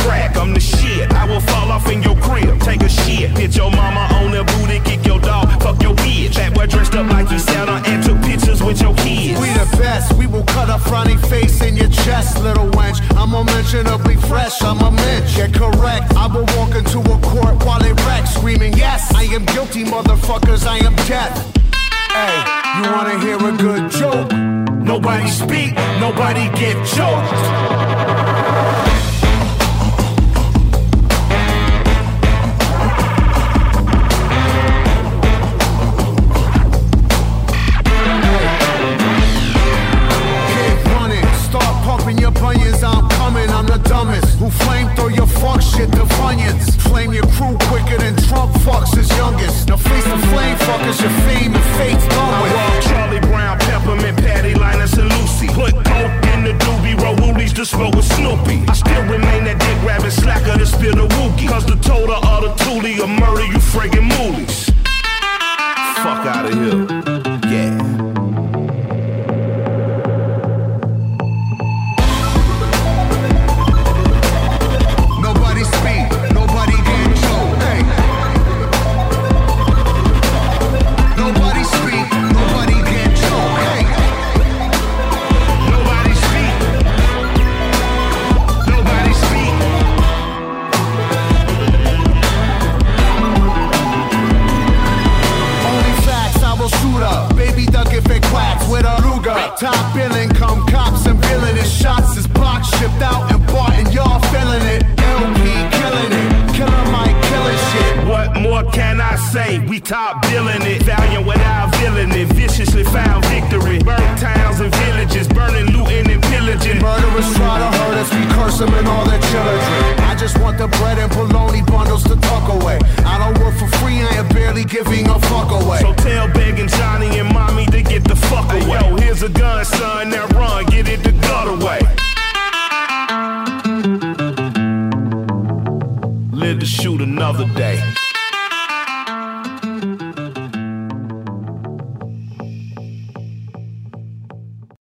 crack, 0.04 0.36
I'm 0.38 0.54
the 0.54 0.60
shit. 0.60 1.12
I 1.14 1.26
will 1.26 1.40
fall 1.40 1.72
off 1.72 1.90
in 1.90 2.04
your 2.04 2.16
crib, 2.18 2.60
take 2.60 2.84
a 2.84 2.90
shit. 2.90 3.32
Hit 3.38 3.56
your 3.56 3.72
mama 3.72 4.04
on 4.20 4.32
the 4.32 4.44
booty, 4.52 4.80
kick 4.82 5.06
your 5.06 5.20
dog, 5.20 5.48
fuck 5.62 5.82
your 5.82 5.96
bitch. 5.96 6.36
That 6.36 6.54
boy 6.54 6.68
dressed 6.68 6.96
up 6.96 7.10
like 7.10 7.32
you 7.32 7.40
Santa 7.40 7.82
and 7.90 8.04
took 8.04 8.20
pictures 8.22 8.62
with 8.62 8.82
your 8.82 8.94
kids. 8.96 9.40
We 9.40 9.50
the 9.54 9.68
best, 9.80 10.14
we 10.14 10.28
will 10.28 10.44
cut 10.44 10.70
a 10.70 10.78
frowny 10.78 11.18
face 11.28 11.62
in 11.62 11.76
your 11.76 11.90
chest, 11.90 12.44
little 12.44 12.70
wench. 12.78 13.00
I'm 13.16 13.34
unmentionably 13.34 14.18
fresh, 14.28 14.62
I'm 14.62 14.80
a 14.82 14.92
mensch. 14.92 15.38
Yeah, 15.38 15.48
correct, 15.48 16.14
I 16.16 16.28
will 16.28 16.48
walk 16.58 16.76
into 16.76 17.00
a 17.00 17.18
court 17.22 17.64
while 17.66 17.84
it 17.84 17.96
wrecks, 18.06 18.36
screaming, 18.36 18.74
Yes, 18.74 19.14
I 19.16 19.24
am 19.36 19.46
guilty, 19.46 19.84
motherfuckers, 19.86 20.68
I 20.68 20.78
am 20.80 20.96
death. 21.08 21.34
Hey, 22.12 22.38
you 22.78 22.92
wanna 22.92 23.18
hear 23.20 23.38
a 23.38 23.52
good 23.58 23.90
joke? 23.90 24.32
Nobody 24.84 25.28
speak, 25.30 25.74
nobody 26.00 26.46
get 26.60 26.76
choked. 26.86 28.33
Flame 44.60 44.90